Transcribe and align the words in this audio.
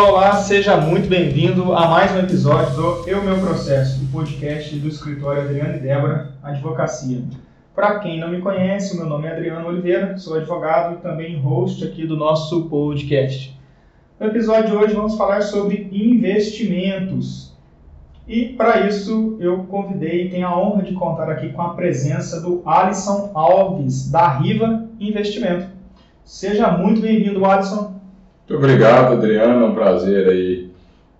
Olá, 0.00 0.08
olá, 0.08 0.32
seja 0.32 0.78
muito 0.78 1.10
bem-vindo 1.10 1.74
a 1.74 1.86
mais 1.86 2.10
um 2.12 2.20
episódio 2.20 2.74
do 2.74 3.06
Eu 3.06 3.22
Meu 3.22 3.38
Processo, 3.38 4.02
o 4.02 4.06
podcast 4.06 4.74
do 4.76 4.88
escritório 4.88 5.42
Adriano 5.42 5.76
e 5.76 5.80
Débora 5.80 6.32
Advocacia. 6.42 7.22
Para 7.74 7.98
quem 7.98 8.18
não 8.18 8.30
me 8.30 8.40
conhece, 8.40 8.96
meu 8.96 9.04
nome 9.04 9.28
é 9.28 9.32
Adriano 9.32 9.68
Oliveira, 9.68 10.16
sou 10.16 10.38
advogado 10.38 10.94
e 10.94 11.02
também 11.02 11.38
host 11.38 11.84
aqui 11.84 12.06
do 12.06 12.16
nosso 12.16 12.64
podcast. 12.70 13.54
No 14.18 14.28
episódio 14.28 14.70
de 14.70 14.76
hoje 14.76 14.94
vamos 14.94 15.18
falar 15.18 15.42
sobre 15.42 15.90
investimentos. 15.92 17.54
E 18.26 18.54
para 18.54 18.86
isso 18.86 19.36
eu 19.38 19.64
convidei 19.64 20.24
e 20.24 20.30
tenho 20.30 20.46
a 20.46 20.58
honra 20.58 20.82
de 20.82 20.94
contar 20.94 21.28
aqui 21.28 21.50
com 21.50 21.60
a 21.60 21.74
presença 21.74 22.40
do 22.40 22.62
Alisson 22.64 23.32
Alves, 23.34 24.10
da 24.10 24.38
Riva 24.38 24.88
Investimento. 24.98 25.66
Seja 26.24 26.70
muito 26.70 27.02
bem-vindo, 27.02 27.44
Alisson. 27.44 27.99
Muito 28.50 28.64
obrigado, 28.64 29.12
Adriano. 29.12 29.64
É 29.64 29.68
um 29.68 29.74
prazer 29.74 30.28
aí 30.28 30.72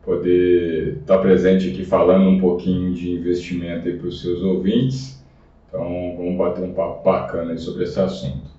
poder 0.04 0.96
estar 1.00 1.18
presente 1.18 1.70
aqui 1.70 1.84
falando 1.84 2.28
um 2.28 2.40
pouquinho 2.40 2.92
de 2.92 3.12
investimento 3.12 3.88
para 3.98 4.08
os 4.08 4.20
seus 4.20 4.42
ouvintes. 4.42 5.22
Então, 5.68 6.16
vamos 6.16 6.36
bater 6.36 6.64
um 6.64 6.74
papo 6.74 7.04
bacana 7.04 7.56
sobre 7.56 7.84
esse 7.84 8.00
assunto. 8.00 8.50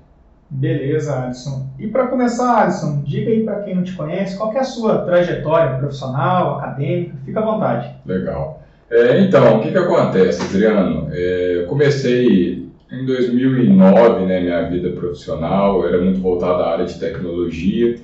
Beleza, 0.50 1.22
Alisson. 1.22 1.68
E 1.78 1.88
para 1.88 2.08
começar, 2.08 2.64
Alisson, 2.64 3.02
diga 3.04 3.30
aí 3.30 3.44
para 3.44 3.60
quem 3.60 3.76
não 3.76 3.84
te 3.84 3.94
conhece, 3.94 4.38
qual 4.38 4.54
é 4.54 4.60
a 4.60 4.64
sua 4.64 5.00
trajetória 5.00 5.78
profissional, 5.78 6.60
acadêmica? 6.60 7.14
Fica 7.26 7.42
à 7.42 7.44
vontade. 7.46 7.94
Legal. 8.06 8.64
É, 8.90 9.20
então, 9.20 9.58
o 9.58 9.62
que, 9.62 9.70
que 9.70 9.78
acontece, 9.78 10.44
Adriano? 10.44 11.10
É, 11.12 11.58
eu 11.58 11.68
comecei 11.68 12.70
em 12.90 13.06
2009, 13.06 14.26
né, 14.26 14.40
minha 14.40 14.70
vida 14.70 14.92
profissional, 14.92 15.82
eu 15.82 15.90
era 15.90 16.02
muito 16.02 16.22
voltado 16.22 16.64
à 16.64 16.72
área 16.72 16.86
de 16.86 16.98
tecnologia. 16.98 17.98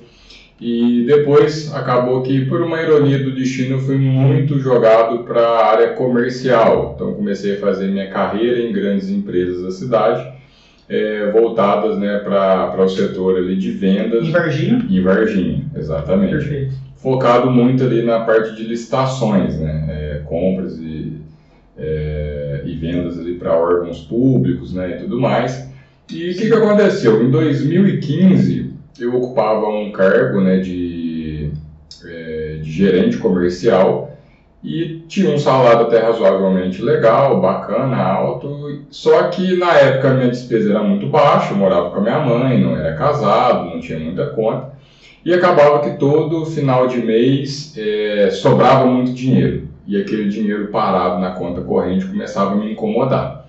E 0.60 1.04
depois 1.06 1.72
acabou 1.72 2.20
que, 2.22 2.44
por 2.46 2.60
uma 2.60 2.82
ironia 2.82 3.18
do 3.20 3.32
destino, 3.32 3.76
eu 3.76 3.80
fui 3.80 3.96
muito 3.96 4.58
jogado 4.58 5.20
para 5.20 5.40
a 5.40 5.66
área 5.66 5.88
comercial. 5.90 6.94
Então 6.96 7.14
comecei 7.14 7.54
a 7.56 7.60
fazer 7.60 7.88
minha 7.88 8.08
carreira 8.08 8.60
em 8.60 8.72
grandes 8.72 9.08
empresas 9.08 9.62
da 9.62 9.70
cidade, 9.70 10.32
é, 10.88 11.30
voltadas 11.30 11.96
né, 11.98 12.18
para 12.18 12.82
o 12.82 12.88
setor 12.88 13.36
ali 13.36 13.56
de 13.56 13.70
vendas. 13.70 14.26
Em 14.26 14.32
Varginha? 14.32 14.86
Em 14.90 15.00
Varginha, 15.00 15.64
exatamente. 15.76 16.32
Perfeito. 16.32 16.74
Focado 16.96 17.50
muito 17.52 17.84
ali 17.84 18.02
na 18.02 18.20
parte 18.20 18.56
de 18.56 18.64
licitações, 18.64 19.56
né, 19.60 19.86
é, 19.88 20.22
compras 20.24 20.76
e, 20.80 21.12
é, 21.78 22.62
e 22.64 22.74
vendas 22.74 23.16
ali 23.16 23.34
para 23.34 23.56
órgãos 23.56 24.00
públicos 24.00 24.74
né, 24.74 24.96
e 24.96 25.02
tudo 25.02 25.20
mais. 25.20 25.68
E 26.10 26.30
o 26.30 26.34
que, 26.34 26.48
que 26.48 26.54
aconteceu? 26.54 27.22
Em 27.22 27.30
2015 27.30 28.67
eu 29.00 29.14
ocupava 29.14 29.68
um 29.68 29.92
cargo 29.92 30.40
né, 30.40 30.58
de, 30.58 31.50
é, 32.04 32.58
de 32.62 32.70
gerente 32.70 33.16
comercial 33.18 34.08
e 34.62 35.04
tinha 35.06 35.30
um 35.30 35.38
salário 35.38 35.82
até 35.82 36.00
razoavelmente 36.00 36.82
legal, 36.82 37.40
bacana, 37.40 37.96
alto. 37.96 38.82
Só 38.90 39.28
que 39.28 39.56
na 39.56 39.72
época 39.74 40.14
minha 40.14 40.28
despesa 40.28 40.70
era 40.70 40.82
muito 40.82 41.06
baixa, 41.06 41.52
eu 41.52 41.56
morava 41.56 41.90
com 41.90 41.98
a 41.98 42.00
minha 42.00 42.18
mãe, 42.18 42.60
não 42.60 42.76
era 42.76 42.96
casado, 42.96 43.70
não 43.70 43.80
tinha 43.80 43.98
muita 43.98 44.26
conta. 44.26 44.72
E 45.24 45.32
acabava 45.32 45.80
que 45.80 45.96
todo 45.98 46.46
final 46.46 46.86
de 46.88 46.98
mês 46.98 47.74
é, 47.76 48.30
sobrava 48.30 48.86
muito 48.86 49.12
dinheiro. 49.12 49.68
E 49.86 50.00
aquele 50.00 50.28
dinheiro 50.28 50.68
parado 50.68 51.20
na 51.20 51.30
conta 51.32 51.60
corrente 51.60 52.06
começava 52.06 52.52
a 52.52 52.56
me 52.56 52.72
incomodar. 52.72 53.48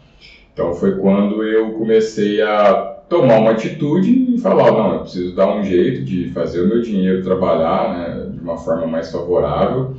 Então 0.53 0.73
foi 0.73 0.97
quando 0.97 1.43
eu 1.43 1.71
comecei 1.71 2.41
a 2.41 2.98
tomar 3.09 3.39
uma 3.39 3.51
atitude 3.51 4.35
e 4.35 4.37
falar, 4.37 4.71
não, 4.71 4.93
eu 4.93 4.99
preciso 4.99 5.35
dar 5.35 5.53
um 5.53 5.63
jeito 5.63 6.03
de 6.03 6.29
fazer 6.29 6.61
o 6.61 6.67
meu 6.67 6.81
dinheiro 6.81 7.23
trabalhar 7.23 7.97
né, 7.97 8.27
de 8.31 8.39
uma 8.39 8.55
forma 8.55 8.85
mais 8.85 9.11
favorável. 9.11 9.95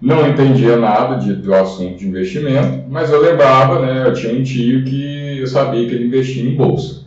Não 0.00 0.28
entendia 0.28 0.76
nada 0.76 1.16
de, 1.16 1.34
do 1.34 1.54
assunto 1.54 1.98
de 1.98 2.08
investimento, 2.08 2.84
mas 2.88 3.10
eu 3.10 3.20
lembrava, 3.20 3.80
né, 3.80 4.06
eu 4.06 4.12
tinha 4.12 4.34
um 4.34 4.42
tio 4.42 4.84
que 4.84 5.38
eu 5.38 5.46
sabia 5.46 5.86
que 5.86 5.94
ele 5.94 6.06
investia 6.06 6.42
em 6.42 6.54
bolsa. 6.54 7.04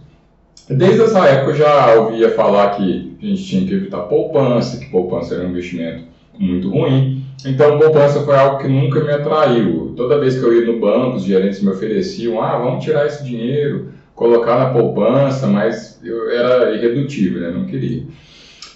Desde 0.70 1.02
essa 1.02 1.28
época 1.28 1.52
eu 1.52 1.56
já 1.56 1.94
ouvia 1.96 2.30
falar 2.30 2.70
que 2.72 3.18
a 3.22 3.26
gente 3.26 3.44
tinha 3.44 3.66
que 3.66 3.74
evitar 3.74 4.02
poupança, 4.04 4.80
que 4.80 4.86
poupança 4.86 5.34
era 5.36 5.48
um 5.48 5.50
investimento 5.50 6.04
muito 6.38 6.70
ruim. 6.70 7.24
Então, 7.46 7.80
poupança 7.80 8.22
foi 8.22 8.36
algo 8.36 8.60
que 8.60 8.68
nunca 8.68 9.04
me 9.04 9.12
atraiu. 9.12 9.94
Toda 9.96 10.20
vez 10.20 10.38
que 10.38 10.44
eu 10.44 10.54
ia 10.54 10.72
no 10.72 10.80
banco, 10.80 11.16
os 11.16 11.24
gerentes 11.24 11.62
me 11.62 11.70
ofereciam, 11.70 12.42
ah, 12.42 12.58
vamos 12.58 12.84
tirar 12.84 13.06
esse 13.06 13.24
dinheiro, 13.24 13.88
colocar 14.19 14.59
na 14.59 14.66
poupança, 14.72 15.47
mas 15.47 15.97
eu 16.03 16.30
era 16.30 16.75
irredutível, 16.75 17.40
né? 17.40 17.52
não 17.52 17.66
queria. 17.66 18.03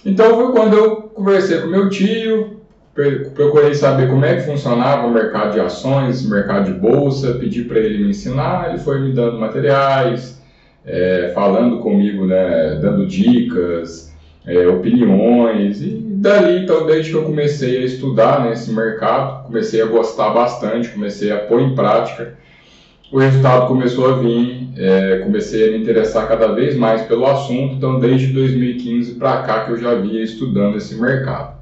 Então 0.02 0.36
foi 0.36 0.52
quando 0.52 0.74
eu 0.74 0.96
conversei 1.02 1.60
com 1.60 1.66
meu 1.66 1.90
tio, 1.90 2.60
procurei 3.34 3.74
saber 3.74 4.08
como 4.08 4.24
é 4.24 4.36
que 4.36 4.46
funcionava 4.46 5.06
o 5.06 5.12
mercado 5.12 5.52
de 5.52 5.60
ações, 5.60 6.26
mercado 6.26 6.72
de 6.72 6.80
bolsa, 6.80 7.34
pedi 7.34 7.62
para 7.62 7.78
ele 7.78 8.04
me 8.04 8.10
ensinar, 8.10 8.70
ele 8.70 8.78
foi 8.78 8.98
me 9.00 9.12
dando 9.12 9.38
materiais, 9.38 10.42
é, 10.82 11.30
falando 11.34 11.80
comigo, 11.80 12.24
né, 12.24 12.78
dando 12.80 13.06
dicas, 13.06 14.14
é, 14.46 14.66
opiniões, 14.66 15.82
e 15.82 15.90
dali, 15.90 16.62
então, 16.62 16.86
desde 16.86 17.10
que 17.10 17.16
eu 17.18 17.24
comecei 17.24 17.82
a 17.82 17.84
estudar 17.84 18.46
nesse 18.46 18.72
mercado, 18.72 19.44
comecei 19.44 19.82
a 19.82 19.86
gostar 19.86 20.30
bastante, 20.30 20.88
comecei 20.88 21.30
a 21.30 21.38
pôr 21.40 21.60
em 21.60 21.74
prática, 21.74 22.34
o 23.14 23.18
resultado 23.20 23.68
começou 23.68 24.12
a 24.12 24.16
vir, 24.16 24.70
é, 24.76 25.18
comecei 25.18 25.68
a 25.68 25.70
me 25.70 25.78
interessar 25.78 26.26
cada 26.26 26.48
vez 26.48 26.76
mais 26.76 27.02
pelo 27.02 27.24
assunto, 27.26 27.76
então 27.76 28.00
desde 28.00 28.32
2015 28.32 29.14
para 29.14 29.40
cá 29.42 29.64
que 29.64 29.70
eu 29.70 29.76
já 29.76 29.94
vinha 29.94 30.20
estudando 30.20 30.78
esse 30.78 31.00
mercado. 31.00 31.56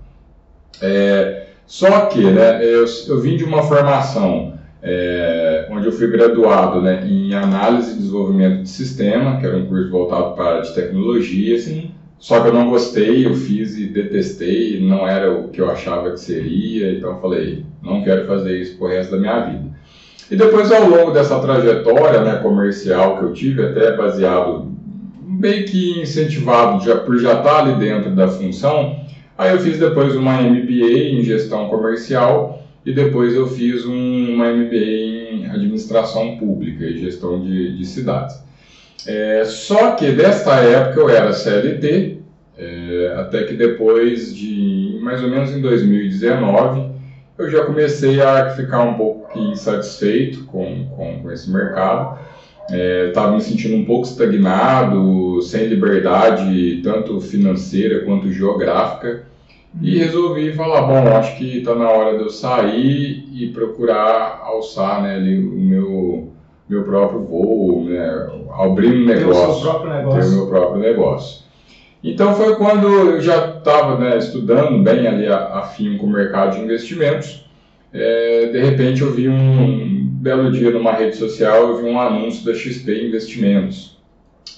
É, 0.81 1.49
só 1.67 2.07
que 2.07 2.25
né, 2.25 2.65
eu, 2.65 2.87
eu, 3.07 3.21
vim 3.21 3.37
de 3.37 3.45
uma 3.45 3.63
formação 3.65 4.55
é, 4.83 5.69
onde 5.71 5.89
eu 5.89 5.93
fui 5.93 6.07
graduado 6.07 6.81
né, 6.81 7.07
em 7.07 7.35
análise 7.35 7.93
e 7.93 7.97
desenvolvimento 7.99 8.63
de 8.63 8.71
sistema, 8.71 9.39
que 9.39 9.45
era 9.45 9.59
um 9.59 9.67
curso 9.67 9.91
voltado 9.91 10.35
para 10.35 10.45
a 10.45 10.49
área 10.53 10.63
de 10.63 10.75
tecnologia, 10.75 11.57
assim, 11.57 11.91
só 12.19 12.41
que 12.41 12.49
eu 12.49 12.55
não 12.55 12.71
gostei, 12.71 13.27
eu 13.27 13.35
fiz 13.35 13.77
e 13.77 13.89
detestei, 13.89 14.81
não 14.81 15.07
era 15.07 15.31
o 15.31 15.49
que 15.49 15.61
eu 15.61 15.71
achava 15.71 16.13
que 16.13 16.21
seria, 16.21 16.93
então 16.93 17.11
eu 17.11 17.21
falei, 17.21 17.67
não 17.83 18.03
quero 18.03 18.27
fazer 18.27 18.59
isso 18.59 18.79
pro 18.79 18.89
resto 18.89 19.11
da 19.11 19.19
minha 19.19 19.41
vida. 19.41 19.72
E 20.33 20.37
depois, 20.37 20.73
ao 20.73 20.89
longo 20.89 21.11
dessa 21.11 21.39
trajetória 21.41 22.23
né, 22.23 22.37
comercial 22.37 23.19
que 23.19 23.25
eu 23.25 23.35
tive, 23.35 23.67
até 23.67 23.95
baseado, 23.95 24.73
meio 25.23 25.67
que 25.67 26.01
incentivado 26.01 26.83
já, 26.83 26.97
por 26.97 27.19
já 27.19 27.35
estar 27.35 27.59
ali 27.59 27.75
dentro 27.75 28.13
da 28.13 28.27
função, 28.27 28.99
aí 29.37 29.53
eu 29.53 29.59
fiz 29.59 29.79
depois 29.79 30.17
uma 30.17 30.41
MBA 30.41 31.11
em 31.11 31.23
gestão 31.23 31.69
comercial 31.69 32.63
e 32.83 32.95
depois 32.95 33.35
eu 33.35 33.47
fiz 33.47 33.85
um, 33.85 34.35
uma 34.35 34.51
MBA 34.51 34.77
em 34.77 35.51
administração 35.51 36.39
pública 36.39 36.83
e 36.87 36.97
gestão 36.97 37.39
de, 37.39 37.77
de 37.77 37.85
cidades. 37.85 38.43
É, 39.07 39.45
só 39.45 39.91
que 39.91 40.13
desta 40.13 40.55
época 40.61 40.99
eu 40.99 41.11
era 41.11 41.35
CLT, 41.35 42.21
é, 42.57 43.15
até 43.19 43.45
que 43.45 43.53
depois 43.53 44.35
de 44.35 44.99
mais 45.03 45.23
ou 45.23 45.29
menos 45.29 45.51
em 45.55 45.61
2019 45.61 46.91
eu 47.37 47.51
já 47.51 47.67
comecei 47.67 48.19
a 48.23 48.49
ficar 48.49 48.83
um 48.83 48.95
pouco 48.95 49.22
insatisfeito 49.39 50.45
com, 50.45 50.87
com, 50.97 51.21
com 51.23 51.31
esse 51.31 51.51
mercado. 51.51 52.19
Estava 52.71 53.33
é, 53.33 53.35
me 53.35 53.41
sentindo 53.41 53.77
um 53.77 53.85
pouco 53.85 54.07
estagnado, 54.07 55.43
sem 55.43 55.67
liberdade, 55.67 56.81
tanto 56.83 57.21
financeira 57.21 58.05
quanto 58.05 58.33
geográfica. 58.33 59.25
E 59.81 59.99
resolvi 59.99 60.53
falar, 60.53 60.83
bom, 60.83 61.17
acho 61.17 61.37
que 61.39 61.59
está 61.59 61.75
na 61.75 61.89
hora 61.89 62.19
de 62.19 62.25
eu 62.25 62.31
sair 62.31 63.27
e 63.33 63.49
procurar 63.49 64.43
alçar 64.45 65.03
né, 65.03 65.17
ali, 65.17 65.39
o 65.39 65.59
meu, 65.59 66.33
meu 66.69 66.85
próprio 66.85 67.21
voo, 67.21 67.85
né, 67.85 68.29
abrir 68.59 69.03
um 69.03 69.07
negócio. 69.07 69.63
Ter 69.63 69.69
o 69.69 69.71
próprio 69.71 69.93
negócio. 69.93 70.21
Ter 70.21 70.27
o 70.27 70.37
meu 70.37 70.47
próprio 70.47 70.81
negócio. 70.81 71.43
Então 72.05 72.35
foi 72.35 72.57
quando 72.57 72.87
eu 72.87 73.21
já 73.21 73.57
estava 73.59 73.97
né, 73.97 74.19
estudando 74.19 74.83
bem 74.83 75.07
ali 75.07 75.27
afim 75.29 75.97
com 75.97 76.07
o 76.07 76.11
mercado 76.11 76.57
de 76.57 76.63
investimentos. 76.63 77.42
É, 77.93 78.47
de 78.47 78.61
repente 78.61 79.03
eu 79.03 79.13
vi 79.13 79.29
um 79.29 80.07
belo 80.07 80.51
dia 80.51 80.71
numa 80.71 80.93
rede 80.93 81.17
social, 81.17 81.69
eu 81.69 81.77
vi 81.77 81.85
um 81.85 82.01
anúncio 82.01 82.45
da 82.45 82.55
XP 82.55 83.07
Investimentos 83.07 83.99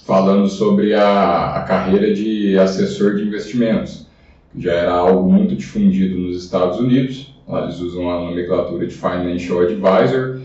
falando 0.05 0.47
sobre 0.47 0.93
a, 0.93 1.55
a 1.55 1.61
carreira 1.63 2.13
de 2.13 2.57
assessor 2.57 3.15
de 3.15 3.23
investimentos, 3.23 4.07
que 4.53 4.61
já 4.61 4.73
era 4.73 4.93
algo 4.93 5.29
muito 5.29 5.55
difundido 5.55 6.17
nos 6.17 6.43
Estados 6.43 6.79
Unidos. 6.79 7.35
Lá 7.47 7.63
eles 7.63 7.79
usam 7.79 8.09
a 8.09 8.19
nomenclatura 8.19 8.85
de 8.85 8.93
Financial 8.93 9.61
Advisor. 9.61 10.39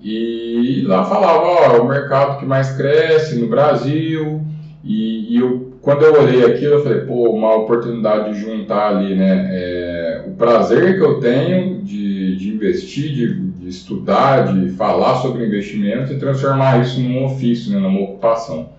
E 0.00 0.82
lá 0.86 1.04
falava, 1.04 1.44
ó, 1.44 1.82
o 1.82 1.88
mercado 1.88 2.38
que 2.38 2.46
mais 2.46 2.70
cresce 2.76 3.36
no 3.36 3.48
Brasil, 3.48 4.40
e, 4.82 5.34
e 5.34 5.38
eu 5.38 5.70
quando 5.82 6.02
eu 6.02 6.20
olhei 6.20 6.44
aquilo, 6.44 6.74
eu 6.74 6.82
falei, 6.82 7.00
pô, 7.00 7.30
uma 7.30 7.54
oportunidade 7.56 8.34
de 8.34 8.40
juntar 8.40 8.96
ali, 8.96 9.14
né, 9.14 9.48
é, 9.50 10.24
o 10.26 10.32
prazer 10.32 10.98
que 10.98 11.02
eu 11.02 11.18
tenho 11.20 11.82
de, 11.82 12.09
de 12.09 12.09
investir, 12.60 13.12
de, 13.12 13.34
de, 13.34 13.68
estudar, 13.68 14.52
de 14.52 14.70
falar 14.70 15.16
sobre 15.16 15.46
investimento 15.46 16.12
e 16.12 16.18
transformar 16.18 16.82
isso 16.82 17.00
num 17.00 17.24
ofício, 17.24 17.72
né, 17.72 17.78
numa 17.78 18.00
ocupação. 18.00 18.70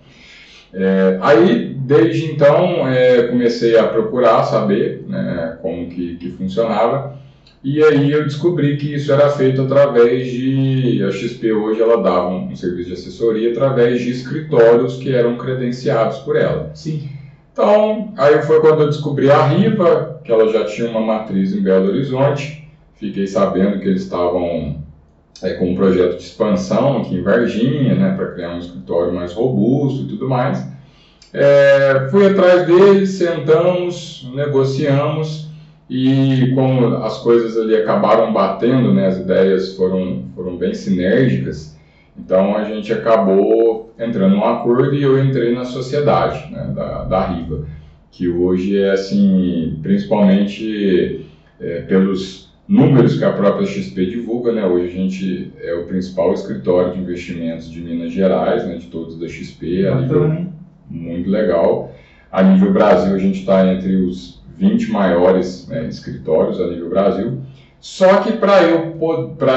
É, 0.73 1.17
aí, 1.21 1.75
desde 1.75 2.31
então, 2.31 2.87
é, 2.87 3.23
comecei 3.23 3.77
a 3.77 3.87
procurar 3.87 4.43
saber 4.43 5.03
né, 5.07 5.57
como 5.61 5.89
que, 5.89 6.15
que 6.15 6.31
funcionava. 6.31 7.19
E 7.63 7.83
aí 7.83 8.11
eu 8.11 8.23
descobri 8.23 8.77
que 8.77 8.95
isso 8.95 9.11
era 9.11 9.29
feito 9.29 9.61
através 9.61 10.31
de. 10.31 11.03
A 11.03 11.11
XP 11.11 11.51
hoje 11.51 11.81
ela 11.81 12.01
dava 12.01 12.29
um, 12.29 12.47
um, 12.47 12.55
serviço 12.55 12.87
de 12.87 12.93
assessoria 12.93 13.51
através 13.51 14.01
de 14.01 14.09
escritórios 14.09 14.97
que 14.97 15.13
eram 15.13 15.37
credenciados 15.37 16.19
por 16.19 16.35
ela. 16.35 16.71
Sim. 16.73 17.07
Então, 17.53 18.13
aí 18.17 18.41
foi 18.43 18.61
quando 18.61 18.81
eu 18.81 18.87
descobri 18.87 19.29
a 19.29 19.45
Riva, 19.45 20.21
que 20.23 20.31
ela 20.31 20.51
já 20.51 20.65
tinha 20.65 20.89
uma 20.89 21.01
matriz 21.01 21.53
em 21.53 21.61
Belo 21.61 21.89
Horizonte. 21.89 22.60
Fiquei 23.01 23.25
sabendo 23.25 23.79
que 23.79 23.87
eles 23.87 24.03
estavam 24.03 24.75
é, 25.41 25.55
com 25.55 25.71
um 25.71 25.75
projeto 25.75 26.17
de 26.17 26.21
expansão 26.21 26.99
aqui 26.99 27.15
em 27.15 27.23
Varginha, 27.23 27.95
né, 27.95 28.13
para 28.15 28.27
criar 28.27 28.51
um 28.53 28.59
escritório 28.59 29.11
mais 29.11 29.33
robusto 29.33 30.03
e 30.03 30.07
tudo 30.07 30.29
mais. 30.29 30.63
É, 31.33 32.07
fui 32.11 32.27
atrás 32.27 32.67
deles, 32.67 33.09
sentamos, 33.09 34.29
negociamos 34.35 35.49
e 35.89 36.51
como 36.53 36.97
as 36.97 37.17
coisas 37.17 37.57
ali 37.57 37.75
acabaram 37.75 38.31
batendo, 38.31 38.93
né, 38.93 39.07
as 39.07 39.17
ideias 39.17 39.75
foram, 39.75 40.25
foram 40.35 40.55
bem 40.55 40.75
sinérgicas, 40.75 41.75
então 42.15 42.55
a 42.55 42.65
gente 42.65 42.93
acabou 42.93 43.91
entrando 43.97 44.35
num 44.35 44.45
acordo 44.45 44.93
e 44.93 45.01
eu 45.01 45.23
entrei 45.25 45.55
na 45.55 45.65
sociedade 45.65 46.51
né, 46.51 46.71
da, 46.75 47.03
da 47.05 47.25
Riva, 47.25 47.65
que 48.11 48.29
hoje 48.29 48.77
é 48.77 48.91
assim, 48.91 49.79
principalmente 49.81 51.25
é, 51.59 51.81
pelos 51.81 52.50
números 52.71 53.17
que 53.17 53.25
a 53.25 53.33
própria 53.33 53.67
XP 53.67 54.05
divulga, 54.05 54.53
né, 54.53 54.65
hoje 54.65 54.87
a 54.87 54.91
gente 54.91 55.51
é 55.61 55.73
o 55.73 55.85
principal 55.87 56.33
escritório 56.33 56.93
de 56.93 57.01
investimentos 57.01 57.69
de 57.69 57.81
Minas 57.81 58.13
Gerais, 58.13 58.65
né, 58.65 58.77
de 58.77 58.87
todos 58.87 59.19
da 59.19 59.27
XP, 59.27 59.87
a 59.87 59.95
nível 59.95 60.47
muito 60.89 61.29
legal. 61.29 61.93
A 62.31 62.41
nível 62.41 62.71
Brasil 62.71 63.13
a 63.13 63.19
gente 63.19 63.39
está 63.39 63.67
entre 63.67 63.97
os 63.97 64.41
20 64.57 64.89
maiores 64.89 65.67
né, 65.67 65.85
escritórios 65.85 66.61
a 66.61 66.67
nível 66.67 66.89
Brasil. 66.89 67.39
Só 67.81 68.17
que 68.21 68.31
para 68.33 68.63
eu, 68.63 68.97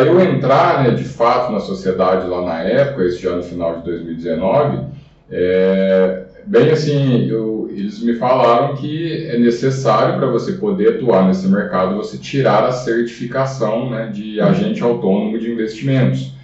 eu 0.06 0.20
entrar 0.20 0.82
né, 0.82 0.90
de 0.90 1.04
fato 1.04 1.52
na 1.52 1.60
sociedade 1.60 2.26
lá 2.26 2.42
na 2.42 2.62
época, 2.62 3.04
esse 3.04 3.22
já 3.22 3.36
no 3.36 3.44
final 3.44 3.76
de 3.78 3.84
2019, 3.84 4.86
é, 5.30 6.24
bem 6.46 6.70
assim, 6.70 7.26
eu, 7.28 7.70
eles 7.70 8.02
me 8.02 8.14
falaram 8.14 8.74
que 8.76 9.26
é 9.28 9.38
necessário 9.38 10.18
para 10.18 10.26
você 10.26 10.52
poder 10.52 10.96
atuar 10.96 11.26
nesse 11.26 11.48
mercado 11.48 11.96
você 11.96 12.18
tirar 12.18 12.64
a 12.64 12.72
certificação 12.72 13.90
né, 13.90 14.10
de 14.12 14.40
agente 14.40 14.82
autônomo 14.82 15.38
de 15.38 15.50
investimentos. 15.50 16.34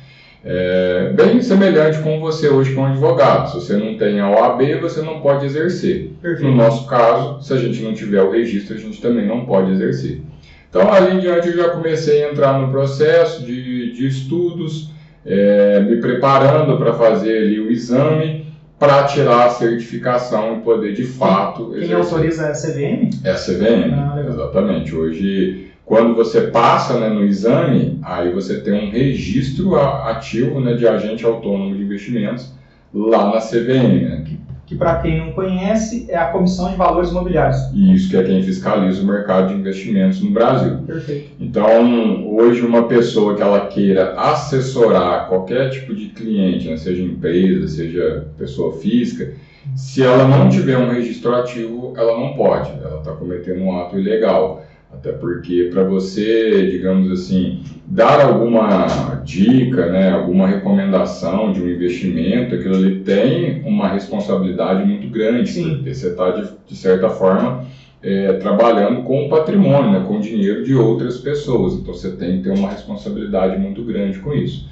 É, 0.42 1.12
bem 1.14 1.42
semelhante 1.42 1.98
com 1.98 2.18
você 2.18 2.48
hoje 2.48 2.72
como 2.74 2.86
advogado. 2.86 3.50
Se 3.50 3.54
você 3.56 3.76
não 3.76 3.98
tem 3.98 4.20
a 4.20 4.30
OAB, 4.30 4.80
você 4.80 5.02
não 5.02 5.20
pode 5.20 5.44
exercer. 5.44 6.12
Perfeito. 6.20 6.48
No 6.48 6.56
nosso 6.56 6.86
caso, 6.86 7.42
se 7.42 7.52
a 7.52 7.58
gente 7.58 7.82
não 7.82 7.92
tiver 7.92 8.22
o 8.22 8.30
registro, 8.30 8.74
a 8.74 8.78
gente 8.78 9.00
também 9.02 9.26
não 9.26 9.44
pode 9.44 9.70
exercer. 9.70 10.22
Então, 10.70 10.90
ali 10.90 11.16
em 11.16 11.20
diante, 11.20 11.48
eu 11.48 11.56
já 11.56 11.70
comecei 11.70 12.24
a 12.24 12.30
entrar 12.30 12.58
no 12.58 12.70
processo 12.70 13.44
de, 13.44 13.92
de 13.92 14.06
estudos, 14.06 14.90
é, 15.26 15.80
me 15.80 15.96
preparando 15.96 16.78
para 16.78 16.94
fazer 16.94 17.36
ali 17.36 17.60
o 17.60 17.70
exame, 17.70 18.46
para 18.80 19.04
tirar 19.04 19.46
a 19.46 19.50
certificação 19.50 20.56
e 20.56 20.60
poder 20.62 20.94
de 20.94 21.04
fato. 21.04 21.70
Quem, 21.70 21.86
quem 21.86 21.92
autoriza 21.94 22.46
é 22.46 22.50
a 22.50 22.54
CVM? 22.54 23.10
É 23.22 23.30
a 23.30 23.34
CVM, 23.34 23.92
ah, 23.94 24.24
exatamente. 24.26 24.96
Hoje 24.96 25.70
quando 25.90 26.14
você 26.14 26.42
passa 26.42 27.00
né, 27.00 27.08
no 27.08 27.24
exame, 27.24 27.98
aí 28.00 28.32
você 28.32 28.60
tem 28.60 28.72
um 28.72 28.92
registro 28.92 29.74
ativo 29.74 30.60
né, 30.60 30.74
de 30.74 30.86
agente 30.86 31.26
autônomo 31.26 31.74
de 31.74 31.82
investimentos 31.82 32.54
lá 32.94 33.26
na 33.34 33.40
CVM. 33.40 34.08
Né, 34.08 34.24
que, 34.24 34.38
que 34.70 34.76
para 34.76 35.00
quem 35.00 35.18
não 35.18 35.32
conhece, 35.32 36.06
é 36.08 36.16
a 36.16 36.26
Comissão 36.26 36.70
de 36.70 36.76
Valores 36.76 37.10
Imobiliários. 37.10 37.58
Isso, 37.74 38.08
que 38.08 38.16
é 38.16 38.22
quem 38.22 38.40
fiscaliza 38.40 39.02
o 39.02 39.04
mercado 39.04 39.48
de 39.48 39.54
investimentos 39.54 40.22
no 40.22 40.30
Brasil. 40.30 40.76
Perfeito. 40.86 41.32
Então, 41.40 42.32
hoje, 42.36 42.64
uma 42.64 42.84
pessoa 42.84 43.34
que 43.34 43.42
ela 43.42 43.66
queira 43.66 44.12
assessorar 44.12 45.26
qualquer 45.28 45.70
tipo 45.70 45.92
de 45.92 46.10
cliente, 46.10 46.68
né, 46.68 46.76
seja 46.76 47.02
empresa, 47.02 47.66
seja 47.66 48.28
pessoa 48.38 48.78
física, 48.78 49.32
se 49.74 50.04
ela 50.04 50.28
não 50.28 50.48
tiver 50.48 50.78
um 50.78 50.88
registro 50.88 51.34
ativo, 51.34 51.92
ela 51.96 52.16
não 52.16 52.34
pode, 52.34 52.70
ela 52.70 53.00
está 53.00 53.10
cometendo 53.10 53.62
um 53.62 53.76
ato 53.76 53.98
ilegal. 53.98 54.64
Até 54.92 55.12
porque 55.12 55.70
para 55.72 55.84
você, 55.84 56.66
digamos 56.70 57.10
assim, 57.12 57.62
dar 57.86 58.20
alguma 58.20 59.22
dica, 59.24 59.86
né, 59.86 60.10
alguma 60.10 60.46
recomendação 60.46 61.52
de 61.52 61.62
um 61.62 61.68
investimento, 61.68 62.54
aquilo 62.54 62.74
ali 62.74 63.00
tem 63.00 63.62
uma 63.64 63.88
responsabilidade 63.88 64.84
muito 64.84 65.08
grande, 65.08 65.50
Sim. 65.50 65.76
porque 65.76 65.94
você 65.94 66.08
está, 66.08 66.30
de, 66.30 66.48
de, 66.66 66.76
certa 66.76 67.08
forma, 67.08 67.64
é, 68.02 68.32
trabalhando 68.34 69.02
com 69.02 69.26
o 69.26 69.28
patrimônio, 69.28 69.92
né, 69.92 70.04
com 70.06 70.18
o 70.18 70.20
dinheiro 70.20 70.64
de 70.64 70.74
outras 70.74 71.18
pessoas. 71.18 71.74
Então 71.74 71.94
você 71.94 72.10
tem 72.10 72.38
que 72.38 72.44
ter 72.44 72.58
uma 72.58 72.70
responsabilidade 72.70 73.58
muito 73.58 73.82
grande 73.84 74.18
com 74.18 74.34
isso. 74.34 74.68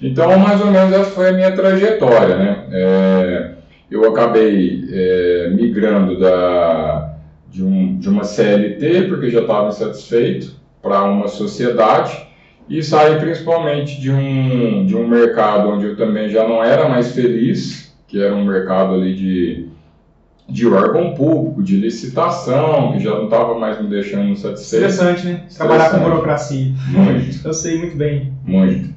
Então, 0.00 0.38
mais 0.38 0.60
ou 0.60 0.70
menos 0.70 0.92
essa 0.92 1.10
foi 1.10 1.30
a 1.30 1.32
minha 1.32 1.52
trajetória. 1.52 2.36
Né? 2.36 2.64
É, 2.70 3.50
eu 3.90 4.04
acabei 4.04 4.84
é, 4.92 5.50
migrando 5.54 6.18
da 6.18 7.13
de, 7.54 7.62
um, 7.62 7.96
de 7.98 8.08
uma 8.08 8.24
CLT, 8.24 9.02
porque 9.08 9.30
já 9.30 9.42
estava 9.42 9.68
insatisfeito, 9.68 10.56
para 10.82 11.04
uma 11.04 11.28
sociedade, 11.28 12.26
e 12.68 12.82
saí 12.82 13.18
principalmente 13.18 13.98
de 14.00 14.10
um, 14.10 14.84
de 14.84 14.96
um 14.96 15.06
mercado 15.06 15.68
onde 15.68 15.86
eu 15.86 15.96
também 15.96 16.28
já 16.28 16.46
não 16.46 16.62
era 16.62 16.88
mais 16.88 17.12
feliz, 17.12 17.94
que 18.08 18.20
era 18.20 18.34
um 18.34 18.44
mercado 18.44 18.94
ali 18.94 19.14
de, 19.14 19.68
de 20.48 20.66
órgão 20.66 21.14
público, 21.14 21.62
de 21.62 21.76
licitação, 21.76 22.92
que 22.92 23.00
já 23.00 23.10
não 23.10 23.24
estava 23.24 23.58
mais 23.58 23.80
me 23.80 23.88
deixando 23.88 24.36
satisfeito. 24.36 24.84
Interessante, 24.84 25.26
né? 25.26 25.46
Trabalhar 25.56 25.90
com 25.90 26.00
burocracia. 26.00 26.72
Muito. 26.88 27.46
eu 27.46 27.54
sei 27.54 27.78
muito 27.78 27.96
bem. 27.96 28.32
Muito. 28.44 28.92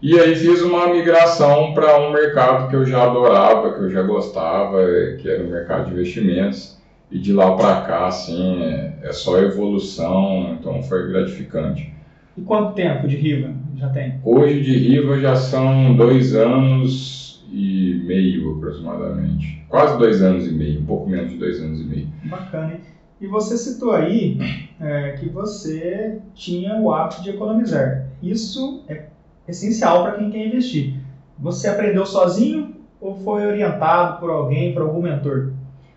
E 0.00 0.18
aí 0.18 0.36
fiz 0.36 0.60
uma 0.62 0.88
migração 0.88 1.72
para 1.74 1.98
um 1.98 2.12
mercado 2.12 2.68
que 2.68 2.76
eu 2.76 2.84
já 2.84 3.04
adorava, 3.04 3.72
que 3.72 3.80
eu 3.80 3.90
já 3.90 4.02
gostava, 4.02 4.78
que 5.20 5.28
era 5.28 5.42
o 5.42 5.48
mercado 5.48 5.86
de 5.86 5.92
investimentos. 5.92 6.81
E 7.12 7.18
de 7.18 7.30
lá 7.30 7.54
para 7.56 7.82
cá, 7.82 8.06
assim, 8.06 8.62
é, 8.62 8.94
é, 9.02 9.12
só 9.12 9.38
evolução, 9.38 10.56
então 10.58 10.82
foi 10.82 11.08
gratificante. 11.08 11.92
E 12.38 12.40
quanto 12.40 12.72
tempo 12.72 13.06
de 13.06 13.16
Riva 13.16 13.54
já 13.76 13.90
tem? 13.90 14.14
Hoje 14.24 14.62
de 14.62 14.78
Riva 14.78 15.20
já 15.20 15.36
são 15.36 15.94
dois 15.94 16.34
anos 16.34 17.44
e 17.52 18.02
meio 18.06 18.56
aproximadamente. 18.56 19.62
Quase 19.68 19.98
dois 19.98 20.22
anos 20.22 20.46
e 20.46 20.52
meio, 20.52 20.80
um 20.80 20.86
pouco 20.86 21.06
menos 21.06 21.30
de 21.30 21.36
dois 21.36 21.60
anos 21.60 21.82
e 21.82 21.84
meio. 21.84 22.08
Bacana, 22.24 22.72
hein? 22.72 22.80
E 23.20 23.26
você 23.26 23.58
citou 23.58 23.92
aí 23.92 24.38
é, 24.80 25.12
que 25.12 25.28
você 25.28 26.18
tinha 26.34 26.76
o 26.80 26.90
hábito 26.90 27.22
de 27.22 27.28
economizar. 27.28 28.06
Isso 28.22 28.82
é 28.88 29.04
essencial 29.46 30.02
para 30.02 30.14
quem 30.14 30.30
quer 30.30 30.46
investir. 30.46 30.94
Você 31.38 31.68
aprendeu 31.68 32.06
sozinho 32.06 32.74
ou 32.98 33.14
foi 33.16 33.46
orientado 33.46 34.18
por 34.18 34.30
alguém, 34.30 34.72
por 34.72 34.80
algum 34.80 35.02
mentor? 35.02 35.52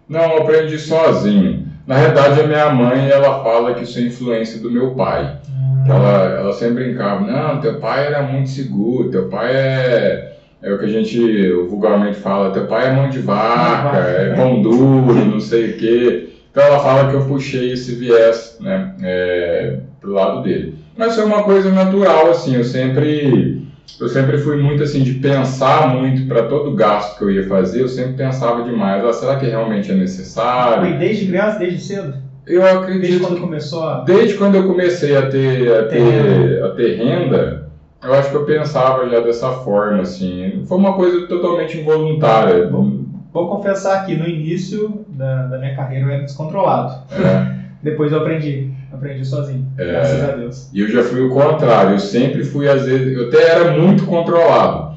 Não, 0.07 0.21
eu 0.21 0.41
aprendi 0.43 0.77
sozinho. 0.77 1.67
Na 1.87 1.95
verdade, 1.99 2.41
a 2.41 2.47
minha 2.47 2.69
mãe, 2.69 3.09
ela 3.09 3.43
fala 3.43 3.73
que 3.73 3.83
isso 3.83 3.99
é 3.99 4.03
influência 4.03 4.59
do 4.59 4.71
meu 4.71 4.91
pai. 4.91 5.37
Que 5.85 5.91
ela, 5.91 6.23
ela 6.39 6.53
sempre 6.53 6.85
brincava, 6.85 7.21
não, 7.21 7.59
teu 7.59 7.79
pai 7.79 8.07
era 8.07 8.23
muito 8.23 8.49
seguro, 8.49 9.09
teu 9.09 9.27
pai 9.27 9.51
é... 9.53 10.31
É 10.63 10.73
o 10.73 10.79
que 10.79 10.85
a 10.85 10.89
gente 10.89 11.51
vulgarmente 11.69 12.17
fala, 12.17 12.49
teu 12.49 12.65
pai 12.65 12.87
é 12.87 12.91
mão 12.91 13.07
de 13.07 13.19
vaca, 13.19 13.97
é 13.97 14.33
pão 14.33 14.63
duro, 14.63 15.13
não 15.13 15.39
sei 15.39 15.71
o 15.71 15.77
quê. 15.77 16.29
Então 16.49 16.63
ela 16.63 16.79
fala 16.79 17.07
que 17.07 17.15
eu 17.15 17.25
puxei 17.25 17.73
esse 17.73 17.93
viés, 17.93 18.57
né, 18.59 18.95
é, 19.03 19.77
pro 20.01 20.13
lado 20.13 20.41
dele. 20.41 20.79
Mas 20.97 21.13
foi 21.13 21.25
uma 21.25 21.43
coisa 21.43 21.69
natural, 21.69 22.31
assim, 22.31 22.55
eu 22.55 22.63
sempre 22.63 23.54
eu 23.99 24.09
sempre 24.09 24.37
fui 24.37 24.61
muito 24.61 24.83
assim 24.83 25.03
de 25.03 25.13
pensar 25.15 25.87
muito 25.95 26.27
para 26.27 26.43
todo 26.43 26.75
gasto 26.75 27.17
que 27.17 27.23
eu 27.23 27.31
ia 27.31 27.47
fazer, 27.47 27.81
eu 27.81 27.87
sempre 27.87 28.13
pensava 28.13 28.63
demais, 28.63 29.03
ah, 29.03 29.13
será 29.13 29.37
que 29.37 29.45
realmente 29.45 29.91
é 29.91 29.95
necessário? 29.95 30.89
Foi 30.89 30.97
desde 30.97 31.27
criança, 31.27 31.59
desde 31.59 31.79
cedo? 31.79 32.25
Eu 32.45 32.65
acredito. 32.65 33.01
Desde 33.01 33.19
quando 33.19 33.41
começou 33.41 33.83
a... 33.83 34.01
Desde 34.01 34.37
quando 34.37 34.55
eu 34.55 34.67
comecei 34.67 35.15
a 35.15 35.29
ter, 35.29 35.71
a 35.71 35.85
ter, 35.87 36.63
a 36.63 36.69
ter 36.71 36.95
renda, 36.97 37.69
eu 38.03 38.13
acho 38.13 38.29
que 38.29 38.35
eu 38.35 38.45
pensava 38.45 39.09
já 39.09 39.19
dessa 39.19 39.51
forma, 39.51 40.01
assim. 40.01 40.63
Foi 40.67 40.77
uma 40.77 40.93
coisa 40.93 41.25
totalmente 41.27 41.79
involuntária. 41.79 42.67
Vou, 42.67 43.05
vou 43.33 43.49
confessar 43.49 44.05
que 44.05 44.15
no 44.15 44.27
início 44.27 45.05
da, 45.07 45.47
da 45.47 45.57
minha 45.57 45.75
carreira 45.75 46.05
eu 46.05 46.11
era 46.11 46.23
descontrolado. 46.23 47.03
É. 47.11 47.55
Depois 47.81 48.11
eu 48.11 48.19
aprendi. 48.19 48.71
Aprendi 48.95 49.25
sozinho, 49.25 49.67
é, 49.77 49.85
graças 49.85 50.23
a 50.23 50.31
Deus. 50.31 50.69
E 50.73 50.79
eu 50.79 50.87
já 50.87 51.03
fui 51.03 51.21
o 51.21 51.29
contrário, 51.29 51.95
eu 51.95 51.99
sempre 51.99 52.43
fui, 52.43 52.67
às 52.67 52.85
vezes, 52.85 53.15
eu 53.15 53.27
até 53.27 53.49
era 53.49 53.77
muito 53.77 54.05
controlado. 54.05 54.95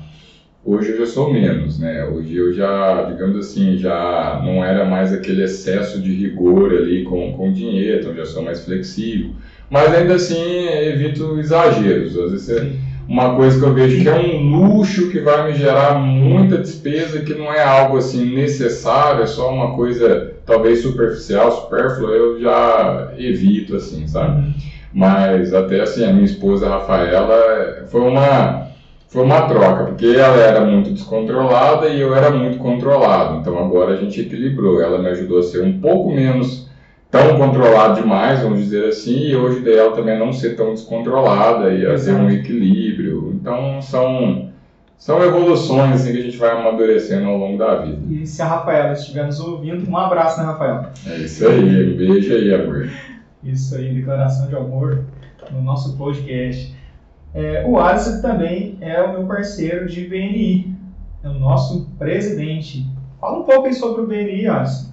Hoje 0.64 0.90
eu 0.90 0.98
já 0.98 1.06
sou 1.06 1.32
menos, 1.32 1.78
né? 1.78 2.04
Hoje 2.04 2.36
eu 2.36 2.52
já, 2.52 3.02
digamos 3.02 3.36
assim, 3.38 3.76
já 3.78 4.40
não 4.44 4.62
era 4.62 4.84
mais 4.84 5.12
aquele 5.12 5.42
excesso 5.42 6.00
de 6.00 6.12
rigor 6.12 6.72
ali 6.72 7.04
com, 7.04 7.32
com 7.32 7.50
dinheiro, 7.50 8.00
então 8.00 8.14
já 8.14 8.26
sou 8.26 8.42
mais 8.42 8.60
flexível. 8.60 9.30
Mas 9.70 9.94
ainda 9.94 10.14
assim 10.14 10.66
evito 10.66 11.38
exageros. 11.38 12.16
Às 12.16 12.30
vezes 12.30 12.46
você, 12.46 12.72
uma 13.08 13.34
coisa 13.34 13.58
que 13.58 13.64
eu 13.64 13.72
vejo 13.72 14.02
que 14.02 14.08
é 14.08 14.14
um 14.14 14.54
luxo 14.54 15.10
que 15.10 15.18
vai 15.20 15.50
me 15.50 15.58
gerar 15.58 15.98
muita 15.98 16.58
despesa 16.58 17.22
que 17.22 17.34
não 17.34 17.50
é 17.50 17.62
algo 17.62 17.96
assim 17.96 18.34
necessário, 18.34 19.22
é 19.22 19.26
só 19.26 19.50
uma 19.50 19.74
coisa 19.74 20.34
talvez 20.44 20.82
superficial, 20.82 21.50
supérflua, 21.50 22.10
eu 22.10 22.38
já 22.38 23.12
evito 23.16 23.76
assim, 23.76 24.06
sabe? 24.06 24.42
Uhum. 24.42 24.54
Mas 24.92 25.54
até 25.54 25.80
assim, 25.80 26.04
a 26.04 26.12
minha 26.12 26.26
esposa 26.26 26.66
a 26.66 26.78
Rafaela 26.78 27.86
foi 27.90 28.02
uma 28.02 28.68
foi 29.08 29.24
uma 29.24 29.42
troca, 29.42 29.84
porque 29.84 30.06
ela 30.06 30.36
era 30.36 30.60
muito 30.60 30.90
descontrolada 30.90 31.88
e 31.88 31.98
eu 31.98 32.14
era 32.14 32.30
muito 32.30 32.58
controlado. 32.58 33.38
Então 33.38 33.58
agora 33.58 33.94
a 33.94 33.96
gente 33.96 34.20
equilibrou. 34.20 34.82
Ela 34.82 34.98
me 34.98 35.08
ajudou 35.08 35.38
a 35.38 35.42
ser 35.42 35.62
um 35.62 35.80
pouco 35.80 36.12
menos 36.12 36.67
tão 37.10 37.38
controlado 37.38 38.00
demais, 38.00 38.40
vamos 38.40 38.60
dizer 38.60 38.88
assim, 38.88 39.18
e 39.18 39.32
eu 39.32 39.46
ajudei 39.46 39.78
ela 39.78 39.94
também 39.94 40.14
a 40.14 40.18
não 40.18 40.32
ser 40.32 40.56
tão 40.56 40.74
descontrolada 40.74 41.72
e 41.72 41.86
a 41.86 41.98
ter 41.98 42.14
um 42.14 42.30
equilíbrio. 42.30 43.32
Então 43.34 43.80
são 43.80 44.48
são 44.98 45.22
evoluções 45.22 45.94
assim, 45.94 46.12
que 46.12 46.18
a 46.18 46.22
gente 46.22 46.36
vai 46.36 46.50
amadurecendo 46.50 47.28
ao 47.28 47.38
longo 47.38 47.56
da 47.56 47.82
vida. 47.82 48.00
E 48.10 48.26
se 48.26 48.42
a 48.42 48.46
Rafaela 48.46 48.92
estiver 48.92 49.24
nos 49.24 49.38
ouvindo, 49.38 49.88
um 49.88 49.96
abraço, 49.96 50.40
né, 50.40 50.46
Rafaela? 50.46 50.92
É 51.06 51.16
isso 51.18 51.46
aí, 51.46 51.94
um 51.94 51.96
beijo 51.96 52.34
aí, 52.34 52.52
amor. 52.52 52.90
Isso 53.44 53.76
aí, 53.76 53.94
declaração 53.94 54.48
de 54.48 54.56
amor 54.56 55.04
no 55.52 55.62
nosso 55.62 55.96
podcast. 55.96 56.76
É, 57.32 57.64
o 57.64 57.78
Alisson 57.78 58.20
também 58.20 58.76
é 58.80 59.00
o 59.00 59.12
meu 59.12 59.26
parceiro 59.26 59.86
de 59.86 60.04
BNI, 60.04 60.74
é 61.22 61.28
o 61.28 61.34
nosso 61.34 61.88
presidente. 61.96 62.84
Fala 63.20 63.38
um 63.38 63.44
pouco 63.44 63.68
aí 63.68 63.74
sobre 63.74 64.02
o 64.02 64.06
BNI, 64.06 64.48
Alisson. 64.48 64.92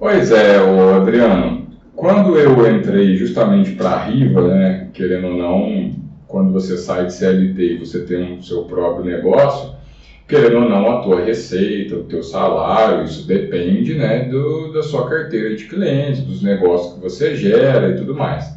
Pois 0.00 0.32
é, 0.32 0.58
o 0.62 0.94
Adriano. 0.94 1.66
Quando 1.94 2.38
eu 2.38 2.74
entrei 2.74 3.16
justamente 3.16 3.72
para 3.72 3.90
a 3.90 4.04
Riva, 4.04 4.48
né, 4.48 4.88
querendo 4.94 5.26
ou 5.26 5.36
não, 5.36 5.92
quando 6.26 6.54
você 6.54 6.78
sai 6.78 7.04
de 7.04 7.12
CLT 7.12 7.62
e 7.62 7.78
você 7.78 8.06
tem 8.06 8.38
o 8.38 8.42
seu 8.42 8.62
próprio 8.62 9.04
negócio, 9.04 9.74
querendo 10.26 10.56
ou 10.56 10.70
não, 10.70 10.90
a 10.90 11.02
tua 11.02 11.22
receita, 11.22 11.96
o 11.96 12.04
teu 12.04 12.22
salário, 12.22 13.04
isso 13.04 13.26
depende 13.26 13.92
né, 13.92 14.24
do, 14.24 14.72
da 14.72 14.82
sua 14.82 15.06
carteira 15.06 15.54
de 15.54 15.66
clientes, 15.66 16.22
dos 16.22 16.42
negócios 16.42 16.94
que 16.94 17.00
você 17.00 17.36
gera 17.36 17.90
e 17.90 17.96
tudo 17.96 18.14
mais. 18.14 18.56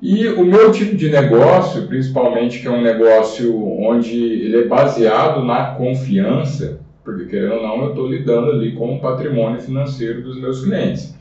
E 0.00 0.26
o 0.28 0.42
meu 0.42 0.72
tipo 0.72 0.96
de 0.96 1.10
negócio, 1.10 1.86
principalmente 1.86 2.60
que 2.60 2.66
é 2.66 2.70
um 2.70 2.80
negócio 2.80 3.62
onde 3.78 4.16
ele 4.16 4.62
é 4.62 4.66
baseado 4.66 5.44
na 5.44 5.74
confiança, 5.74 6.80
porque 7.04 7.26
querendo 7.26 7.54
ou 7.54 7.62
não, 7.62 7.82
eu 7.82 7.88
estou 7.90 8.06
lidando 8.06 8.52
ali 8.52 8.72
com 8.72 8.94
o 8.94 9.00
patrimônio 9.00 9.60
financeiro 9.60 10.22
dos 10.22 10.40
meus 10.40 10.64
clientes. 10.64 11.14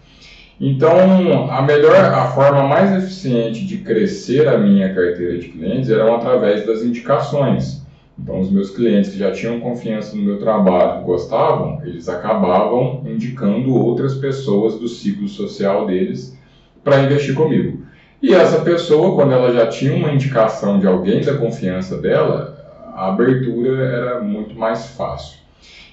Então, 0.59 1.51
a 1.51 1.61
melhor, 1.63 1.95
a 1.95 2.27
forma 2.27 2.67
mais 2.67 2.95
eficiente 3.03 3.65
de 3.65 3.79
crescer 3.79 4.47
a 4.47 4.59
minha 4.59 4.93
carteira 4.93 5.39
de 5.39 5.47
clientes 5.47 5.89
era 5.89 6.15
através 6.15 6.67
das 6.67 6.83
indicações. 6.83 7.81
Então, 8.19 8.39
os 8.39 8.51
meus 8.51 8.69
clientes 8.69 9.09
que 9.09 9.17
já 9.17 9.31
tinham 9.31 9.59
confiança 9.59 10.15
no 10.15 10.21
meu 10.21 10.37
trabalho, 10.37 11.01
gostavam, 11.01 11.81
eles 11.83 12.07
acabavam 12.07 13.01
indicando 13.07 13.73
outras 13.73 14.13
pessoas 14.13 14.79
do 14.79 14.87
ciclo 14.87 15.27
social 15.27 15.87
deles 15.87 16.37
para 16.83 17.01
investir 17.01 17.33
comigo. 17.33 17.81
E 18.21 18.35
essa 18.35 18.61
pessoa, 18.61 19.15
quando 19.15 19.31
ela 19.33 19.51
já 19.51 19.65
tinha 19.65 19.95
uma 19.95 20.13
indicação 20.13 20.79
de 20.79 20.85
alguém 20.85 21.21
da 21.21 21.39
confiança 21.39 21.97
dela, 21.97 22.55
a 22.93 23.07
abertura 23.07 23.83
era 23.83 24.21
muito 24.21 24.55
mais 24.55 24.85
fácil. 24.89 25.40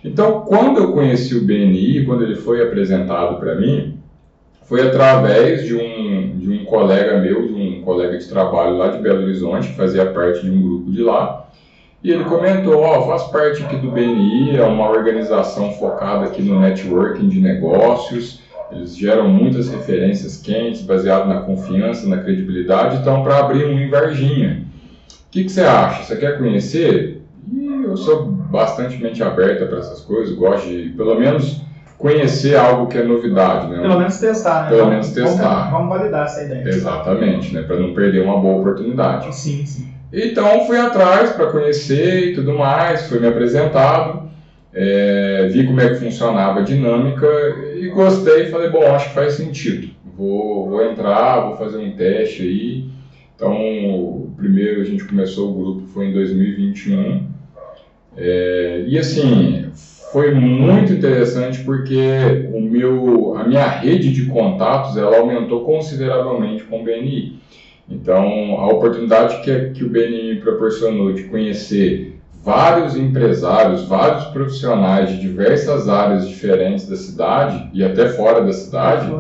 Então, 0.04 0.42
quando 0.42 0.78
eu 0.78 0.92
conheci 0.92 1.36
o 1.36 1.44
BNI, 1.44 2.04
quando 2.06 2.22
ele 2.22 2.36
foi 2.36 2.62
apresentado 2.62 3.38
para 3.38 3.54
mim, 3.56 3.98
foi 4.62 4.86
através 4.86 5.64
de 5.64 5.74
um, 5.74 6.38
de 6.38 6.50
um 6.50 6.64
colega 6.64 7.18
meu, 7.18 7.48
de 7.48 7.54
um 7.54 7.82
colega 7.82 8.16
de 8.16 8.28
trabalho 8.28 8.76
lá 8.76 8.88
de 8.88 8.98
Belo 8.98 9.22
Horizonte, 9.22 9.68
que 9.68 9.74
fazia 9.74 10.06
parte 10.06 10.42
de 10.42 10.50
um 10.50 10.60
grupo 10.60 10.92
de 10.92 11.02
lá. 11.02 11.48
E 12.04 12.12
ele 12.12 12.24
comentou, 12.24 12.80
ó, 12.82 12.98
oh, 12.98 13.06
faz 13.08 13.24
parte 13.24 13.62
aqui 13.64 13.76
do 13.76 13.90
BNI, 13.90 14.56
é 14.56 14.62
uma 14.62 14.88
organização 14.88 15.72
focada 15.72 16.26
aqui 16.26 16.42
no 16.42 16.60
networking 16.60 17.28
de 17.28 17.40
negócios, 17.40 18.40
eles 18.70 18.96
geram 18.96 19.28
muitas 19.28 19.68
referências 19.68 20.36
quentes, 20.36 20.82
baseado 20.82 21.26
na 21.26 21.40
confiança, 21.40 22.06
na 22.06 22.18
credibilidade, 22.18 22.98
então 22.98 23.22
para 23.22 23.38
abrir 23.38 23.64
um 23.64 23.78
em 23.78 23.88
Varginha. 23.88 24.64
O 25.08 25.30
que, 25.30 25.44
que, 25.44 25.50
você 25.50 25.62
acha? 25.62 26.04
Você 26.04 26.16
quer 26.16 26.38
conhecer? 26.38 27.22
Sou 27.98 28.26
bastante 28.26 29.00
mente 29.02 29.22
aberta 29.22 29.66
para 29.66 29.78
essas 29.78 30.00
coisas, 30.00 30.34
gosto 30.34 30.68
de, 30.68 30.90
pelo 30.90 31.18
menos, 31.18 31.60
conhecer 31.96 32.56
algo 32.56 32.86
que 32.86 32.98
é 32.98 33.02
novidade, 33.02 33.68
né? 33.68 33.80
Pelo 33.80 33.98
menos 33.98 34.18
testar, 34.18 34.64
né? 34.64 34.68
Pelo 34.68 34.80
vamos, 34.80 34.92
menos 34.92 35.10
testar. 35.10 35.70
Vamos, 35.70 35.72
vamos, 35.72 35.88
validar 35.88 36.26
essa 36.26 36.44
ideia. 36.44 36.68
Exatamente, 36.68 37.54
né? 37.54 37.62
Para 37.62 37.76
não 37.76 37.92
perder 37.92 38.22
uma 38.22 38.38
boa 38.38 38.60
oportunidade. 38.60 39.34
Sim, 39.34 39.66
sim. 39.66 39.88
Então 40.12 40.66
fui 40.66 40.78
atrás 40.78 41.32
para 41.32 41.50
conhecer 41.50 42.30
e 42.30 42.34
tudo 42.34 42.54
mais, 42.54 43.08
foi 43.08 43.20
me 43.20 43.26
apresentado 43.26 44.28
é, 44.72 45.48
vi 45.48 45.66
como 45.66 45.80
é 45.80 45.88
que 45.88 45.96
funcionava 45.96 46.60
a 46.60 46.62
dinâmica 46.62 47.26
e 47.76 47.88
gostei 47.88 48.44
e 48.44 48.50
falei, 48.50 48.70
bom, 48.70 48.84
acho 48.94 49.08
que 49.08 49.14
faz 49.14 49.34
sentido. 49.34 49.88
Vou, 50.16 50.68
vou 50.68 50.84
entrar, 50.84 51.46
vou 51.46 51.56
fazer 51.56 51.78
um 51.78 51.92
teste 51.92 52.42
aí. 52.42 52.90
Então, 53.34 54.32
primeiro 54.36 54.80
a 54.80 54.84
gente 54.84 55.04
começou 55.04 55.50
o 55.50 55.54
grupo 55.54 55.88
foi 55.88 56.06
em 56.06 56.12
2021. 56.12 57.26
É, 58.20 58.84
e 58.88 58.98
assim, 58.98 59.70
foi 60.12 60.34
muito 60.34 60.92
interessante 60.92 61.62
porque 61.62 62.48
o 62.52 62.60
meu, 62.60 63.36
a 63.36 63.44
minha 63.44 63.66
rede 63.66 64.12
de 64.12 64.26
contatos 64.26 64.96
ela 64.96 65.18
aumentou 65.18 65.64
consideravelmente 65.64 66.64
com 66.64 66.80
o 66.80 66.84
BNI. 66.84 67.38
Então, 67.88 68.58
a 68.58 68.66
oportunidade 68.66 69.40
que, 69.42 69.70
que 69.70 69.84
o 69.84 69.88
BNI 69.88 70.34
me 70.34 70.40
proporcionou 70.40 71.12
de 71.12 71.24
conhecer 71.24 72.18
vários 72.42 72.96
empresários, 72.96 73.84
vários 73.84 74.24
profissionais 74.26 75.10
de 75.10 75.20
diversas 75.20 75.88
áreas 75.88 76.26
diferentes 76.26 76.88
da 76.88 76.96
cidade 76.96 77.70
e 77.72 77.84
até 77.84 78.08
fora 78.08 78.42
da 78.42 78.52
cidade. 78.52 79.12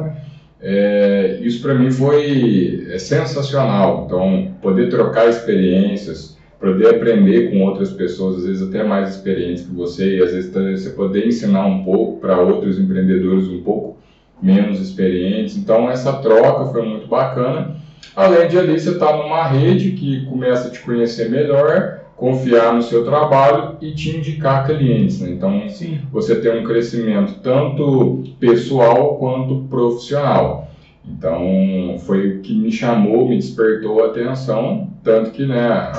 É, 0.60 1.38
isso 1.40 1.62
para 1.62 1.74
mim 1.74 1.90
foi 1.90 2.86
é 2.90 2.98
sensacional. 2.98 4.04
Então, 4.06 4.54
poder 4.60 4.88
trocar 4.88 5.28
experiências, 5.28 6.37
poder 6.60 6.96
aprender 6.96 7.50
com 7.50 7.64
outras 7.64 7.92
pessoas, 7.92 8.38
às 8.38 8.46
vezes 8.46 8.68
até 8.68 8.82
mais 8.82 9.14
experientes 9.14 9.64
que 9.64 9.74
você, 9.74 10.16
e 10.16 10.22
às 10.22 10.32
vezes 10.32 10.52
você 10.52 10.90
poder 10.90 11.26
ensinar 11.26 11.66
um 11.66 11.84
pouco 11.84 12.20
para 12.20 12.40
outros 12.40 12.78
empreendedores 12.78 13.48
um 13.48 13.62
pouco 13.62 13.96
menos 14.42 14.80
experientes. 14.80 15.56
Então, 15.56 15.90
essa 15.90 16.12
troca 16.14 16.72
foi 16.72 16.82
muito 16.82 17.06
bacana. 17.06 17.76
Além 18.14 18.48
de 18.48 18.58
ali 18.58 18.78
você 18.78 18.90
estar 18.90 19.12
tá 19.12 19.16
numa 19.16 19.46
rede 19.46 19.92
que 19.92 20.26
começa 20.26 20.68
a 20.68 20.70
te 20.70 20.80
conhecer 20.80 21.30
melhor 21.30 21.98
confiar 22.18 22.74
no 22.74 22.82
seu 22.82 23.04
trabalho 23.04 23.76
e 23.80 23.92
te 23.92 24.16
indicar 24.16 24.66
clientes. 24.66 25.20
Né? 25.20 25.30
Então, 25.30 25.68
Sim. 25.68 26.00
você 26.10 26.34
tem 26.34 26.60
um 26.60 26.64
crescimento 26.64 27.34
tanto 27.42 28.24
pessoal 28.40 29.16
quanto 29.16 29.68
profissional. 29.70 30.68
Então, 31.06 31.96
foi 32.00 32.28
o 32.28 32.40
que 32.40 32.52
me 32.52 32.72
chamou, 32.72 33.28
me 33.28 33.36
despertou 33.36 34.02
a 34.02 34.08
atenção, 34.08 34.90
tanto 35.02 35.30
que 35.30 35.46
né, 35.46 35.90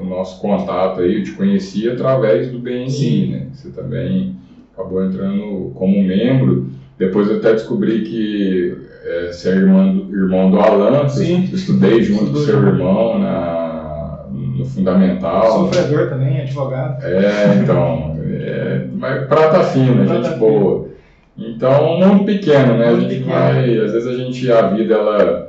o 0.00 0.04
nosso 0.04 0.40
contato 0.40 1.00
aí, 1.00 1.18
eu 1.18 1.24
te 1.24 1.32
conheci 1.32 1.88
através 1.88 2.50
do 2.50 2.58
BNI, 2.58 3.26
né? 3.26 3.46
Você 3.52 3.70
também 3.70 4.36
acabou 4.72 5.04
entrando 5.04 5.72
como 5.74 6.02
membro. 6.02 6.70
Depois 6.96 7.28
eu 7.28 7.38
até 7.38 7.52
descobri 7.52 8.02
que 8.02 8.76
é, 9.04 9.32
você 9.32 9.50
é 9.50 9.52
irmão 9.52 9.96
do, 9.96 10.16
irmão 10.16 10.50
do 10.50 10.60
Alan, 10.60 11.08
Sim. 11.08 11.48
estudei 11.52 12.02
junto 12.04 12.32
com 12.32 12.38
seu 12.38 12.62
irmão 12.62 13.18
na 13.18 13.68
no 14.30 14.64
fundamental. 14.64 15.70
Sofredor 15.70 16.08
também, 16.08 16.40
advogado. 16.40 17.04
É, 17.04 17.54
então, 17.62 18.16
é, 18.28 18.86
mas 18.92 19.26
prata 19.26 19.62
fina, 19.64 20.04
prata 20.04 20.30
gente 20.30 20.38
boa. 20.38 20.88
Então, 21.36 21.94
um 21.94 22.06
mundo 22.06 22.24
pequeno, 22.24 22.76
né? 22.76 22.90
Mundo 22.90 22.98
a 22.98 23.00
gente 23.00 23.14
pequeno. 23.20 23.32
vai, 23.32 23.78
às 23.78 23.92
vezes 23.92 24.06
a 24.08 24.14
gente, 24.14 24.50
a 24.50 24.62
vida 24.68 24.94
ela 24.94 25.47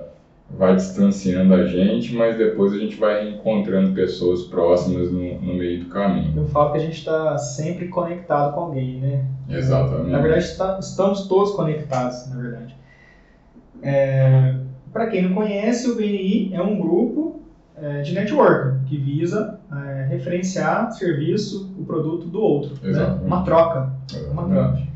vai 0.57 0.75
distanciando 0.75 1.53
a 1.53 1.65
gente, 1.65 2.13
mas 2.13 2.37
depois 2.37 2.73
a 2.73 2.77
gente 2.77 2.95
vai 2.95 3.29
encontrando 3.29 3.93
pessoas 3.93 4.43
próximas 4.43 5.11
no, 5.11 5.39
no 5.39 5.53
meio 5.53 5.83
do 5.83 5.89
caminho. 5.89 6.33
Eu 6.35 6.47
falo 6.47 6.71
que 6.71 6.77
a 6.77 6.81
gente 6.81 6.97
está 6.97 7.37
sempre 7.37 7.87
conectado 7.87 8.53
com 8.53 8.61
alguém, 8.61 8.99
né? 8.99 9.25
Exatamente. 9.47 10.09
Na 10.09 10.19
verdade, 10.19 10.45
está, 10.45 10.79
estamos 10.79 11.27
todos 11.27 11.51
conectados, 11.51 12.27
na 12.29 12.41
verdade. 12.41 12.75
É, 13.81 14.55
Para 14.91 15.07
quem 15.07 15.21
não 15.23 15.35
conhece, 15.35 15.89
o 15.89 15.95
BNI 15.95 16.53
é 16.53 16.61
um 16.61 16.79
grupo 16.79 17.41
é, 17.77 18.01
de 18.01 18.13
network, 18.13 18.85
que 18.85 18.97
visa 18.97 19.59
é, 19.71 20.07
referenciar 20.09 20.91
serviço, 20.91 21.73
o 21.79 21.85
produto 21.85 22.25
do 22.27 22.41
outro. 22.41 22.75
Né? 22.81 23.19
Uma 23.23 23.43
troca. 23.43 23.93
Uma 24.31 24.45
troca. 24.45 24.89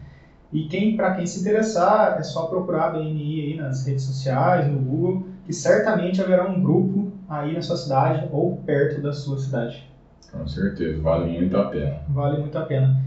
E 0.51 0.67
quem, 0.67 0.95
para 0.95 1.15
quem 1.15 1.25
se 1.25 1.39
interessar, 1.39 2.17
é 2.19 2.23
só 2.23 2.47
procurar 2.47 2.87
a 2.87 2.89
BNI 2.91 3.41
aí 3.41 3.55
nas 3.55 3.87
redes 3.87 4.03
sociais, 4.03 4.67
no 4.67 4.77
Google, 4.77 5.32
que 5.45 5.53
certamente 5.53 6.21
haverá 6.21 6.43
um 6.43 6.61
grupo 6.61 7.11
aí 7.27 7.53
na 7.53 7.61
sua 7.61 7.75
cidade 7.75 8.27
ou 8.31 8.57
perto 8.65 9.01
da 9.01 9.11
sua 9.11 9.37
cidade. 9.37 9.83
Com 10.31 10.47
certeza, 10.47 11.01
vale 11.01 11.29
muito 11.31 11.55
a 11.57 11.65
pena. 11.65 12.01
Vale 12.09 12.39
muito 12.39 12.57
a 12.57 12.61
pena. 12.61 12.97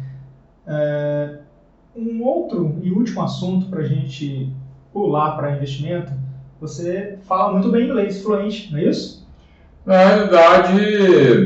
É, 0.66 1.38
um 1.94 2.22
outro 2.22 2.76
e 2.82 2.90
último 2.90 3.22
assunto 3.22 3.66
para 3.66 3.80
a 3.80 3.86
gente 3.86 4.52
pular 4.92 5.36
para 5.36 5.52
investimento, 5.52 6.12
você 6.60 7.18
fala 7.26 7.52
muito 7.52 7.70
bem 7.70 7.84
inglês 7.84 8.22
fluente, 8.22 8.70
não 8.72 8.78
é 8.78 8.84
isso? 8.84 9.26
Na 9.84 9.96
realidade, 9.98 10.72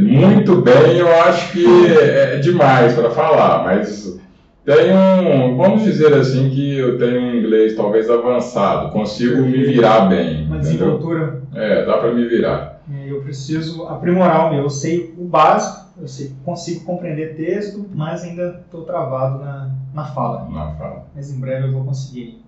muito 0.01 0.63
bem, 0.63 0.97
eu 0.97 1.09
acho 1.25 1.53
que 1.53 1.65
é 1.97 2.39
demais 2.39 2.95
para 2.95 3.11
falar, 3.11 3.65
mas 3.65 4.19
tem 4.65 4.95
um, 4.95 5.57
vamos 5.57 5.83
dizer 5.83 6.13
assim, 6.13 6.51
que 6.51 6.79
eu 6.79 6.99
tenho 6.99 7.21
um 7.21 7.35
inglês 7.35 7.75
talvez 7.75 8.11
avançado, 8.11 8.93
consigo 8.93 9.43
me 9.43 9.65
virar 9.65 10.01
bem. 10.03 10.47
Uma 10.47 10.59
desenvoltura. 10.59 11.41
É, 11.55 11.85
dá 11.85 11.97
para 11.99 12.13
me 12.13 12.27
virar. 12.27 12.81
É, 12.93 13.11
eu 13.11 13.23
preciso 13.23 13.87
aprimorar 13.87 14.47
o 14.47 14.55
meu. 14.55 14.65
Eu 14.65 14.71
sei 14.71 15.15
o 15.17 15.25
básico, 15.25 15.87
eu 16.01 16.07
sei, 16.07 16.35
consigo 16.45 16.85
compreender 16.85 17.37
texto, 17.37 17.87
mas 17.95 18.23
ainda 18.23 18.61
estou 18.65 18.85
travado 18.85 19.43
na, 19.43 19.71
na 19.95 20.05
fala. 20.05 20.49
Na 20.51 20.73
fala. 20.73 21.07
Mas 21.15 21.31
em 21.33 21.41
breve 21.41 21.69
eu 21.69 21.73
vou 21.73 21.85
conseguir 21.85 22.43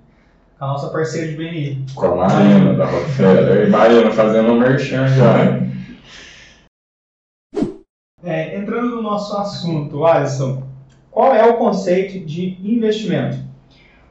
a 0.61 0.67
nossa 0.67 0.91
parceira 0.91 1.29
de 1.29 1.37
BNI. 1.37 1.87
Com 1.95 2.07
a 2.07 2.17
Marina 2.17 2.75
da 2.75 2.87
Rockefeller. 2.87 3.67
E 3.67 3.71
Marina 3.71 4.11
fazendo 4.11 4.53
um 4.53 4.59
merchan 4.59 5.09
já. 5.09 5.61
É, 8.23 8.57
entrando 8.57 8.97
no 8.97 9.03
nosso 9.03 9.37
assunto, 9.37 10.05
Alisson, 10.05 10.63
qual 11.13 11.33
é 11.33 11.49
o 11.49 11.55
conceito 11.55 12.27
de 12.27 12.59
investimento? 12.65 13.39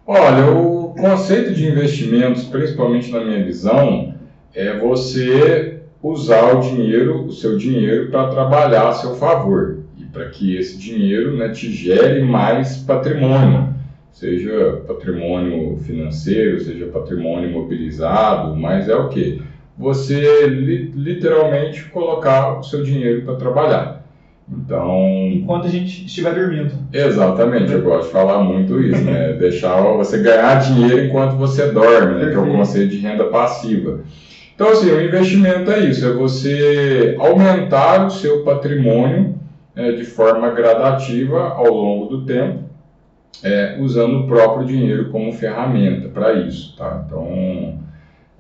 Olha, 0.07 0.51
o 0.51 0.93
conceito 0.97 1.53
de 1.53 1.67
investimentos, 1.67 2.45
principalmente 2.45 3.11
na 3.11 3.23
minha 3.23 3.43
visão, 3.43 4.13
é 4.55 4.77
você 4.77 5.81
usar 6.01 6.55
o 6.55 6.61
dinheiro, 6.61 7.25
o 7.25 7.31
seu 7.31 7.57
dinheiro, 7.57 8.09
para 8.09 8.29
trabalhar 8.29 8.87
a 8.87 8.93
seu 8.93 9.15
favor 9.15 9.79
e 9.97 10.05
para 10.05 10.29
que 10.29 10.55
esse 10.55 10.77
dinheiro 10.77 11.35
né, 11.35 11.49
te 11.49 11.69
gere 11.69 12.23
mais 12.23 12.77
patrimônio 12.77 13.71
seja 14.11 14.83
patrimônio 14.87 15.77
financeiro, 15.77 16.59
seja 16.59 16.85
patrimônio 16.87 17.49
imobilizado, 17.49 18.55
mas 18.55 18.87
é 18.89 18.95
o 18.95 19.09
que? 19.09 19.41
Você 19.77 20.45
li, 20.47 20.91
literalmente 20.91 21.85
colocar 21.85 22.59
o 22.59 22.63
seu 22.63 22.83
dinheiro 22.83 23.23
para 23.23 23.35
trabalhar. 23.35 24.00
Então. 24.51 25.29
Enquanto 25.31 25.65
a 25.65 25.69
gente 25.69 26.05
estiver 26.05 26.33
dormindo. 26.33 26.71
Exatamente, 26.91 27.71
eu 27.71 27.81
gosto 27.81 28.07
de 28.07 28.11
falar 28.11 28.43
muito 28.43 28.81
isso, 28.81 29.03
né? 29.03 29.33
Deixar 29.39 29.81
você 29.81 30.19
ganhar 30.19 30.59
dinheiro 30.59 31.05
enquanto 31.05 31.37
você 31.37 31.71
dorme, 31.71 32.23
né? 32.23 32.31
Que 32.31 32.35
é 32.35 32.39
o 32.39 32.51
conceito 32.51 32.89
de 32.89 32.97
renda 32.97 33.25
passiva. 33.25 34.01
Então, 34.53 34.69
assim, 34.69 34.91
o 34.91 35.01
investimento 35.01 35.71
é 35.71 35.79
isso, 35.79 36.05
é 36.05 36.13
você 36.13 37.15
aumentar 37.19 38.05
o 38.05 38.11
seu 38.11 38.43
patrimônio 38.43 39.35
é, 39.75 39.93
de 39.93 40.03
forma 40.03 40.51
gradativa 40.51 41.49
ao 41.49 41.73
longo 41.73 42.05
do 42.05 42.25
tempo 42.25 42.71
é, 43.43 43.77
usando 43.79 44.19
o 44.19 44.27
próprio 44.27 44.65
dinheiro 44.65 45.09
como 45.09 45.33
ferramenta 45.33 46.09
para 46.09 46.33
isso, 46.33 46.75
tá? 46.77 47.03
Então, 47.05 47.79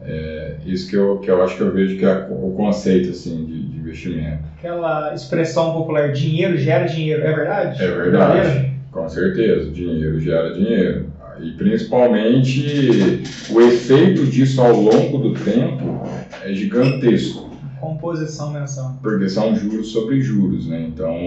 é, 0.03 0.55
isso 0.65 0.89
que 0.89 0.95
eu, 0.95 1.19
que 1.19 1.29
eu 1.29 1.43
acho 1.43 1.55
que 1.57 1.61
eu 1.61 1.71
vejo 1.71 1.97
que 1.97 2.05
é 2.05 2.27
o 2.29 2.51
conceito, 2.51 3.11
assim, 3.11 3.45
de, 3.45 3.63
de 3.63 3.77
investimento. 3.77 4.39
Aquela 4.57 5.13
expressão 5.13 5.73
popular, 5.73 6.11
dinheiro 6.11 6.57
gera 6.57 6.85
dinheiro, 6.85 7.23
é 7.23 7.33
verdade? 7.33 7.83
É 7.83 7.87
verdade, 7.87 8.71
com 8.91 9.07
certeza, 9.07 9.69
dinheiro 9.71 10.19
gera 10.19 10.53
dinheiro. 10.53 11.11
E 11.39 11.51
principalmente 11.51 13.23
o 13.49 13.61
efeito 13.61 14.25
disso 14.27 14.61
ao 14.61 14.75
longo 14.75 15.17
do 15.17 15.33
tempo 15.33 16.03
é 16.43 16.53
gigantesco. 16.53 17.49
Composição 17.79 18.51
mensal. 18.51 18.99
Porque 19.01 19.27
são 19.27 19.55
juros 19.55 19.91
sobre 19.91 20.21
juros, 20.21 20.67
né? 20.67 20.85
Então, 20.87 21.17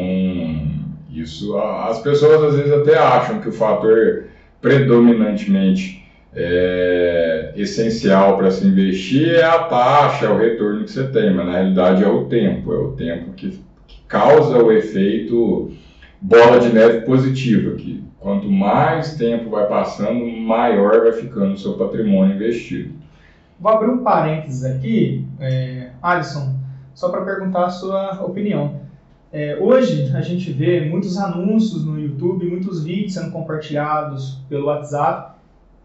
isso, 1.10 1.56
as 1.58 2.00
pessoas 2.00 2.54
às 2.54 2.56
vezes 2.60 2.72
até 2.72 2.96
acham 2.96 3.40
que 3.40 3.48
o 3.48 3.52
fator 3.52 4.26
predominantemente 4.60 6.03
é, 6.36 7.52
essencial 7.56 8.36
para 8.36 8.50
se 8.50 8.66
investir 8.66 9.34
é 9.34 9.44
a 9.44 9.64
taxa, 9.64 10.26
é 10.26 10.28
o 10.28 10.38
retorno 10.38 10.84
que 10.84 10.90
você 10.90 11.06
tem, 11.08 11.32
mas 11.32 11.46
na 11.46 11.52
realidade 11.52 12.02
é 12.02 12.08
o 12.08 12.24
tempo, 12.24 12.72
é 12.72 12.78
o 12.78 12.92
tempo 12.92 13.32
que, 13.32 13.60
que 13.86 14.02
causa 14.08 14.58
o 14.58 14.72
efeito 14.72 15.70
bola 16.20 16.58
de 16.58 16.72
neve 16.72 17.02
positiva, 17.02 17.76
que 17.76 18.02
quanto 18.18 18.50
mais 18.50 19.14
tempo 19.16 19.50
vai 19.50 19.66
passando, 19.66 20.24
maior 20.26 21.02
vai 21.02 21.12
ficando 21.12 21.52
o 21.52 21.58
seu 21.58 21.74
patrimônio 21.74 22.34
investido. 22.34 22.94
Vou 23.60 23.70
abrir 23.70 23.90
um 23.90 24.02
parênteses 24.02 24.64
aqui, 24.64 25.24
é, 25.38 25.90
Alisson, 26.02 26.54
só 26.94 27.10
para 27.10 27.24
perguntar 27.24 27.66
a 27.66 27.70
sua 27.70 28.24
opinião. 28.24 28.80
É, 29.30 29.58
hoje 29.60 30.12
a 30.14 30.20
gente 30.20 30.52
vê 30.52 30.80
muitos 30.80 31.18
anúncios 31.18 31.84
no 31.84 31.98
YouTube, 31.98 32.46
muitos 32.46 32.84
vídeos 32.84 33.14
sendo 33.14 33.30
compartilhados 33.30 34.40
pelo 34.48 34.66
WhatsApp 34.66 35.33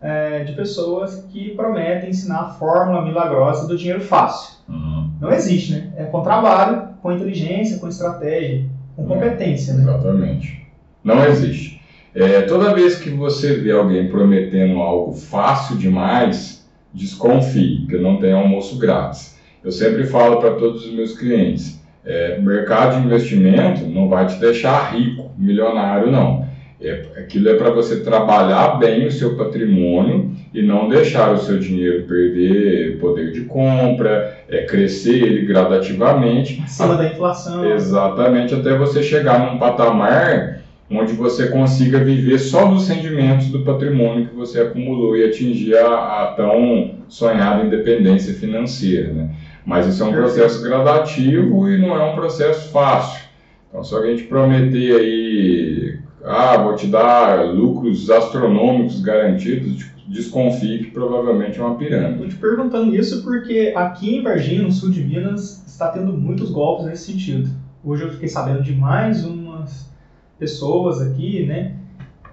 é, 0.01 0.43
de 0.43 0.53
pessoas 0.53 1.25
que 1.31 1.55
prometem 1.55 2.09
ensinar 2.09 2.39
a 2.39 2.49
fórmula 2.49 3.03
milagrosa 3.03 3.67
do 3.67 3.77
dinheiro 3.77 4.01
fácil. 4.01 4.57
Uhum. 4.67 5.09
Não 5.19 5.31
existe, 5.31 5.73
né? 5.73 5.91
É 5.97 6.05
com 6.05 6.21
trabalho, 6.21 6.89
com 7.01 7.11
inteligência, 7.11 7.79
com 7.79 7.87
estratégia, 7.87 8.65
com 8.95 9.05
competência. 9.05 9.73
Né? 9.73 9.83
Exatamente. 9.83 10.67
Não 11.03 11.23
existe. 11.25 11.81
É, 12.15 12.41
toda 12.41 12.73
vez 12.73 12.97
que 12.97 13.09
você 13.09 13.55
vê 13.55 13.71
alguém 13.71 14.09
prometendo 14.09 14.79
algo 14.79 15.13
fácil 15.13 15.77
demais, 15.77 16.67
desconfie, 16.93 17.85
que 17.87 17.97
não 17.97 18.17
tem 18.17 18.33
almoço 18.33 18.77
grátis. 18.79 19.37
Eu 19.63 19.71
sempre 19.71 20.05
falo 20.05 20.37
para 20.37 20.55
todos 20.55 20.85
os 20.85 20.93
meus 20.93 21.17
clientes 21.17 21.79
é, 22.05 22.39
mercado 22.39 22.99
de 22.99 23.05
investimento 23.05 23.85
não 23.85 24.07
vai 24.07 24.25
te 24.25 24.35
deixar 24.37 24.93
rico, 24.93 25.31
milionário, 25.37 26.11
não. 26.11 26.47
É, 26.81 27.01
aquilo 27.17 27.49
é 27.49 27.55
para 27.55 27.71
você 27.71 27.97
trabalhar 27.97 28.77
bem 28.77 29.05
o 29.05 29.11
seu 29.11 29.35
patrimônio 29.35 30.31
e 30.53 30.61
não 30.61 30.87
deixar 30.87 31.33
o 31.33 31.37
seu 31.37 31.59
dinheiro 31.59 32.05
perder 32.05 32.97
poder 32.99 33.33
de 33.33 33.41
compra, 33.41 34.37
é, 34.47 34.63
crescer 34.63 35.21
ele 35.21 35.45
gradativamente. 35.45 36.61
Acima 36.63 36.93
a, 36.93 36.97
da 36.97 37.07
inflação. 37.07 37.69
Exatamente, 37.69 38.53
até 38.53 38.77
você 38.77 39.03
chegar 39.03 39.39
num 39.39 39.59
patamar 39.59 40.59
onde 40.91 41.13
você 41.13 41.49
consiga 41.49 41.99
viver 41.99 42.39
só 42.39 42.65
dos 42.65 42.87
rendimentos 42.87 43.47
do 43.49 43.63
patrimônio 43.63 44.27
que 44.27 44.35
você 44.35 44.61
acumulou 44.61 45.15
e 45.15 45.23
atingir 45.23 45.75
a, 45.75 46.23
a 46.23 46.33
tão 46.35 46.95
sonhada 47.07 47.63
independência 47.63 48.33
financeira. 48.33 49.13
Né? 49.13 49.29
Mas 49.65 49.85
isso 49.85 50.01
é 50.01 50.05
um 50.05 50.13
processo 50.13 50.63
gradativo 50.63 51.69
e 51.69 51.77
não 51.77 51.95
é 51.95 52.03
um 52.03 52.15
processo 52.15 52.71
fácil. 52.71 53.29
Então, 53.69 53.83
se 53.83 53.93
alguém 53.93 54.15
te 54.15 54.23
prometer 54.23 54.95
aí, 54.95 55.88
ah, 56.23 56.57
vou 56.57 56.75
te 56.75 56.87
dar 56.87 57.45
lucros 57.45 58.09
astronômicos 58.09 59.01
garantidos, 59.01 59.85
desconfie 60.07 60.79
que 60.79 60.91
provavelmente 60.91 61.59
é 61.59 61.63
uma 61.63 61.75
pirâmide. 61.75 62.13
Estou 62.13 62.27
te 62.27 62.35
perguntando 62.35 62.95
isso 62.95 63.23
porque 63.23 63.73
aqui 63.75 64.15
em 64.15 64.23
Varginha, 64.23 64.63
no 64.63 64.71
sul 64.71 64.89
de 64.89 65.03
Minas, 65.03 65.63
está 65.67 65.89
tendo 65.89 66.13
muitos 66.13 66.49
golpes 66.49 66.85
nesse 66.85 67.11
sentido. 67.11 67.49
Hoje 67.83 68.03
eu 68.03 68.11
fiquei 68.11 68.27
sabendo 68.27 68.61
de 68.61 68.73
mais 68.73 69.23
umas 69.23 69.89
pessoas 70.37 71.01
aqui, 71.01 71.45
né, 71.45 71.75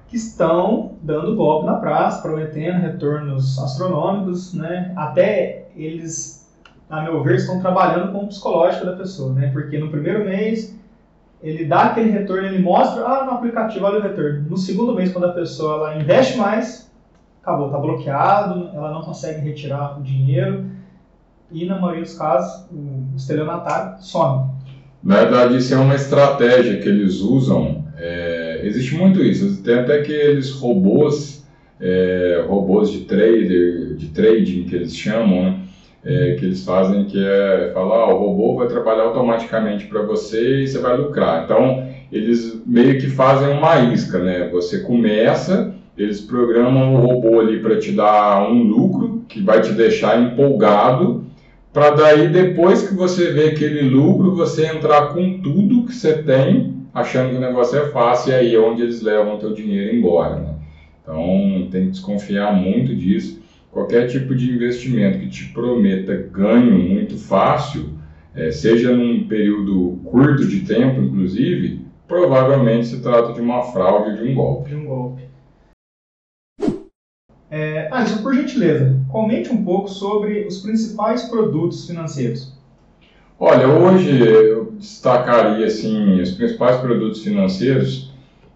que 0.08 0.16
estão 0.16 0.92
dando 1.02 1.36
golpe 1.36 1.66
na 1.66 1.74
praça, 1.74 2.22
prometendo 2.22 2.80
retornos 2.80 3.58
astronômicos, 3.58 4.54
né, 4.54 4.92
até 4.96 5.68
eles 5.76 6.46
a 6.88 7.02
meu 7.02 7.22
ver, 7.22 7.36
estão 7.36 7.60
trabalhando 7.60 8.12
com 8.12 8.24
o 8.24 8.28
psicológico 8.28 8.86
da 8.86 8.96
pessoa, 8.96 9.32
né? 9.32 9.50
Porque 9.52 9.76
no 9.78 9.90
primeiro 9.90 10.24
mês 10.24 10.78
ele 11.42 11.64
dá 11.64 11.82
aquele 11.82 12.10
retorno, 12.10 12.46
ele 12.46 12.58
mostra, 12.58 13.04
ah, 13.04 13.24
no 13.24 13.32
aplicativo 13.32 13.84
olha 13.84 13.98
o 13.98 14.02
retorno. 14.02 14.46
No 14.48 14.56
segundo 14.56 14.94
mês, 14.94 15.12
quando 15.12 15.26
a 15.26 15.32
pessoa 15.32 15.74
ela 15.74 16.02
investe 16.02 16.38
mais, 16.38 16.90
acabou, 17.42 17.66
está 17.66 17.78
bloqueado, 17.78 18.70
ela 18.74 18.90
não 18.90 19.02
consegue 19.02 19.40
retirar 19.40 19.98
o 19.98 20.02
dinheiro 20.02 20.64
e 21.50 21.64
na 21.64 21.78
maioria 21.78 22.02
dos 22.02 22.18
casos 22.18 22.66
o 22.72 23.16
estelionatário 23.16 24.02
some. 24.02 24.50
Na 25.02 25.20
verdade, 25.20 25.56
isso 25.56 25.72
é 25.72 25.76
uma 25.76 25.94
estratégia 25.94 26.80
que 26.80 26.88
eles 26.88 27.20
usam. 27.20 27.84
É, 27.96 28.62
existe 28.64 28.96
muito 28.96 29.22
isso. 29.22 29.62
Tem 29.62 29.78
até 29.78 30.00
aqueles 30.00 30.50
robôs, 30.50 31.46
é, 31.80 32.44
robôs 32.48 32.90
de 32.90 33.00
trader, 33.00 33.94
de 33.94 34.08
trading 34.08 34.64
que 34.64 34.74
eles 34.74 34.96
chamam, 34.96 35.44
né? 35.44 35.60
É, 36.06 36.36
que 36.38 36.44
eles 36.44 36.64
fazem, 36.64 37.04
que 37.04 37.18
é 37.18 37.72
falar, 37.74 37.96
ah, 37.96 38.14
o 38.14 38.18
robô 38.18 38.54
vai 38.54 38.68
trabalhar 38.68 39.02
automaticamente 39.02 39.86
para 39.86 40.02
você 40.02 40.62
e 40.62 40.68
você 40.68 40.78
vai 40.78 40.96
lucrar. 40.96 41.42
Então, 41.44 41.84
eles 42.12 42.62
meio 42.64 43.00
que 43.00 43.08
fazem 43.08 43.48
uma 43.48 43.76
isca, 43.92 44.20
né? 44.20 44.48
Você 44.50 44.80
começa, 44.80 45.74
eles 45.98 46.20
programam 46.20 46.94
o 46.94 46.98
robô 46.98 47.40
ali 47.40 47.58
para 47.58 47.78
te 47.80 47.90
dar 47.90 48.48
um 48.48 48.62
lucro, 48.62 49.24
que 49.28 49.40
vai 49.42 49.60
te 49.60 49.72
deixar 49.72 50.22
empolgado, 50.22 51.24
para 51.72 51.90
daí, 51.90 52.28
depois 52.28 52.88
que 52.88 52.94
você 52.94 53.32
vê 53.32 53.48
aquele 53.48 53.82
lucro, 53.82 54.34
você 54.34 54.66
entrar 54.66 55.08
com 55.08 55.40
tudo 55.40 55.84
que 55.84 55.92
você 55.94 56.22
tem, 56.22 56.74
achando 56.94 57.30
que 57.30 57.36
o 57.36 57.40
negócio 57.40 57.78
é 57.78 57.88
fácil, 57.88 58.30
e 58.30 58.34
aí 58.34 58.54
é 58.54 58.58
onde 58.58 58.80
eles 58.80 59.02
levam 59.02 59.34
o 59.34 59.38
teu 59.38 59.52
dinheiro 59.52 59.94
embora, 59.94 60.36
né? 60.36 60.54
Então, 61.02 61.68
tem 61.70 61.86
que 61.86 61.90
desconfiar 61.90 62.54
muito 62.54 62.94
disso 62.94 63.44
qualquer 63.76 64.06
tipo 64.06 64.34
de 64.34 64.50
investimento 64.50 65.18
que 65.18 65.28
te 65.28 65.52
prometa 65.52 66.16
ganho 66.32 66.78
muito 66.78 67.18
fácil, 67.18 67.90
é, 68.34 68.50
seja 68.50 68.96
num 68.96 69.28
período 69.28 70.00
curto 70.02 70.46
de 70.46 70.60
tempo, 70.60 71.02
inclusive, 71.02 71.84
provavelmente 72.08 72.86
se 72.86 73.02
trata 73.02 73.34
de 73.34 73.40
uma 73.42 73.62
fraude, 73.64 74.16
de 74.16 74.30
um 74.30 74.34
golpe. 74.34 74.70
De 74.70 74.76
um 74.76 74.86
golpe. 74.86 75.28
É, 77.50 77.90
por 78.22 78.34
gentileza, 78.34 78.98
comente 79.12 79.52
um 79.52 79.62
pouco 79.62 79.90
sobre 79.90 80.46
os 80.46 80.62
principais 80.62 81.24
produtos 81.24 81.86
financeiros. 81.86 82.56
Olha, 83.38 83.68
hoje 83.68 84.26
eu 84.26 84.72
destacaria 84.72 85.66
assim, 85.66 86.18
os 86.18 86.30
principais 86.30 86.78
produtos 86.78 87.22
financeiros 87.22 88.10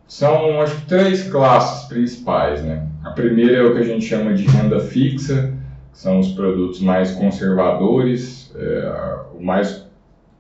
são 0.09 0.63
acho 0.63 0.77
que 0.77 0.87
três 0.87 1.29
classes 1.31 1.87
principais, 1.89 2.63
né? 2.63 2.90
A 3.05 3.11
primeira 3.11 3.57
é 3.57 3.63
o 3.63 3.73
que 3.73 3.79
a 3.79 3.85
gente 3.85 4.05
chama 4.05 4.35
de 4.35 4.45
renda 4.45 4.79
fixa, 4.81 5.53
que 5.93 5.99
são 5.99 6.19
os 6.19 6.33
produtos 6.33 6.81
mais 6.81 7.11
conservadores, 7.13 8.55
é, 8.55 9.17
o 9.35 9.43
mais 9.43 9.89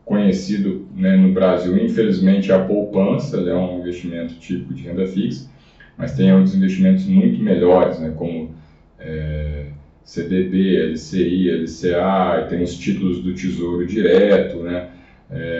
conhecido 0.04 0.86
né, 0.94 1.16
no 1.16 1.32
Brasil, 1.32 1.76
infelizmente, 1.78 2.50
é 2.50 2.54
a 2.54 2.64
poupança, 2.64 3.38
é 3.38 3.54
um 3.54 3.78
investimento 3.78 4.34
tipo 4.34 4.74
de 4.74 4.82
renda 4.82 5.06
fixa, 5.06 5.48
mas 5.96 6.12
tem 6.12 6.32
outros 6.32 6.54
investimentos 6.54 7.06
muito 7.06 7.42
melhores, 7.42 7.98
né, 7.98 8.12
como 8.16 8.50
é, 8.98 9.66
CDB, 10.04 10.90
LCI, 10.90 11.62
LCA, 11.62 12.46
tem 12.48 12.62
os 12.62 12.76
títulos 12.76 13.22
do 13.22 13.32
Tesouro 13.32 13.86
Direto, 13.86 14.58
né? 14.58 14.88
É, 15.30 15.59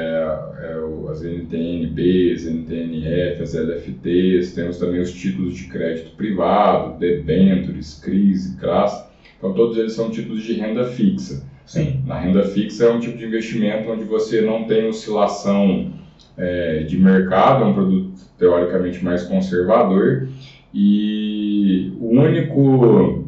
é, 0.59 1.11
as 1.11 1.23
NTNBs, 1.23 2.47
NTNF, 2.47 3.43
as 3.43 3.55
LFTs, 3.55 4.55
temos 4.55 4.79
também 4.79 5.01
os 5.01 5.13
títulos 5.13 5.57
de 5.57 5.65
crédito 5.65 6.17
privado, 6.17 6.99
debentures, 6.99 8.01
CRIs, 8.03 8.57
CRAS, 8.59 9.09
então 9.39 9.53
todos 9.53 9.77
eles 9.77 9.93
são 9.93 10.11
títulos 10.11 10.43
de 10.43 10.55
renda 10.55 10.85
fixa. 10.87 11.43
Sim. 11.65 12.03
Na 12.05 12.19
renda 12.19 12.43
fixa 12.45 12.87
é 12.87 12.91
um 12.91 12.99
tipo 12.99 13.17
de 13.17 13.25
investimento 13.25 13.91
onde 13.91 14.05
você 14.05 14.41
não 14.41 14.65
tem 14.65 14.89
oscilação 14.89 15.93
é, 16.37 16.83
de 16.83 16.99
mercado, 16.99 17.65
é 17.65 17.67
um 17.67 17.75
produto 17.75 18.11
teoricamente 18.39 19.05
mais 19.05 19.23
conservador 19.23 20.29
e 20.73 21.93
o 22.01 22.09
único 22.09 23.25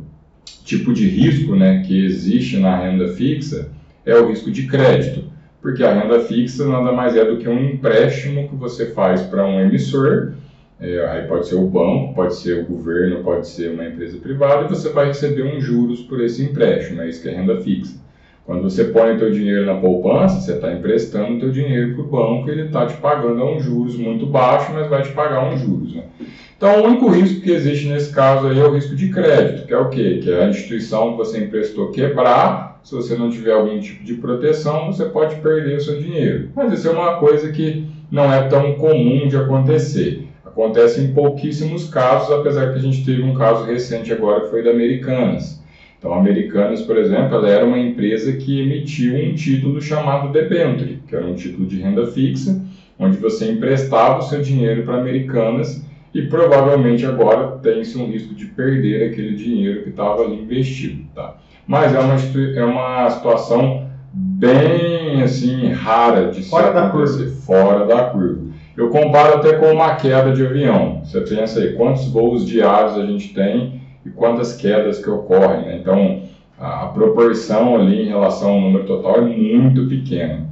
tipo 0.65 0.93
de 0.93 1.09
risco 1.09 1.55
né, 1.55 1.83
que 1.87 2.05
existe 2.05 2.57
na 2.57 2.77
renda 2.77 3.09
fixa 3.09 3.71
é 4.05 4.17
o 4.17 4.29
risco 4.29 4.51
de 4.51 4.67
crédito, 4.67 5.32
porque 5.63 5.85
a 5.85 5.95
renda 5.95 6.19
fixa 6.21 6.67
nada 6.67 6.91
mais 6.91 7.17
é 7.17 7.25
do 7.25 7.39
que 7.39 7.49
um 7.49 7.65
empréstimo 7.65 8.49
que 8.49 8.57
você 8.57 8.87
faz 8.87 9.23
para 9.23 9.47
um 9.47 9.61
emissor, 9.61 10.33
é, 10.81 11.07
aí 11.07 11.29
pode 11.29 11.47
ser 11.47 11.55
o 11.55 11.67
banco, 11.69 12.13
pode 12.15 12.35
ser 12.35 12.65
o 12.65 12.67
governo, 12.67 13.23
pode 13.23 13.47
ser 13.47 13.73
uma 13.73 13.87
empresa 13.87 14.19
privada, 14.19 14.65
e 14.65 14.69
você 14.69 14.89
vai 14.89 15.07
receber 15.07 15.45
uns 15.45 15.63
juros 15.63 16.01
por 16.01 16.21
esse 16.21 16.43
empréstimo, 16.43 17.01
é 17.01 17.09
isso 17.09 17.23
que 17.23 17.29
é 17.29 17.33
renda 17.33 17.57
fixa. 17.61 18.03
Quando 18.45 18.63
você 18.65 18.87
põe 18.87 19.15
o 19.15 19.19
teu 19.19 19.31
dinheiro 19.31 19.65
na 19.65 19.77
poupança, 19.77 20.41
você 20.41 20.55
está 20.55 20.73
emprestando 20.73 21.37
o 21.37 21.39
teu 21.39 21.53
dinheiro 21.53 21.95
para 21.95 22.03
o 22.03 22.09
banco, 22.09 22.51
ele 22.51 22.63
está 22.63 22.85
te 22.87 22.97
pagando 22.97 23.41
a 23.41 23.49
um 23.49 23.61
juros 23.61 23.97
muito 23.97 24.27
baixo, 24.27 24.73
mas 24.73 24.91
vai 24.91 25.03
te 25.03 25.13
pagar 25.13 25.49
uns 25.49 25.61
juros. 25.61 25.95
Né? 25.95 26.03
Então, 26.57 26.81
o 26.81 26.87
único 26.89 27.09
risco 27.09 27.41
que 27.41 27.53
existe 27.53 27.87
nesse 27.87 28.13
caso 28.13 28.49
aí 28.49 28.59
é 28.59 28.65
o 28.65 28.75
risco 28.75 28.97
de 28.97 29.11
crédito, 29.11 29.67
que 29.67 29.73
é 29.73 29.79
o 29.79 29.89
quê? 29.89 30.19
Que 30.21 30.33
é 30.33 30.45
a 30.45 30.49
instituição 30.49 31.13
que 31.13 31.19
você 31.19 31.39
emprestou 31.39 31.93
quebrar, 31.93 32.72
se 32.83 32.95
você 32.95 33.17
não 33.17 33.31
tiver 33.31 33.53
algum 33.53 33.79
tipo 33.81 34.05
de 34.05 34.15
proteção, 34.15 34.87
você 34.87 35.05
pode 35.07 35.37
perder 35.37 35.77
o 35.77 35.81
seu 35.81 36.01
dinheiro. 36.01 36.51
Mas 36.55 36.73
isso 36.73 36.89
é 36.89 36.91
uma 36.91 37.17
coisa 37.19 37.53
que 37.53 37.87
não 38.11 38.33
é 38.33 38.49
tão 38.49 38.75
comum 38.75 39.29
de 39.29 39.37
acontecer. 39.37 40.29
Acontece 40.45 41.01
em 41.01 41.15
pouquíssimos 41.15 41.89
casos, 41.89 42.31
apesar 42.31 42.73
que 42.73 42.79
a 42.79 42.83
gente 42.83 43.05
teve 43.05 43.23
um 43.23 43.35
caso 43.35 43.65
recente 43.65 44.13
agora 44.13 44.43
que 44.43 44.51
foi 44.51 44.63
da 44.63 44.71
Americanas. 44.71 45.63
Então, 45.99 46.13
a 46.13 46.19
Americanas, 46.19 46.83
por 46.83 46.99
exemplo, 46.99 47.37
ela 47.37 47.49
era 47.49 47.65
uma 47.65 47.79
empresa 47.79 48.33
que 48.33 48.61
emitiu 48.61 49.15
um 49.15 49.35
título 49.35 49.81
chamado 49.81 50.33
debenture, 50.33 51.01
que 51.07 51.15
era 51.15 51.25
um 51.25 51.35
título 51.35 51.65
de 51.65 51.81
renda 51.81 52.07
fixa, 52.09 52.61
onde 52.99 53.17
você 53.19 53.51
emprestava 53.51 54.19
o 54.19 54.23
seu 54.23 54.43
dinheiro 54.43 54.83
para 54.83 54.99
Americanas 54.99 55.87
e 56.13 56.23
provavelmente 56.23 57.07
agora 57.07 57.57
tem-se 57.59 57.97
um 57.97 58.07
risco 58.07 58.35
de 58.35 58.47
perder 58.47 59.11
aquele 59.11 59.35
dinheiro 59.35 59.85
que 59.85 59.91
estava 59.91 60.23
ali 60.23 60.43
investido, 60.43 61.05
tá? 61.15 61.37
Mas 61.67 61.95
é 61.95 61.99
uma, 61.99 62.15
é 62.15 62.65
uma 62.65 63.11
situação 63.11 63.87
bem, 64.13 65.23
assim, 65.23 65.69
rara 65.73 66.31
de 66.31 66.43
fora 66.43 66.73
se 66.73 66.79
acontecer, 66.79 67.25
da 67.27 67.37
fora 67.37 67.87
da 67.87 68.05
curva. 68.05 68.53
Eu 68.77 68.89
comparo 68.89 69.37
até 69.37 69.55
com 69.55 69.67
uma 69.67 69.95
queda 69.97 70.33
de 70.33 70.45
avião. 70.45 71.03
Você 71.05 71.21
pensa 71.21 71.61
aí, 71.61 71.75
quantos 71.75 72.09
voos 72.09 72.47
diários 72.47 72.97
a 72.97 73.07
gente 73.07 73.35
tem 73.35 73.81
e 74.05 74.11
quantas 74.11 74.55
quedas 74.57 74.99
que 74.99 75.11
ocorrem, 75.11 75.67
né? 75.67 75.79
Então, 75.81 76.23
a, 76.59 76.85
a 76.85 76.89
proporção 76.89 77.77
ali 77.77 78.03
em 78.03 78.09
relação 78.09 78.51
ao 78.51 78.61
número 78.61 78.85
total 78.85 79.19
é 79.19 79.21
muito 79.21 79.87
pequena. 79.87 80.47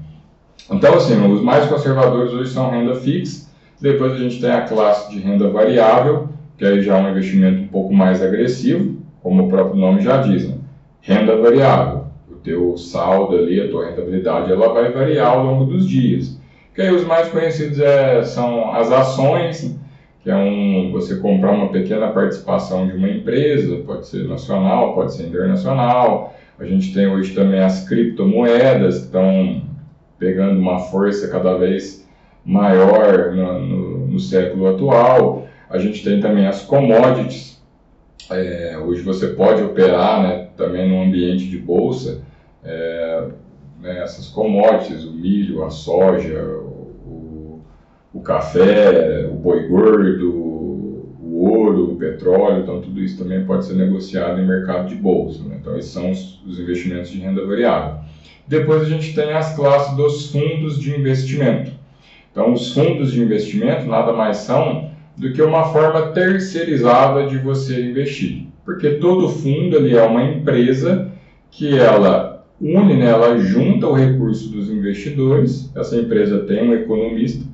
Então, 0.70 0.94
assim, 0.94 1.20
os 1.26 1.42
mais 1.42 1.66
conservadores 1.66 2.32
hoje 2.32 2.50
são 2.50 2.70
renda 2.70 2.94
fixa, 2.94 3.48
depois 3.80 4.12
a 4.12 4.18
gente 4.18 4.40
tem 4.40 4.50
a 4.50 4.62
classe 4.62 5.10
de 5.10 5.18
renda 5.18 5.48
variável, 5.48 6.28
que 6.56 6.64
aí 6.64 6.82
já 6.82 6.98
é 6.98 7.02
um 7.02 7.10
investimento 7.10 7.62
um 7.62 7.68
pouco 7.68 7.92
mais 7.92 8.22
agressivo, 8.22 9.00
como 9.22 9.46
o 9.46 9.48
próprio 9.48 9.80
nome 9.80 10.02
já 10.02 10.18
diz, 10.18 10.48
né? 10.48 10.59
Renda 11.02 11.36
variável. 11.36 12.06
O 12.30 12.36
teu 12.36 12.76
saldo 12.76 13.36
ali, 13.36 13.60
a 13.60 13.68
tua 13.68 13.86
rentabilidade, 13.86 14.52
ela 14.52 14.72
vai 14.72 14.90
variar 14.92 15.32
ao 15.32 15.44
longo 15.44 15.64
dos 15.64 15.88
dias. 15.88 16.38
Que 16.74 16.82
aí 16.82 16.94
os 16.94 17.04
mais 17.04 17.28
conhecidos 17.28 17.80
é, 17.80 18.22
são 18.22 18.72
as 18.72 18.90
ações, 18.90 19.76
que 20.22 20.30
é 20.30 20.36
um 20.36 20.90
você 20.92 21.16
comprar 21.16 21.52
uma 21.52 21.70
pequena 21.70 22.08
participação 22.08 22.86
de 22.86 22.96
uma 22.96 23.08
empresa, 23.08 23.76
pode 23.86 24.06
ser 24.06 24.28
nacional, 24.28 24.94
pode 24.94 25.14
ser 25.14 25.26
internacional. 25.26 26.34
A 26.58 26.64
gente 26.64 26.92
tem 26.92 27.06
hoje 27.06 27.34
também 27.34 27.60
as 27.60 27.88
criptomoedas 27.88 28.98
que 28.98 29.04
estão 29.06 29.62
pegando 30.18 30.60
uma 30.60 30.78
força 30.78 31.28
cada 31.28 31.56
vez 31.56 32.06
maior 32.44 33.32
no, 33.34 33.60
no, 33.60 34.06
no, 34.08 34.20
século 34.20 34.68
atual. 34.68 35.46
A 35.70 35.78
gente 35.78 36.04
tem 36.04 36.20
também 36.20 36.46
as 36.46 36.62
commodities. 36.62 37.60
É, 38.30 38.78
hoje 38.78 39.02
você 39.02 39.28
pode 39.28 39.62
operar 39.62 40.22
né, 40.22 40.48
também 40.60 40.88
no 40.88 41.02
ambiente 41.02 41.48
de 41.48 41.58
bolsa 41.58 42.22
é, 42.62 43.28
né, 43.80 44.02
essas 44.02 44.28
commodities, 44.28 45.04
o 45.04 45.12
milho, 45.12 45.64
a 45.64 45.70
soja, 45.70 46.38
o, 46.44 47.62
o 48.12 48.20
café, 48.20 49.26
o 49.30 49.34
boi 49.34 49.66
gordo, 49.66 50.30
o 51.22 51.48
ouro, 51.48 51.92
o 51.92 51.96
petróleo, 51.96 52.62
então 52.62 52.80
tudo 52.80 53.00
isso 53.00 53.16
também 53.16 53.44
pode 53.44 53.64
ser 53.64 53.74
negociado 53.74 54.38
em 54.38 54.46
mercado 54.46 54.88
de 54.88 54.94
bolsa. 54.94 55.42
Né? 55.44 55.56
Então 55.58 55.76
esses 55.78 55.90
são 55.90 56.10
os, 56.10 56.42
os 56.46 56.60
investimentos 56.60 57.10
de 57.10 57.18
renda 57.18 57.46
variável. 57.46 58.00
Depois 58.46 58.82
a 58.82 58.86
gente 58.86 59.14
tem 59.14 59.32
as 59.32 59.54
classes 59.54 59.96
dos 59.96 60.30
fundos 60.30 60.78
de 60.78 60.94
investimento. 60.94 61.72
Então, 62.32 62.52
os 62.52 62.72
fundos 62.72 63.12
de 63.12 63.20
investimento 63.20 63.86
nada 63.86 64.12
mais 64.12 64.38
são 64.38 64.90
do 65.16 65.32
que 65.32 65.42
uma 65.42 65.64
forma 65.64 66.08
terceirizada 66.12 67.26
de 67.26 67.38
você 67.38 67.90
investir. 67.90 68.49
Porque 68.70 68.90
todo 68.90 69.28
fundo 69.28 69.76
ele 69.76 69.96
é 69.96 70.02
uma 70.04 70.22
empresa 70.22 71.10
que 71.50 71.76
ela 71.76 72.46
une, 72.60 72.94
né, 72.94 73.06
ela 73.06 73.36
junta 73.36 73.88
o 73.88 73.92
recurso 73.92 74.48
dos 74.48 74.70
investidores, 74.70 75.68
essa 75.74 75.96
empresa 75.96 76.44
tem 76.44 76.68
um 76.68 76.74
economista, 76.74 77.44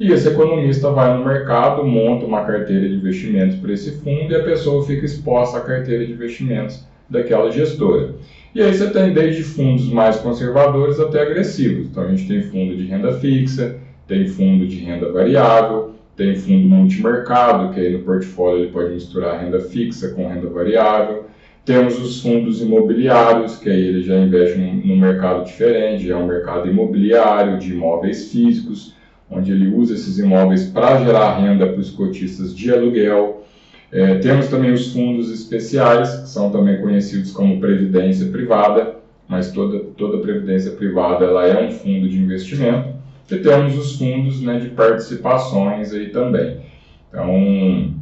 e 0.00 0.10
esse 0.10 0.26
economista 0.26 0.90
vai 0.90 1.16
no 1.16 1.24
mercado, 1.24 1.84
monta 1.84 2.26
uma 2.26 2.44
carteira 2.44 2.88
de 2.88 2.96
investimentos 2.96 3.56
para 3.58 3.72
esse 3.72 3.92
fundo 3.98 4.32
e 4.32 4.34
a 4.34 4.42
pessoa 4.42 4.84
fica 4.84 5.06
exposta 5.06 5.58
à 5.58 5.60
carteira 5.60 6.04
de 6.04 6.12
investimentos 6.12 6.84
daquela 7.08 7.52
gestora. 7.52 8.16
E 8.52 8.60
aí 8.60 8.74
você 8.74 8.90
tem 8.90 9.12
desde 9.12 9.44
fundos 9.44 9.88
mais 9.90 10.16
conservadores 10.16 10.98
até 10.98 11.22
agressivos. 11.22 11.86
Então 11.86 12.02
a 12.02 12.08
gente 12.08 12.26
tem 12.26 12.42
fundo 12.42 12.76
de 12.76 12.84
renda 12.84 13.12
fixa, 13.12 13.76
tem 14.08 14.26
fundo 14.26 14.66
de 14.66 14.78
renda 14.80 15.12
variável, 15.12 15.93
tem 16.16 16.36
fundo 16.36 16.68
multimercado, 16.68 17.72
que 17.74 17.80
aí 17.80 17.92
no 17.92 18.04
portfólio 18.04 18.64
ele 18.64 18.72
pode 18.72 18.92
misturar 18.92 19.40
renda 19.40 19.60
fixa 19.60 20.10
com 20.10 20.28
renda 20.28 20.48
variável. 20.48 21.26
Temos 21.64 21.98
os 21.98 22.20
fundos 22.20 22.60
imobiliários, 22.60 23.56
que 23.56 23.70
aí 23.70 23.80
ele 23.80 24.02
já 24.02 24.18
investe 24.18 24.58
num, 24.58 24.74
num 24.84 24.96
mercado 24.96 25.44
diferente, 25.44 26.10
é 26.10 26.16
um 26.16 26.26
mercado 26.26 26.68
imobiliário 26.68 27.58
de 27.58 27.72
imóveis 27.72 28.30
físicos, 28.30 28.94
onde 29.30 29.50
ele 29.50 29.68
usa 29.68 29.94
esses 29.94 30.18
imóveis 30.18 30.64
para 30.66 31.02
gerar 31.02 31.38
renda 31.38 31.66
para 31.66 31.80
os 31.80 31.90
cotistas 31.90 32.54
de 32.54 32.70
aluguel. 32.70 33.44
É, 33.90 34.18
temos 34.18 34.48
também 34.48 34.72
os 34.72 34.92
fundos 34.92 35.30
especiais, 35.30 36.14
que 36.16 36.28
são 36.28 36.50
também 36.50 36.80
conhecidos 36.80 37.32
como 37.32 37.58
previdência 37.58 38.26
privada, 38.26 38.96
mas 39.26 39.50
toda, 39.50 39.80
toda 39.96 40.18
previdência 40.18 40.72
privada 40.72 41.24
ela 41.24 41.46
é 41.46 41.66
um 41.66 41.70
fundo 41.70 42.08
de 42.08 42.18
investimento. 42.18 43.03
E 43.30 43.38
temos 43.38 43.76
os 43.76 43.96
fundos 43.96 44.40
né, 44.42 44.58
de 44.58 44.68
participações 44.70 45.92
aí 45.92 46.10
também. 46.10 46.60
Então, 47.08 47.94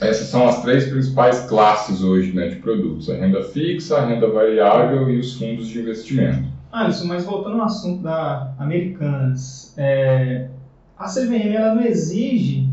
essas 0.00 0.28
são 0.28 0.48
as 0.48 0.62
três 0.62 0.88
principais 0.88 1.40
classes 1.46 2.02
hoje 2.02 2.32
né, 2.32 2.48
de 2.48 2.56
produtos: 2.56 3.08
a 3.08 3.16
renda 3.16 3.42
fixa, 3.42 3.98
a 3.98 4.06
renda 4.06 4.28
variável 4.28 5.10
e 5.10 5.18
os 5.18 5.34
fundos 5.34 5.68
de 5.68 5.80
investimento. 5.80 6.48
Alisson, 6.72 7.06
mas 7.06 7.24
voltando 7.24 7.60
ao 7.60 7.66
assunto 7.66 8.02
da 8.02 8.52
Americanas, 8.58 9.72
é, 9.76 10.48
a 10.98 11.06
CVM 11.06 11.54
ela 11.54 11.74
não 11.74 11.82
exige 11.82 12.68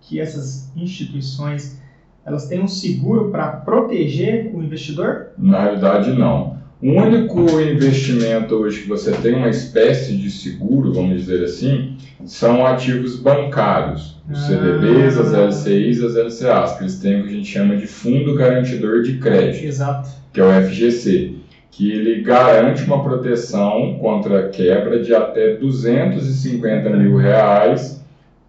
que 0.00 0.18
essas 0.18 0.72
instituições 0.74 1.80
elas 2.24 2.46
tenham 2.46 2.64
um 2.64 2.68
seguro 2.68 3.30
para 3.30 3.48
proteger 3.48 4.50
o 4.54 4.62
investidor? 4.62 5.32
Na 5.36 5.62
realidade, 5.64 6.12
não. 6.12 6.51
O 6.82 6.94
único 6.94 7.60
investimento 7.60 8.56
hoje 8.56 8.82
que 8.82 8.88
você 8.88 9.12
tem 9.12 9.36
uma 9.36 9.48
espécie 9.48 10.16
de 10.16 10.28
seguro, 10.28 10.92
vamos 10.92 11.20
dizer 11.20 11.44
assim, 11.44 11.96
são 12.24 12.66
ativos 12.66 13.20
bancários. 13.20 14.20
Os 14.28 14.36
ah. 14.36 14.46
CDBs, 14.48 15.16
as 15.16 15.32
LCIs, 15.32 16.02
as 16.02 16.16
LCAs, 16.16 16.76
que 16.76 16.82
eles 16.82 16.98
têm 16.98 17.20
o 17.20 17.22
que 17.22 17.28
a 17.28 17.32
gente 17.34 17.48
chama 17.48 17.76
de 17.76 17.86
Fundo 17.86 18.34
Garantidor 18.34 19.02
de 19.02 19.18
Crédito, 19.18 19.64
Exato. 19.64 20.10
que 20.32 20.40
é 20.40 20.44
o 20.44 20.68
FGC. 20.68 21.36
que 21.70 21.92
ele 21.92 22.20
garante 22.20 22.82
uma 22.82 23.02
proteção 23.02 23.96
contra 24.00 24.48
quebra 24.48 25.00
de 25.00 25.14
até 25.14 25.54
250 25.54 26.90
mil 26.90 27.16
reais 27.16 28.01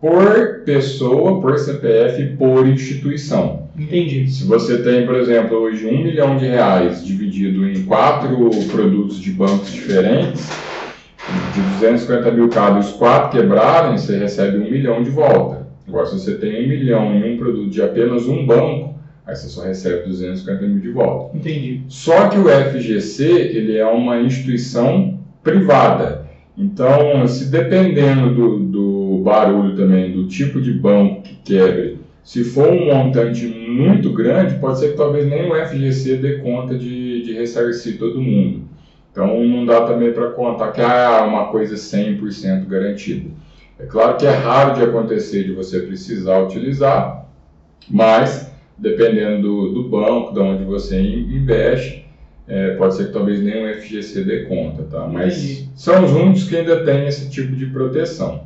por 0.04 0.63
pessoa, 0.66 1.39
por 1.39 1.58
CPF, 1.58 2.36
por 2.36 2.68
instituição. 2.68 3.70
Entendi. 3.80 4.30
Se 4.30 4.44
você 4.44 4.80
tem, 4.80 5.06
por 5.06 5.16
exemplo, 5.16 5.56
hoje 5.56 5.88
um 5.88 6.04
milhão 6.04 6.36
de 6.36 6.46
reais 6.46 7.06
dividido 7.06 7.66
em 7.66 7.84
quatro 7.84 8.50
produtos 8.70 9.18
de 9.18 9.32
bancos 9.32 9.72
diferentes, 9.72 10.50
de 11.54 11.62
250 11.80 12.32
mil 12.32 12.50
cada, 12.50 12.80
os 12.80 12.92
quatro 12.92 13.39
quebrarem, 13.39 13.98
você 13.98 14.18
recebe 14.18 14.58
um 14.58 14.70
milhão 14.70 15.02
de 15.02 15.10
volta. 15.10 15.66
Agora, 15.88 16.06
se 16.08 16.20
você 16.20 16.34
tem 16.34 16.66
um 16.66 16.68
milhão 16.68 17.16
em 17.16 17.36
um 17.36 17.38
produto 17.38 17.70
de 17.70 17.82
apenas 17.82 18.28
um 18.28 18.46
banco, 18.46 18.96
aí 19.26 19.34
você 19.34 19.48
só 19.48 19.63
recebe 19.63 20.06
250 20.06 20.68
mil 20.68 20.80
de 20.80 20.92
volta. 20.92 21.38
Entendi. 21.38 21.82
Só 21.88 22.28
que 22.28 22.38
o 22.38 22.50
FGC, 22.50 23.24
ele 23.24 23.78
é 23.78 23.86
uma 23.86 24.20
instituição 24.20 25.18
privada. 25.42 26.24
Então, 26.58 27.26
se 27.28 27.46
dependendo 27.46 28.36
do, 28.36 28.60
do 28.60 28.62
barulho 29.24 29.76
também, 29.76 30.12
do 30.12 30.28
tipo 30.28 30.62
de 30.62 30.74
banco 30.74 31.22
que 31.22 31.36
quebre, 31.44 32.00
se 32.24 32.44
for 32.44 32.70
um 32.70 32.86
montante 32.86 33.46
muito 33.46 34.14
grande, 34.14 34.56
pode 34.56 34.80
ser 34.80 34.92
que 34.92 34.98
talvez 34.98 35.28
nem 35.28 35.52
o 35.52 35.56
FGC 35.56 36.18
dê 36.18 36.38
conta 36.38 36.78
de, 36.78 37.22
de 37.24 37.34
ressarcir 37.34 37.98
todo 37.98 38.22
mundo. 38.22 38.62
Então 39.12 39.44
não 39.46 39.66
dá 39.66 39.82
também 39.82 40.12
para 40.12 40.32
contar 40.32 40.72
que 40.72 40.82
ah, 40.82 41.20
é 41.20 41.22
uma 41.22 41.48
coisa 41.48 41.76
100% 41.76 42.66
garantida. 42.66 43.30
É 43.78 43.86
claro 43.86 44.18
que 44.18 44.26
é 44.26 44.32
raro 44.32 44.76
de 44.76 44.84
acontecer 44.84 45.44
de 45.44 45.52
você 45.52 45.82
precisar 45.82 46.40
utilizar, 46.40 47.28
mas 47.90 48.52
dependendo 48.78 49.42
do, 49.42 49.74
do 49.74 49.90
banco, 49.90 50.34
de 50.34 50.40
onde 50.40 50.64
você 50.64 51.00
investe, 51.00 52.06
é, 52.48 52.76
pode 52.76 52.96
ser 52.96 53.08
que 53.08 53.14
talvez 53.14 53.42
nem 53.42 53.66
o 53.66 53.82
FGC 53.82 54.24
dê 54.24 54.44
conta, 54.46 54.84
tá? 54.84 55.08
Mas 55.08 55.38
Entendi. 55.38 55.70
são 55.76 56.04
os 56.04 56.12
únicos 56.12 56.44
que 56.46 56.56
ainda 56.56 56.84
têm 56.84 57.06
esse 57.08 57.30
tipo 57.30 57.56
de 57.56 57.68
proteção. 57.68 58.42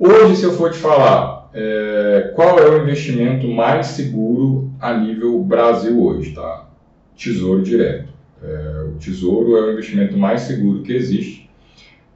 Hoje, 0.00 0.36
se 0.36 0.44
eu 0.44 0.52
for 0.52 0.70
te 0.70 0.78
falar 0.78 1.50
é, 1.52 2.30
qual 2.36 2.56
é 2.60 2.68
o 2.68 2.82
investimento 2.82 3.48
mais 3.48 3.86
seguro 3.88 4.70
a 4.80 4.96
nível 4.96 5.42
Brasil 5.42 6.00
hoje, 6.00 6.30
tá? 6.30 6.68
Tesouro 7.16 7.62
direto. 7.62 8.08
É, 8.40 8.84
o 8.86 8.98
tesouro 9.00 9.56
é 9.56 9.62
o 9.62 9.72
investimento 9.72 10.16
mais 10.16 10.42
seguro 10.42 10.82
que 10.82 10.92
existe. 10.92 11.50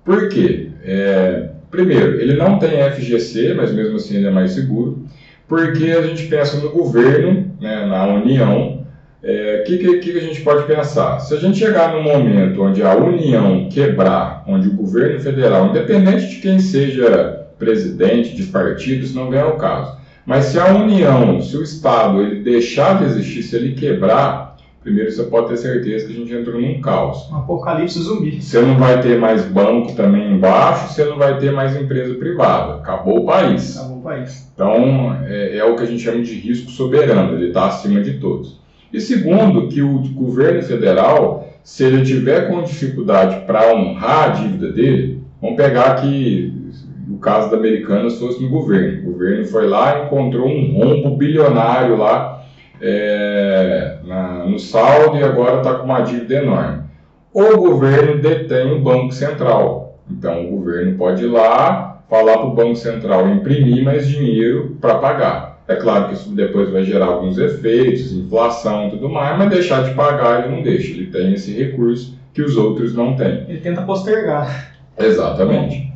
Por 0.05 0.29
quê? 0.29 0.71
É, 0.85 1.51
primeiro, 1.73 2.21
ele 2.21 2.35
não 2.35 2.57
tem 2.57 2.89
FGC, 2.93 3.53
mas 3.55 3.73
mesmo 3.73 3.97
assim 3.97 4.17
ele 4.17 4.29
é 4.29 4.31
mais 4.31 4.53
seguro, 4.53 5.05
porque 5.49 5.91
a 5.91 6.03
gente 6.03 6.29
pensa 6.29 6.59
no 6.59 6.71
governo, 6.71 7.53
né, 7.61 7.85
na 7.85 8.07
União. 8.07 8.81
O 9.25 9.27
é, 9.27 9.65
que, 9.67 9.79
que, 9.79 9.99
que 9.99 10.19
a 10.19 10.21
gente 10.21 10.41
pode 10.43 10.67
pensar? 10.67 11.19
Se 11.19 11.35
a 11.35 11.39
gente 11.39 11.59
chegar 11.59 11.93
num 11.93 12.03
momento 12.05 12.63
onde 12.63 12.81
a 12.81 12.95
União 12.95 13.69
quebrar, 13.69 14.45
onde 14.47 14.69
o 14.69 14.75
governo 14.75 15.19
federal, 15.19 15.67
independente 15.67 16.29
de 16.29 16.37
quem 16.37 16.61
seja 16.61 17.42
presidente 17.63 18.35
de 18.35 18.43
partidos, 18.45 19.15
não 19.15 19.31
vem 19.31 19.41
ao 19.41 19.57
caso. 19.57 19.97
Mas 20.27 20.47
se 20.47 20.59
a 20.59 20.75
União, 20.75 21.41
se 21.41 21.57
o 21.57 21.63
Estado 21.63 22.21
ele 22.21 22.43
deixar 22.43 22.99
de 22.99 23.05
existir, 23.05 23.45
se 23.45 23.55
ele 23.55 23.75
quebrar, 23.75 24.57
primeiro 24.83 25.13
você 25.13 25.23
pode 25.23 25.49
ter 25.49 25.57
certeza 25.57 26.07
que 26.07 26.13
a 26.13 26.17
gente 26.17 26.35
entrou 26.35 26.61
num 26.61 26.81
caos. 26.81 27.31
Um 27.31 27.37
apocalipse 27.37 28.01
zumbi. 28.01 28.43
Você 28.43 28.61
não 28.61 28.77
vai 28.77 29.01
ter 29.01 29.19
mais 29.19 29.45
banco 29.45 29.95
também 29.95 30.33
embaixo, 30.33 30.93
você 30.93 31.05
não 31.05 31.17
vai 31.17 31.39
ter 31.39 31.53
mais 31.53 31.77
empresa 31.77 32.15
privada. 32.15 32.75
Acabou 32.75 33.21
o 33.21 33.27
país. 33.27 33.77
Acabou 33.77 33.99
o 33.99 34.03
país. 34.03 34.49
Então, 34.55 35.17
é, 35.25 35.59
é 35.59 35.65
o 35.65 35.77
que 35.77 35.83
a 35.83 35.87
gente 35.87 36.03
chama 36.03 36.21
de 36.23 36.35
risco 36.35 36.71
soberano, 36.71 37.37
ele 37.37 37.49
está 37.49 37.67
acima 37.67 38.01
de 38.01 38.15
todos. 38.15 38.61
E 38.93 39.01
segundo, 39.01 39.69
que 39.69 39.83
o 39.83 39.99
governo 40.15 40.63
federal, 40.63 41.49
se 41.63 41.85
ele 41.85 42.05
tiver 42.05 42.49
com 42.49 42.63
dificuldade 42.63 43.47
para 43.47 43.75
honrar 43.75 44.25
a 44.25 44.29
dívida 44.29 44.71
dele, 44.71 45.23
vamos 45.41 45.57
pegar 45.57 45.95
que 45.95 46.53
o 46.62 46.62
caso 47.23 47.51
da 47.51 47.57
Americanas 47.57 48.19
fosse 48.19 48.43
no 48.43 48.51
governo. 48.51 49.09
O 49.09 49.13
governo 49.13 49.47
foi 49.47 49.67
lá 49.67 49.99
e 49.99 50.05
encontrou 50.07 50.47
um 50.47 50.75
rombo 50.75 51.17
bilionário 51.17 51.97
lá 51.97 52.45
é, 52.81 53.99
na, 54.05 54.45
no 54.45 54.59
saldo 54.59 55.17
e 55.17 55.23
agora 55.23 55.59
está 55.59 55.75
com 55.75 55.85
uma 55.85 56.01
dívida 56.01 56.35
enorme. 56.35 56.83
O 57.33 57.57
governo 57.57 58.21
detém 58.21 58.73
o 58.73 58.81
Banco 58.81 59.13
Central. 59.13 59.97
Então 60.11 60.45
o 60.45 60.51
governo 60.57 60.99
pode 60.99 61.25
ir 61.25 61.29
lá, 61.29 62.03
falar 62.11 62.39
para 62.39 62.47
o 62.47 62.55
Banco 62.55 62.77
Central 62.77 63.29
imprimir 63.29 63.83
mais 63.85 64.07
dinheiro 64.07 64.77
para 64.81 64.97
pagar. 64.97 65.63
É 65.69 65.77
claro 65.77 66.09
que 66.09 66.15
isso 66.15 66.35
depois 66.35 66.71
vai 66.71 66.83
gerar 66.83 67.07
alguns 67.07 67.39
efeitos, 67.39 68.13
inflação 68.13 68.89
e 68.89 68.91
tudo 68.91 69.09
mais, 69.09 69.39
mas 69.39 69.49
deixar 69.49 69.85
de 69.85 69.95
pagar 69.95 70.45
ele 70.45 70.57
não 70.57 70.63
deixa. 70.63 70.91
Ele 70.91 71.07
tem 71.07 71.33
esse 71.33 71.53
recurso 71.53 72.19
que 72.35 72.43
os 72.43 72.57
outros 72.57 72.95
não 72.95 73.15
têm. 73.15 73.45
Ele 73.49 73.61
tenta 73.61 73.83
postergar. 73.83 74.73
Exatamente 74.99 75.92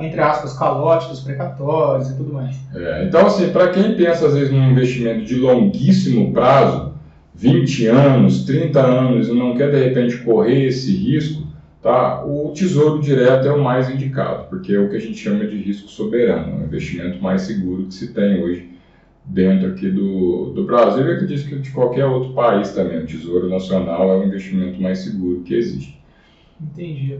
entre 0.00 0.20
aspas, 0.20 0.56
calote 0.56 1.08
dos 1.08 1.20
precatórios 1.20 2.10
e 2.10 2.16
tudo 2.16 2.32
mais. 2.32 2.56
É, 2.74 3.04
então, 3.04 3.26
assim, 3.26 3.50
para 3.50 3.68
quem 3.68 3.94
pensa 3.94 4.26
às 4.26 4.34
vezes 4.34 4.52
num 4.52 4.70
investimento 4.70 5.24
de 5.24 5.36
longuíssimo 5.36 6.32
prazo, 6.32 6.92
20 7.34 7.86
anos, 7.86 8.44
30 8.44 8.80
anos, 8.80 9.28
e 9.28 9.32
não 9.32 9.56
quer 9.56 9.70
de 9.70 9.82
repente 9.82 10.18
correr 10.18 10.66
esse 10.66 10.94
risco, 10.94 11.46
tá? 11.82 12.24
o 12.24 12.52
tesouro 12.54 13.00
direto 13.00 13.48
é 13.48 13.52
o 13.52 13.62
mais 13.62 13.90
indicado, 13.90 14.44
porque 14.48 14.72
é 14.74 14.78
o 14.78 14.88
que 14.88 14.96
a 14.96 15.00
gente 15.00 15.16
chama 15.16 15.46
de 15.46 15.56
risco 15.56 15.88
soberano, 15.88 16.60
o 16.60 16.64
investimento 16.64 17.22
mais 17.22 17.42
seguro 17.42 17.86
que 17.86 17.94
se 17.94 18.12
tem 18.12 18.42
hoje 18.42 18.72
dentro 19.24 19.68
aqui 19.68 19.88
do, 19.88 20.50
do 20.50 20.64
Brasil 20.64 21.06
e 21.06 21.12
acredito 21.12 21.48
que 21.48 21.58
de 21.58 21.70
qualquer 21.70 22.04
outro 22.04 22.32
país 22.32 22.72
também. 22.72 22.98
O 22.98 23.06
Tesouro 23.06 23.48
Nacional 23.48 24.10
é 24.10 24.18
o 24.18 24.24
investimento 24.24 24.80
mais 24.80 24.98
seguro 24.98 25.42
que 25.42 25.54
existe. 25.54 26.00
Entendi. 26.60 27.18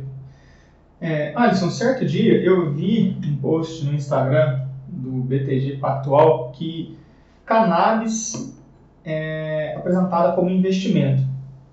É, 1.03 1.33
Alisson, 1.35 1.69
certo 1.69 2.07
dia 2.07 2.41
eu 2.45 2.71
vi 2.71 3.17
um 3.27 3.37
post 3.39 3.85
no 3.85 3.93
Instagram 3.93 4.61
do 4.87 5.11
BTG 5.11 5.79
Pactual 5.79 6.53
que 6.53 6.97
cannabis 7.45 8.57
é 9.05 9.75
apresentada 9.77 10.33
como 10.37 10.49
investimento. 10.49 11.25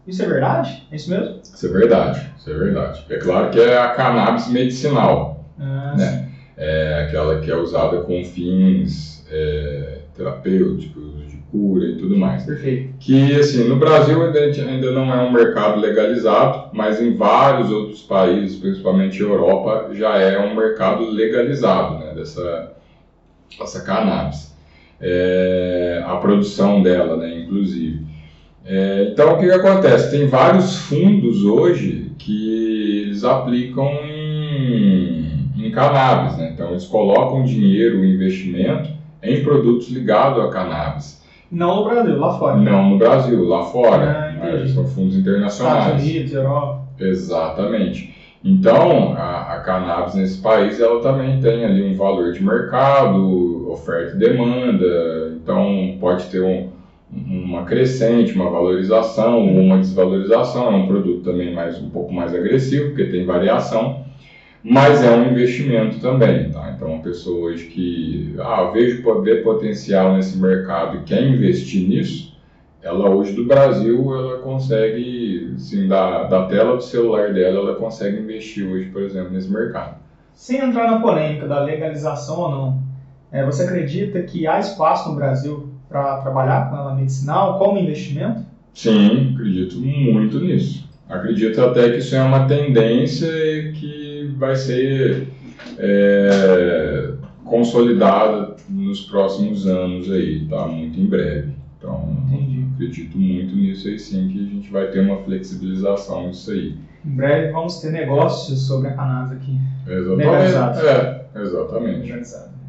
Isso 0.07 0.23
é 0.23 0.25
verdade? 0.25 0.87
É 0.91 0.95
isso 0.95 1.11
mesmo? 1.11 1.41
Isso 1.43 1.67
é 1.67 1.69
verdade, 1.69 2.27
isso 2.35 2.49
é 2.49 2.53
verdade. 2.55 3.05
É 3.07 3.17
claro 3.17 3.51
que 3.51 3.59
é 3.59 3.77
a 3.77 3.89
cannabis 3.89 4.47
medicinal, 4.47 5.45
ah, 5.59 5.93
né? 5.95 6.29
É 6.57 7.05
aquela 7.07 7.39
que 7.39 7.51
é 7.51 7.55
usada 7.55 8.01
com 8.01 8.25
fins 8.25 9.23
é, 9.29 9.99
terapêuticos, 10.15 11.35
cura 11.51 11.85
e 11.85 11.95
tudo 11.95 12.17
mais. 12.17 12.43
Perfeito. 12.45 12.93
Que, 12.99 13.35
assim, 13.35 13.67
no 13.67 13.77
Brasil 13.77 14.21
ainda 14.23 14.91
não 14.91 15.13
é 15.13 15.21
um 15.21 15.31
mercado 15.31 15.79
legalizado, 15.79 16.69
mas 16.73 17.01
em 17.01 17.15
vários 17.15 17.71
outros 17.71 18.01
países, 18.01 18.57
principalmente 18.57 19.21
Europa, 19.21 19.89
já 19.93 20.17
é 20.17 20.39
um 20.39 20.55
mercado 20.55 21.09
legalizado, 21.09 21.99
né, 21.99 22.13
dessa, 22.13 22.73
dessa 23.59 23.81
cannabis. 23.81 24.55
É, 25.01 26.03
a 26.05 26.17
produção 26.17 26.83
dela, 26.83 27.15
né, 27.15 27.39
inclusive. 27.39 28.05
É, 28.65 29.09
então, 29.11 29.33
o 29.33 29.37
que, 29.37 29.45
que 29.45 29.51
acontece? 29.51 30.11
Tem 30.11 30.27
vários 30.27 30.75
fundos 30.75 31.43
hoje 31.43 32.11
que 32.19 33.01
eles 33.03 33.23
aplicam 33.23 33.89
em, 34.05 35.49
em 35.57 35.71
cannabis, 35.71 36.37
né? 36.37 36.51
Então, 36.53 36.71
eles 36.71 36.85
colocam 36.85 37.43
dinheiro, 37.43 38.05
investimento 38.05 38.89
em 39.23 39.43
produtos 39.43 39.89
ligados 39.89 40.43
a 40.43 40.49
cannabis. 40.49 41.18
Não 41.51 41.77
no 41.77 41.83
Brasil, 41.85 42.19
lá 42.19 42.37
fora. 42.37 42.57
Não 42.57 42.89
no 42.91 42.97
Brasil, 42.97 43.43
lá 43.45 43.63
fora. 43.63 44.35
Ah, 44.41 44.67
são 44.67 44.85
fundos 44.85 45.15
internacionais. 45.15 45.85
Estados 45.85 46.03
Unidos, 46.03 46.33
Europa. 46.33 46.81
Exatamente. 46.99 48.15
Então, 48.43 49.13
a, 49.17 49.55
a, 49.55 49.59
cannabis 49.61 50.15
nesse 50.15 50.41
país, 50.41 50.79
ela 50.79 51.01
também 51.01 51.41
tem 51.41 51.65
ali 51.65 51.83
um 51.83 51.97
valor 51.97 52.31
de 52.31 52.43
mercado, 52.43 53.69
oferta 53.69 54.15
e 54.15 54.19
demanda. 54.19 55.33
Então, 55.35 55.97
pode 55.99 56.25
ter 56.25 56.41
um, 56.41 56.69
uma 57.11 57.63
crescente, 57.63 58.33
uma 58.33 58.49
valorização 58.49 59.39
ou 59.39 59.59
uma 59.59 59.79
desvalorização. 59.79 60.67
É 60.67 60.75
um 60.75 60.87
produto 60.87 61.23
também 61.23 61.53
mais 61.53 61.77
um 61.79 61.89
pouco 61.89 62.13
mais 62.13 62.33
agressivo, 62.33 62.89
porque 62.89 63.05
tem 63.05 63.25
variação 63.25 64.05
mas 64.63 65.03
é 65.03 65.11
um 65.11 65.31
investimento 65.31 65.99
também, 65.99 66.51
tá? 66.51 66.73
Então, 66.75 66.89
uma 66.89 67.03
pessoa 67.03 67.49
hoje 67.49 67.65
que, 67.67 68.35
ah, 68.39 68.69
vejo 68.73 69.21
ver 69.21 69.43
potencial 69.43 70.15
nesse 70.15 70.37
mercado 70.37 70.97
e 70.97 71.03
quer 71.03 71.23
investir 71.23 71.87
nisso, 71.87 72.37
ela 72.81 73.09
hoje 73.09 73.33
do 73.33 73.45
Brasil, 73.45 74.13
ela 74.15 74.39
consegue, 74.39 75.53
assim, 75.55 75.87
da, 75.87 76.23
da 76.23 76.45
tela 76.45 76.75
do 76.75 76.83
celular 76.83 77.33
dela, 77.33 77.59
ela 77.59 77.75
consegue 77.75 78.19
investir 78.19 78.65
hoje, 78.65 78.89
por 78.89 79.01
exemplo, 79.01 79.31
nesse 79.31 79.51
mercado. 79.51 79.97
Sem 80.33 80.59
entrar 80.61 80.89
na 80.89 80.99
polêmica 80.99 81.47
da 81.47 81.61
legalização 81.61 82.39
ou 82.39 82.51
não, 82.51 82.83
é, 83.31 83.45
você 83.45 83.63
acredita 83.63 84.21
que 84.21 84.47
há 84.47 84.59
espaço 84.59 85.09
no 85.09 85.15
Brasil 85.15 85.69
para 85.89 86.17
trabalhar 86.21 86.69
com 86.69 86.77
ela 86.77 86.95
medicinal 86.95 87.59
como 87.59 87.79
investimento? 87.79 88.43
Sim, 88.73 89.33
acredito 89.33 89.77
muito 89.77 90.39
nisso. 90.39 90.87
Acredito 91.09 91.59
até 91.61 91.89
que 91.89 91.97
isso 91.97 92.15
é 92.15 92.21
uma 92.21 92.47
tendência 92.47 93.27
que 93.73 93.98
vai 94.39 94.55
ser 94.55 95.27
é, 95.77 97.13
consolidada 97.43 98.55
nos 98.69 99.01
próximos 99.01 99.67
anos 99.67 100.09
aí, 100.09 100.47
tá? 100.47 100.65
Muito 100.65 100.99
em 100.99 101.05
breve. 101.05 101.53
Então, 101.77 102.17
Entendi. 102.27 102.65
acredito 102.73 103.17
muito 103.17 103.55
nisso 103.55 103.87
aí 103.87 103.99
sim, 103.99 104.29
que 104.29 104.39
a 104.39 104.43
gente 104.43 104.71
vai 104.71 104.87
ter 104.87 105.01
uma 105.01 105.17
flexibilização 105.23 106.31
disso 106.31 106.51
aí. 106.51 106.77
Em 107.05 107.09
breve 107.09 107.51
vamos 107.51 107.79
ter 107.79 107.91
negócios 107.91 108.65
sobre 108.65 108.89
a 108.89 108.93
cannabis 108.93 109.33
aqui. 109.33 109.57
Exatamente. 109.87 110.17
Legalizado. 110.17 110.87
É, 110.87 111.25
exatamente. 111.35 111.99
Legalizado. 111.99 112.59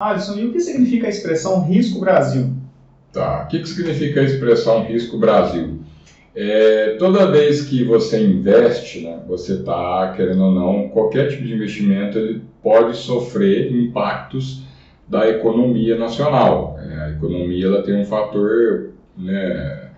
Alisson, 0.00 0.34
e 0.36 0.46
o 0.46 0.52
que 0.52 0.60
significa 0.60 1.06
a 1.06 1.10
expressão 1.10 1.64
risco 1.64 2.00
Brasil? 2.00 2.52
Tá. 3.12 3.44
O 3.44 3.48
que, 3.48 3.60
que 3.60 3.68
significa 3.68 4.20
a 4.20 4.24
expressão 4.24 4.84
risco 4.84 5.18
Brasil? 5.18 5.83
É, 6.36 6.96
toda 6.98 7.30
vez 7.30 7.62
que 7.62 7.84
você 7.84 8.20
investe, 8.20 9.02
né, 9.02 9.20
você 9.26 9.54
está, 9.54 10.12
querendo 10.16 10.42
ou 10.42 10.52
não, 10.52 10.88
qualquer 10.88 11.28
tipo 11.28 11.44
de 11.44 11.54
investimento 11.54 12.18
ele 12.18 12.42
pode 12.60 12.96
sofrer 12.96 13.72
impactos 13.72 14.64
da 15.08 15.28
economia 15.28 15.96
nacional. 15.96 16.76
É, 16.82 17.04
a 17.04 17.10
economia 17.10 17.66
ela 17.66 17.82
tem 17.82 18.00
um 18.00 18.04
fator 18.04 18.90
né, 19.16 19.90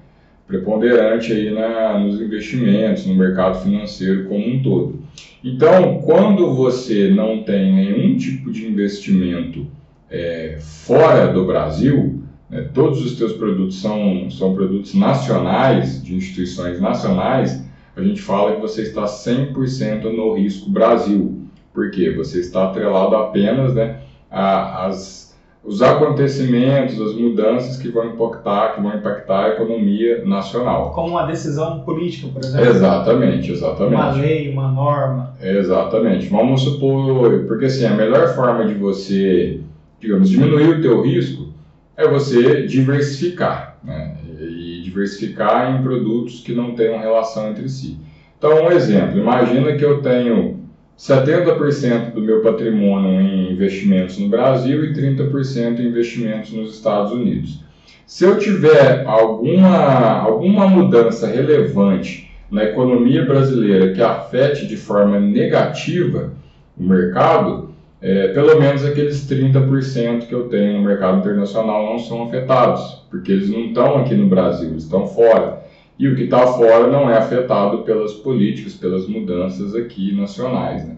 preponderante 0.46 1.32
aí 1.32 1.50
na, 1.50 1.98
nos 1.98 2.20
investimentos, 2.20 3.06
no 3.06 3.14
mercado 3.14 3.62
financeiro 3.62 4.24
como 4.24 4.46
um 4.46 4.62
todo. 4.62 5.00
Então, 5.42 6.02
quando 6.02 6.52
você 6.54 7.08
não 7.08 7.42
tem 7.44 7.72
nenhum 7.72 8.16
tipo 8.16 8.52
de 8.52 8.66
investimento 8.66 9.66
é, 10.10 10.58
fora 10.60 11.28
do 11.28 11.46
Brasil, 11.46 12.22
né, 12.48 12.68
todos 12.72 13.04
os 13.04 13.16
teus 13.16 13.32
produtos 13.32 13.80
são, 13.80 14.30
são 14.30 14.54
produtos 14.54 14.94
nacionais, 14.94 16.02
de 16.02 16.14
instituições 16.14 16.80
nacionais, 16.80 17.64
a 17.96 18.02
gente 18.02 18.20
fala 18.20 18.54
que 18.54 18.60
você 18.60 18.82
está 18.82 19.04
100% 19.04 20.04
no 20.04 20.34
risco 20.34 20.70
Brasil. 20.70 21.42
Por 21.72 21.90
quê? 21.90 22.12
Você 22.16 22.40
está 22.40 22.64
atrelado 22.64 23.16
apenas 23.16 23.74
né, 23.74 24.00
às 24.30 25.26
os 25.66 25.82
acontecimentos, 25.82 27.00
as 27.00 27.12
mudanças 27.14 27.76
que 27.76 27.88
vão 27.88 28.06
impactar, 28.06 28.74
que 28.74 28.80
vão 28.80 28.94
impactar 28.94 29.46
a 29.46 29.48
economia 29.48 30.24
nacional. 30.24 30.92
Como 30.92 31.08
uma 31.08 31.26
decisão 31.26 31.80
política, 31.80 32.28
por 32.32 32.40
exemplo. 32.40 32.68
Exatamente, 32.68 33.50
exatamente. 33.50 33.94
Uma 33.94 34.10
lei, 34.12 34.52
uma 34.52 34.68
norma. 34.70 35.34
Exatamente. 35.42 36.28
Vamos 36.28 36.62
supor, 36.62 37.46
porque 37.48 37.64
assim, 37.64 37.84
a 37.84 37.94
melhor 37.94 38.28
forma 38.36 38.64
de 38.64 38.74
você, 38.74 39.60
digamos, 40.00 40.30
diminuir 40.30 40.78
o 40.78 40.80
teu 40.80 41.02
risco 41.02 41.48
é 41.96 42.06
você 42.06 42.66
diversificar, 42.66 43.78
né? 43.82 44.16
E 44.38 44.82
diversificar 44.82 45.74
em 45.74 45.82
produtos 45.82 46.40
que 46.40 46.54
não 46.54 46.74
tenham 46.74 46.98
relação 46.98 47.50
entre 47.50 47.68
si. 47.68 47.98
Então, 48.38 48.64
um 48.64 48.70
exemplo, 48.70 49.18
imagina 49.18 49.74
que 49.74 49.84
eu 49.84 50.02
tenho 50.02 50.60
70% 50.98 52.12
do 52.12 52.20
meu 52.20 52.42
patrimônio 52.42 53.20
em 53.20 53.52
investimentos 53.52 54.18
no 54.18 54.28
Brasil 54.28 54.84
e 54.84 54.92
30% 54.92 55.80
em 55.80 55.88
investimentos 55.88 56.52
nos 56.52 56.74
Estados 56.74 57.12
Unidos. 57.12 57.64
Se 58.06 58.24
eu 58.24 58.38
tiver 58.38 59.04
alguma, 59.06 60.20
alguma 60.20 60.68
mudança 60.68 61.26
relevante 61.26 62.30
na 62.50 62.64
economia 62.64 63.24
brasileira 63.24 63.92
que 63.92 64.00
afete 64.00 64.66
de 64.66 64.76
forma 64.76 65.18
negativa 65.18 66.32
o 66.78 66.84
mercado, 66.84 67.65
é, 68.06 68.28
pelo 68.28 68.56
menos 68.60 68.84
aqueles 68.84 69.28
30% 69.28 70.28
que 70.28 70.32
eu 70.32 70.48
tenho 70.48 70.78
no 70.78 70.84
mercado 70.84 71.18
internacional 71.18 71.84
não 71.84 71.98
são 71.98 72.22
afetados, 72.22 73.02
porque 73.10 73.32
eles 73.32 73.50
não 73.50 73.66
estão 73.66 73.96
aqui 73.96 74.14
no 74.14 74.28
Brasil, 74.28 74.70
eles 74.70 74.84
estão 74.84 75.08
fora 75.08 75.66
e 75.98 76.06
o 76.06 76.14
que 76.14 76.22
está 76.22 76.46
fora 76.46 76.86
não 76.86 77.10
é 77.10 77.16
afetado 77.16 77.78
pelas 77.78 78.12
políticas, 78.12 78.74
pelas 78.74 79.08
mudanças 79.08 79.74
aqui 79.74 80.14
nacionais. 80.14 80.86
Né? 80.86 80.94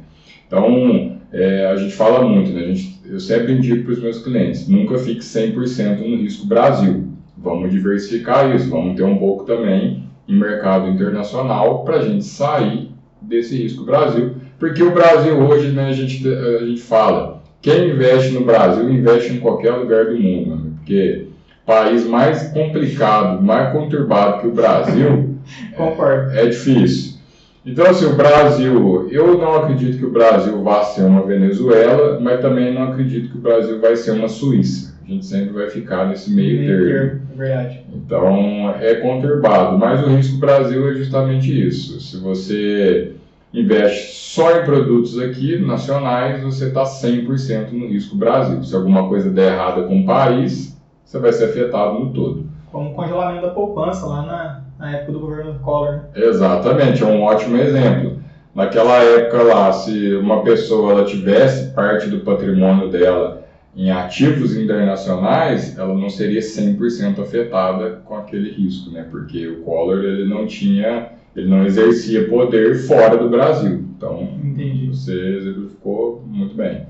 Então, 0.47 1.19
é, 1.33 1.67
a 1.69 1.77
gente 1.77 1.95
fala 1.95 2.29
muito, 2.29 2.51
né? 2.53 2.75
gente, 2.75 3.01
eu 3.07 3.19
sempre 3.19 3.55
indico 3.55 3.85
para 3.85 3.93
os 3.93 4.03
meus 4.03 4.23
clientes, 4.23 4.69
nunca 4.69 4.99
fique 4.99 5.21
100% 5.21 6.01
no 6.01 6.17
risco 6.17 6.47
Brasil. 6.47 7.09
Vamos 7.39 7.71
diversificar 7.71 8.55
isso, 8.55 8.69
vamos 8.69 8.97
ter 8.97 9.05
um 9.05 9.17
pouco 9.17 9.45
também 9.45 10.05
em 10.29 10.39
mercado 10.39 10.89
internacional 10.89 11.85
para 11.85 11.97
a 11.97 12.03
gente 12.03 12.25
sair 12.25 12.91
desse 13.23 13.57
risco 13.57 13.85
Brasil. 13.85 14.35
Porque 14.59 14.83
o 14.83 14.93
Brasil 14.93 15.39
hoje, 15.39 15.69
né, 15.71 15.89
a, 15.89 15.93
gente, 15.93 16.27
a 16.29 16.67
gente 16.67 16.81
fala, 16.81 17.43
quem 17.63 17.91
investe 17.91 18.33
no 18.33 18.45
Brasil 18.45 18.91
investe 18.91 19.33
em 19.33 19.41
qualquer 19.41 19.73
lugar 19.73 20.07
do 20.07 20.19
mundo, 20.19 20.57
né? 20.57 20.71
porque 20.77 21.27
país 21.67 22.07
mais 22.07 22.49
complicado, 22.49 23.43
mais 23.43 23.73
conturbado 23.73 24.41
que 24.41 24.49
o 24.49 24.53
Brasil, 24.53 25.37
é, 25.77 26.43
é, 26.43 26.47
difícil. 26.47 27.19
Então, 27.65 27.85
assim, 27.87 28.07
o 28.07 28.17
Brasil, 28.17 29.09
eu 29.11 29.37
não 29.37 29.55
acredito 29.55 29.99
que 29.99 30.07
o 30.07 30.11
Brasil 30.11 30.63
vá 30.63 30.83
ser 30.83 31.03
uma 31.03 31.27
Venezuela, 31.27 32.19
mas 32.19 32.41
também 32.41 32.73
não 32.73 32.85
acredito 32.85 33.31
que 33.31 33.37
o 33.37 33.43
Brasil 33.43 33.79
vai 33.79 33.95
ser 33.95 34.13
uma 34.13 34.29
Suíça. 34.29 34.97
A 35.05 35.11
gente 35.11 35.27
sempre 35.27 35.51
vai 35.51 35.69
ficar 35.69 36.09
nesse 36.09 36.31
meio, 36.31 36.67
termo. 36.67 37.21
É 37.35 37.37
verdade. 37.37 37.81
Então, 37.95 38.75
é 38.81 38.95
conturbado, 38.95 39.77
mas 39.77 40.03
o 40.03 40.09
risco 40.09 40.39
Brasil 40.39 40.91
é 40.91 40.95
justamente 40.95 41.67
isso. 41.67 42.01
Se 42.01 42.17
você 42.19 43.13
investe 43.53 44.15
só 44.15 44.61
em 44.61 44.65
produtos 44.65 45.19
aqui, 45.19 45.59
nacionais, 45.59 46.43
você 46.43 46.67
está 46.67 46.85
100% 46.85 47.73
no 47.73 47.89
risco 47.89 48.17
Brasil. 48.17 48.63
Se 48.63 48.75
alguma 48.75 49.09
coisa 49.09 49.31
der 49.31 49.55
errada 49.55 49.83
com 49.83 50.01
o 50.01 50.07
país, 50.07 50.79
você 51.05 51.19
vai 51.19 51.33
ser 51.33 51.47
afetado 51.47 51.99
no 51.99 52.13
todo. 52.13 52.47
Como 52.71 52.91
o 52.91 52.95
congelamento 52.95 53.47
da 53.47 53.53
poupança 53.53 54.07
lá 54.07 54.23
na, 54.23 54.61
na 54.79 54.97
época 54.97 55.13
do 55.13 55.21
governo 55.21 55.59
Collor. 55.61 56.01
Exatamente, 56.15 57.03
é 57.03 57.07
um 57.07 57.23
ótimo 57.23 57.57
exemplo. 57.57 58.19
Naquela 58.55 58.97
época 58.97 59.43
lá, 59.43 59.73
se 59.73 60.15
uma 60.17 60.43
pessoa 60.43 60.93
ela 60.93 61.05
tivesse 61.05 61.73
parte 61.75 62.09
do 62.09 62.21
patrimônio 62.21 62.91
dela 62.91 63.47
em 63.75 63.91
ativos 63.91 64.57
internacionais, 64.57 65.79
ela 65.79 65.95
não 65.95 66.11
seria 66.11 66.41
100% 66.41 67.21
afetada 67.21 68.03
com 68.05 68.17
aquele 68.17 68.51
risco, 68.51 68.91
né? 68.91 69.07
Porque 69.09 69.47
o 69.47 69.63
Collor 69.63 69.99
ele 69.99 70.29
não 70.29 70.47
tinha, 70.47 71.11
ele 71.37 71.49
não 71.49 71.65
exercia 71.65 72.29
poder 72.29 72.77
fora 72.87 73.17
do 73.17 73.29
Brasil. 73.29 73.85
Então, 73.97 74.23
Entendi. 74.45 74.89
você 74.89 75.37
exemplificou 75.37 76.23
muito 76.27 76.55
bem. 76.55 76.87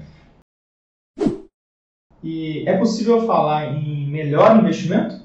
E 2.23 2.65
é 2.67 2.77
possível 2.77 3.27
falar 3.27 3.75
em 3.75 4.07
melhor 4.07 4.59
investimento? 4.59 5.17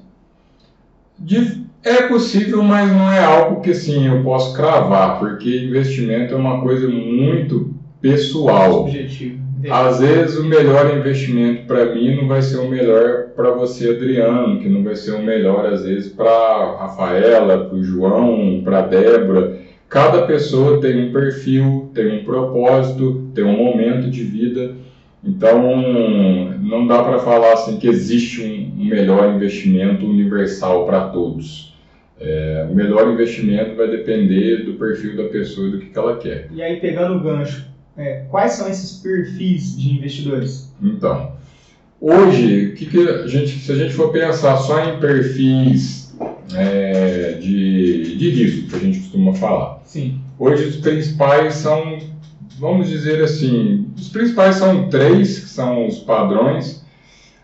De, 1.18 1.64
é 1.82 2.08
possível, 2.08 2.62
mas 2.62 2.90
não 2.90 3.12
é 3.12 3.22
algo 3.22 3.60
que 3.60 3.74
sim 3.74 4.06
eu 4.06 4.22
posso 4.22 4.54
cravar, 4.54 5.18
porque 5.18 5.64
investimento 5.64 6.34
é 6.34 6.36
uma 6.36 6.60
coisa 6.60 6.88
muito 6.88 7.74
pessoal. 8.00 8.84
Subjetivo. 8.84 9.43
Às 9.70 10.00
vezes 10.00 10.36
o 10.38 10.44
melhor 10.44 10.96
investimento 10.96 11.66
para 11.66 11.94
mim 11.94 12.16
não 12.16 12.28
vai 12.28 12.42
ser 12.42 12.58
o 12.58 12.68
melhor 12.68 13.28
para 13.36 13.50
você, 13.52 13.90
Adriano, 13.90 14.60
que 14.60 14.68
não 14.68 14.82
vai 14.82 14.96
ser 14.96 15.12
o 15.12 15.22
melhor 15.22 15.66
às 15.66 15.84
vezes 15.84 16.12
para 16.12 16.76
Rafaela, 16.78 17.66
para 17.66 17.76
o 17.76 17.82
João, 17.82 18.60
para 18.64 18.82
Débora. 18.82 19.58
Cada 19.88 20.22
pessoa 20.26 20.80
tem 20.80 21.08
um 21.08 21.12
perfil, 21.12 21.90
tem 21.94 22.20
um 22.20 22.24
propósito, 22.24 23.30
tem 23.34 23.44
um 23.44 23.56
momento 23.56 24.10
de 24.10 24.24
vida. 24.24 24.74
Então, 25.22 25.82
não 26.60 26.86
dá 26.86 27.02
para 27.02 27.18
falar 27.18 27.54
assim 27.54 27.78
que 27.78 27.88
existe 27.88 28.42
um 28.42 28.84
melhor 28.84 29.34
investimento 29.34 30.04
universal 30.04 30.84
para 30.84 31.08
todos. 31.08 31.74
É, 32.20 32.66
o 32.70 32.74
melhor 32.74 33.10
investimento 33.10 33.74
vai 33.74 33.88
depender 33.88 34.64
do 34.64 34.74
perfil 34.74 35.16
da 35.16 35.24
pessoa 35.24 35.68
e 35.68 35.70
do 35.72 35.78
que, 35.78 35.86
que 35.86 35.98
ela 35.98 36.16
quer. 36.16 36.48
E 36.52 36.62
aí, 36.62 36.78
pegando 36.78 37.16
o 37.16 37.20
gancho, 37.20 37.66
é, 37.96 38.24
quais 38.30 38.52
são 38.52 38.68
esses 38.68 38.98
perfis 38.98 39.76
de 39.76 39.96
investidores? 39.96 40.72
Então, 40.82 41.32
hoje, 42.00 42.74
que 42.76 42.86
que 42.86 43.08
a 43.08 43.26
gente, 43.26 43.58
se 43.58 43.72
a 43.72 43.76
gente 43.76 43.94
for 43.94 44.10
pensar 44.10 44.56
só 44.56 44.84
em 44.84 44.98
perfis 44.98 46.14
é, 46.54 47.32
de, 47.40 48.16
de 48.16 48.30
risco, 48.30 48.68
que 48.70 48.76
a 48.76 48.80
gente 48.80 49.00
costuma 49.00 49.34
falar, 49.34 49.80
Sim. 49.84 50.20
hoje 50.38 50.64
os 50.64 50.76
principais 50.76 51.54
são 51.54 51.98
vamos 52.58 52.88
dizer 52.88 53.22
assim, 53.22 53.88
os 53.96 54.08
principais 54.08 54.56
são 54.56 54.88
três, 54.88 55.40
que 55.40 55.48
são 55.48 55.86
os 55.86 55.98
padrões, 55.98 56.84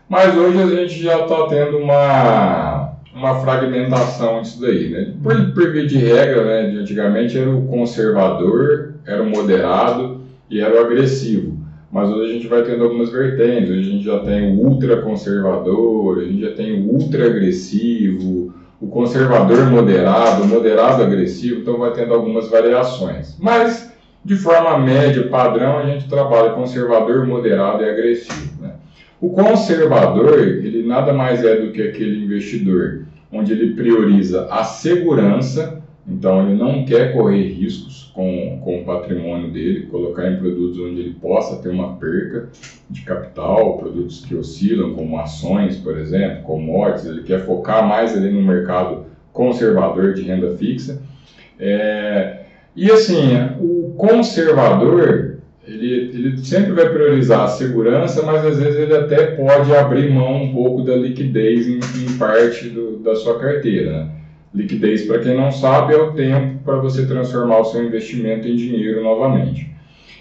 mas 0.07 0.35
hoje 0.35 0.61
a 0.61 0.67
gente 0.67 1.03
já 1.03 1.21
está 1.21 1.47
tendo 1.47 1.77
uma, 1.77 2.93
uma 3.13 3.39
fragmentação 3.41 4.41
disso 4.41 4.61
daí, 4.61 4.89
né? 4.89 5.13
Por, 5.21 5.53
por 5.53 5.71
via 5.71 5.85
de 5.85 5.97
regra, 5.97 6.45
né, 6.45 6.69
de 6.69 6.77
antigamente 6.79 7.37
era 7.37 7.49
o 7.49 7.67
conservador, 7.67 8.95
era 9.05 9.21
o 9.21 9.29
moderado 9.29 10.20
e 10.51 10.59
era 10.59 10.75
o 10.75 10.85
agressivo. 10.85 11.57
Mas 11.91 12.09
hoje 12.09 12.31
a 12.31 12.33
gente 12.33 12.47
vai 12.47 12.63
tendo 12.63 12.83
algumas 12.83 13.09
vertentes, 13.09 13.69
hoje 13.69 13.79
a 13.79 13.91
gente 13.91 14.05
já 14.05 14.19
tem 14.19 14.55
o 14.55 14.61
ultra 14.61 15.01
conservador, 15.01 16.19
a 16.19 16.25
gente 16.25 16.41
já 16.41 16.51
tem 16.51 16.81
o 16.81 16.93
ultra 16.93 17.25
agressivo, 17.25 18.53
o 18.79 18.87
conservador 18.87 19.65
moderado, 19.69 20.43
o 20.43 20.47
moderado 20.47 21.03
agressivo, 21.03 21.61
então 21.61 21.77
vai 21.77 21.91
tendo 21.91 22.13
algumas 22.13 22.49
variações. 22.49 23.37
Mas 23.39 23.91
de 24.23 24.35
forma 24.35 24.77
média, 24.77 25.27
padrão, 25.27 25.79
a 25.79 25.85
gente 25.85 26.07
trabalha 26.07 26.51
conservador, 26.51 27.25
moderado 27.25 27.83
e 27.83 27.89
agressivo. 27.89 28.61
Né? 28.61 28.73
O 29.19 29.29
conservador, 29.29 30.39
ele 30.39 30.83
nada 30.83 31.11
mais 31.11 31.43
é 31.43 31.55
do 31.55 31.71
que 31.71 31.81
aquele 31.81 32.23
investidor 32.23 33.05
onde 33.31 33.53
ele 33.53 33.73
prioriza 33.73 34.47
a 34.49 34.63
segurança 34.63 35.80
então 36.07 36.41
ele 36.47 36.57
não 36.57 36.83
quer 36.83 37.13
correr 37.13 37.47
riscos 37.49 38.11
com, 38.13 38.59
com 38.63 38.81
o 38.81 38.85
patrimônio 38.85 39.51
dele, 39.51 39.87
colocar 39.87 40.29
em 40.29 40.37
produtos 40.37 40.79
onde 40.79 40.99
ele 40.99 41.13
possa 41.13 41.61
ter 41.61 41.69
uma 41.69 41.95
perca 41.95 42.49
de 42.89 43.01
capital, 43.01 43.77
produtos 43.77 44.25
que 44.25 44.35
oscilam, 44.35 44.93
como 44.93 45.19
ações, 45.19 45.77
por 45.77 45.97
exemplo, 45.97 46.43
commodities, 46.43 47.05
ele 47.05 47.23
quer 47.23 47.45
focar 47.45 47.87
mais 47.87 48.15
ali 48.17 48.31
no 48.31 48.41
mercado 48.41 49.05
conservador 49.31 50.13
de 50.13 50.23
renda 50.23 50.55
fixa. 50.57 51.01
É, 51.59 52.41
e 52.75 52.91
assim, 52.91 53.33
o 53.59 53.93
conservador, 53.95 55.37
ele, 55.65 55.87
ele 55.87 56.37
sempre 56.39 56.71
vai 56.71 56.89
priorizar 56.89 57.41
a 57.41 57.47
segurança, 57.47 58.23
mas 58.23 58.43
às 58.43 58.57
vezes 58.57 58.79
ele 58.79 58.95
até 58.95 59.35
pode 59.35 59.73
abrir 59.75 60.11
mão 60.11 60.43
um 60.43 60.53
pouco 60.53 60.81
da 60.81 60.95
liquidez 60.95 61.67
em, 61.67 61.75
em 61.77 62.17
parte 62.17 62.69
do, 62.69 62.97
da 62.97 63.15
sua 63.15 63.39
carteira. 63.39 63.91
Né? 63.91 64.20
Liquidez, 64.53 65.05
para 65.05 65.19
quem 65.19 65.35
não 65.35 65.51
sabe, 65.51 65.93
é 65.93 65.97
o 65.97 66.11
tempo 66.11 66.59
para 66.65 66.77
você 66.77 67.05
transformar 67.05 67.59
o 67.59 67.65
seu 67.65 67.83
investimento 67.83 68.47
em 68.47 68.55
dinheiro 68.55 69.01
novamente. 69.01 69.71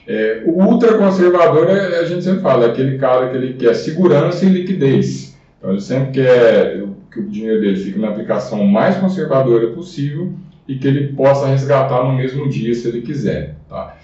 É, 0.07 0.43
o 0.47 0.63
ultraconservador, 0.63 1.69
é, 1.69 1.99
a 1.99 2.05
gente 2.05 2.25
sempre 2.25 2.41
fala, 2.41 2.67
é 2.67 2.69
aquele 2.69 2.99
cara 2.99 3.29
que 3.29 3.37
ele 3.37 3.55
quer 3.55 3.75
segurança 3.75 4.45
e 4.45 4.49
liquidez. 4.49 5.37
Então 5.59 5.71
ele 5.71 5.81
sempre 5.81 6.13
quer 6.13 6.85
que 7.11 7.21
o 7.21 7.29
dinheiro 7.29 7.61
dele 7.61 7.77
fique 7.77 7.99
na 7.99 8.09
aplicação 8.09 8.65
mais 8.65 8.97
conservadora 8.97 9.69
possível 9.69 10.33
e 10.67 10.77
que 10.77 10.87
ele 10.87 11.09
possa 11.09 11.49
resgatar 11.49 12.05
no 12.05 12.13
mesmo 12.13 12.49
dia 12.49 12.73
se 12.73 12.89
ele 12.89 13.03
quiser. 13.03 13.57
Tá? 13.69 13.97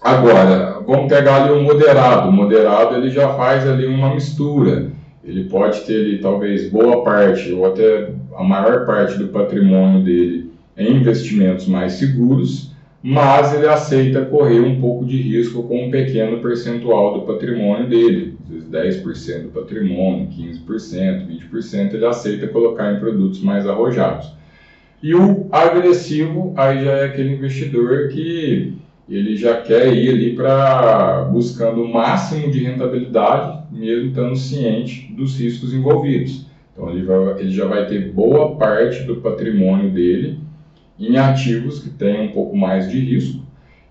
Agora, 0.00 0.80
vamos 0.86 1.08
pegar 1.08 1.44
ali 1.44 1.52
o 1.52 1.62
moderado. 1.62 2.28
O 2.28 2.32
moderado 2.32 2.96
ele 2.96 3.10
já 3.10 3.34
faz 3.34 3.68
ali 3.68 3.86
uma 3.86 4.14
mistura. 4.14 4.90
Ele 5.22 5.44
pode 5.44 5.80
ter 5.82 5.94
ali 5.94 6.18
talvez 6.18 6.68
boa 6.68 7.02
parte 7.02 7.52
ou 7.52 7.66
até 7.66 8.10
a 8.36 8.44
maior 8.44 8.86
parte 8.86 9.18
do 9.18 9.28
patrimônio 9.28 10.02
dele 10.02 10.52
em 10.76 10.96
investimentos 10.96 11.66
mais 11.66 11.92
seguros, 11.94 12.72
mas 13.02 13.54
ele 13.54 13.66
aceita 13.66 14.24
correr 14.24 14.60
um 14.60 14.80
pouco 14.80 15.04
de 15.04 15.20
risco 15.20 15.62
com 15.64 15.86
um 15.86 15.90
pequeno 15.90 16.40
percentual 16.40 17.20
do 17.20 17.26
patrimônio 17.26 17.86
dele, 17.86 18.34
às 18.42 18.72
vezes 18.72 19.02
10% 19.02 19.42
do 19.42 19.48
patrimônio, 19.48 20.28
15%, 20.28 21.26
20%, 21.52 21.94
ele 21.94 22.06
aceita 22.06 22.48
colocar 22.48 22.92
em 22.92 22.98
produtos 22.98 23.42
mais 23.42 23.66
arrojados. 23.66 24.32
E 25.02 25.14
o 25.14 25.46
agressivo, 25.52 26.54
aí 26.56 26.82
já 26.82 26.92
é 26.92 27.04
aquele 27.04 27.34
investidor 27.34 28.08
que 28.08 28.72
ele 29.06 29.36
já 29.36 29.60
quer 29.60 29.94
ir 29.94 30.08
ali 30.08 30.34
para 30.34 31.24
buscando 31.24 31.82
o 31.82 31.92
máximo 31.92 32.50
de 32.50 32.64
rentabilidade, 32.64 33.64
mesmo 33.70 34.08
estando 34.08 34.34
ciente 34.34 35.12
dos 35.12 35.38
riscos 35.38 35.74
envolvidos. 35.74 36.46
Então 36.74 36.90
ele, 36.90 37.04
vai, 37.04 37.40
ele 37.40 37.50
já 37.50 37.66
vai 37.66 37.86
ter 37.86 38.12
boa 38.12 38.56
parte 38.56 39.04
do 39.04 39.16
patrimônio 39.16 39.90
dele 39.92 40.40
em 40.98 41.16
ativos 41.16 41.80
que 41.80 41.88
têm 41.88 42.28
um 42.28 42.32
pouco 42.32 42.56
mais 42.56 42.90
de 42.90 42.98
risco. 42.98 43.42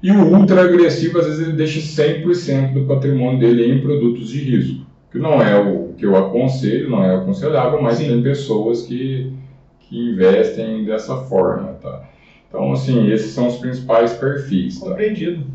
E 0.01 0.11
o 0.11 0.37
ultra 0.37 0.63
agressivo, 0.63 1.19
às 1.19 1.27
vezes, 1.27 1.47
ele 1.47 1.55
deixa 1.55 1.79
100% 1.79 2.73
do 2.73 2.85
patrimônio 2.85 3.39
dele 3.39 3.71
em 3.71 3.79
produtos 3.79 4.27
de 4.27 4.39
risco, 4.39 4.85
que 5.09 5.17
não 5.17 5.41
é 5.41 5.57
o 5.57 5.93
que 5.97 6.05
eu 6.05 6.17
aconselho, 6.17 6.89
não 6.89 7.01
é 7.01 7.15
aconselhável, 7.15 7.81
mas 7.81 7.97
Sim. 7.97 8.07
tem 8.07 8.21
pessoas 8.23 8.81
que, 8.81 9.31
que 9.79 9.97
investem 9.97 10.83
dessa 10.83 11.15
forma, 11.15 11.69
tá? 11.81 12.03
Então, 12.49 12.73
assim, 12.73 13.09
esses 13.11 13.31
são 13.31 13.47
os 13.47 13.55
principais 13.55 14.13
perfis. 14.13 14.79
Tá? 14.79 14.89
Compreendido. 14.89 15.45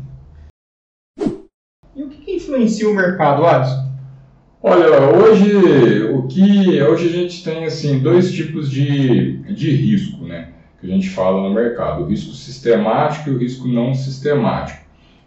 E 1.95 2.03
o 2.03 2.09
que, 2.09 2.17
que 2.17 2.35
influencia 2.37 2.89
o 2.89 2.95
mercado, 2.95 3.45
Alisson? 3.45 3.87
Olha, 4.61 4.87
hoje 5.15 6.08
que 6.29 6.81
hoje 6.81 7.07
a 7.07 7.11
gente 7.11 7.43
tem 7.43 7.65
assim 7.65 7.99
dois 7.99 8.31
tipos 8.31 8.69
de, 8.71 9.37
de 9.53 9.71
risco, 9.71 10.23
né? 10.25 10.49
Que 10.79 10.87
a 10.87 10.89
gente 10.89 11.09
fala 11.09 11.41
no 11.41 11.53
mercado, 11.53 12.03
o 12.03 12.05
risco 12.05 12.31
sistemático 12.33 13.29
e 13.29 13.33
o 13.33 13.37
risco 13.37 13.67
não 13.67 13.93
sistemático. 13.93 14.79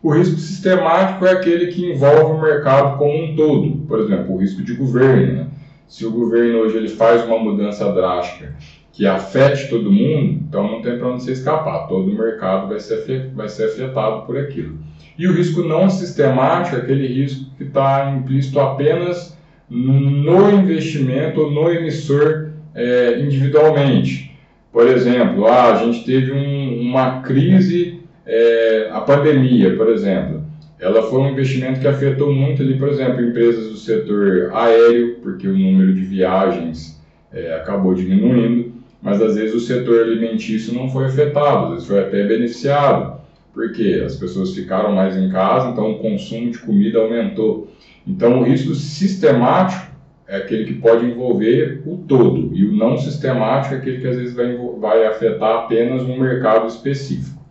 O 0.03 0.11
risco 0.11 0.37
sistemático 0.37 1.27
é 1.27 1.33
aquele 1.33 1.67
que 1.67 1.93
envolve 1.93 2.33
o 2.33 2.41
mercado 2.41 2.99
como 2.99 3.25
um 3.25 3.37
todo, 3.37 3.77
por 3.87 4.01
exemplo, 4.01 4.35
o 4.35 4.39
risco 4.39 4.63
de 4.63 4.75
governo. 4.75 5.33
Né? 5.35 5.47
Se 5.87 6.07
o 6.07 6.11
governo 6.11 6.59
hoje 6.61 6.77
ele 6.77 6.89
faz 6.89 7.25
uma 7.25 7.39
mudança 7.39 7.93
drástica 7.93 8.57
que 8.93 9.07
afete 9.07 9.69
todo 9.69 9.91
mundo, 9.91 10.41
então 10.49 10.71
não 10.71 10.83
tem 10.83 10.99
para 10.99 11.09
onde 11.09 11.23
você 11.23 11.33
escapar, 11.33 11.87
todo 11.87 12.11
o 12.11 12.19
mercado 12.19 12.69
vai 12.69 12.79
ser, 12.79 13.31
vai 13.35 13.49
ser 13.49 13.65
afetado 13.65 14.27
por 14.27 14.37
aquilo. 14.37 14.79
E 15.19 15.27
o 15.27 15.33
risco 15.33 15.63
não 15.63 15.89
sistemático 15.89 16.77
é 16.77 16.81
aquele 16.81 17.07
risco 17.07 17.51
que 17.57 17.65
está 17.65 18.11
implícito 18.11 18.61
apenas 18.61 19.37
no 19.73 20.51
investimento 20.51 21.41
ou 21.41 21.51
no 21.51 21.71
emissor 21.71 22.51
é, 22.75 23.19
individualmente. 23.21 24.31
Por 24.71 24.87
exemplo, 24.87 25.47
ah, 25.47 25.73
a 25.73 25.77
gente 25.77 26.05
teve 26.05 26.31
um, 26.31 26.83
uma 26.83 27.23
crise, 27.23 28.01
é, 28.27 28.91
a 28.93 29.01
pandemia, 29.01 29.75
por 29.75 29.89
exemplo. 29.89 30.43
Ela 30.79 31.03
foi 31.05 31.21
um 31.21 31.31
investimento 31.31 31.81
que 31.81 31.89
afetou 31.89 32.35
muito 32.35 32.61
ali, 32.61 32.77
por 32.79 32.89
exemplo, 32.89 33.25
empresas 33.25 33.71
do 33.71 33.77
setor 33.77 34.51
aéreo, 34.53 35.17
porque 35.23 35.49
o 35.49 35.57
número 35.57 35.95
de 35.95 36.03
viagens 36.03 37.01
é, 37.33 37.55
acabou 37.55 37.95
diminuindo, 37.95 38.75
mas 39.01 39.23
às 39.23 39.37
vezes 39.37 39.55
o 39.55 39.61
setor 39.61 40.03
alimentício 40.03 40.75
não 40.75 40.91
foi 40.91 41.07
afetado, 41.07 41.67
às 41.67 41.71
vezes 41.73 41.87
foi 41.87 42.01
até 42.01 42.27
beneficiado 42.27 43.22
porque 43.53 44.03
as 44.05 44.17
pessoas 44.17 44.55
ficaram 44.55 44.93
mais 44.93 45.17
em 45.17 45.29
casa, 45.31 45.69
então 45.69 45.93
o 45.93 45.99
consumo 45.99 46.51
de 46.51 46.59
comida 46.59 46.99
aumentou. 46.99 47.71
Então 48.07 48.41
o 48.41 48.45
risco 48.45 48.75
sistemático 48.75 49.93
é 50.27 50.37
aquele 50.37 50.65
que 50.65 50.75
pode 50.75 51.05
envolver 51.05 51.83
o 51.85 51.99
todo, 51.99 52.51
e 52.55 52.65
o 52.65 52.73
não 52.73 52.97
sistemático 52.97 53.75
é 53.75 53.79
aquele 53.79 54.01
que 54.01 54.09
às 54.09 54.17
vezes 54.17 54.35
vai, 54.35 54.57
vai 54.79 55.07
afetar 55.07 55.65
apenas 55.65 56.03
um 56.03 56.19
mercado 56.19 56.67
específico. 56.67 57.43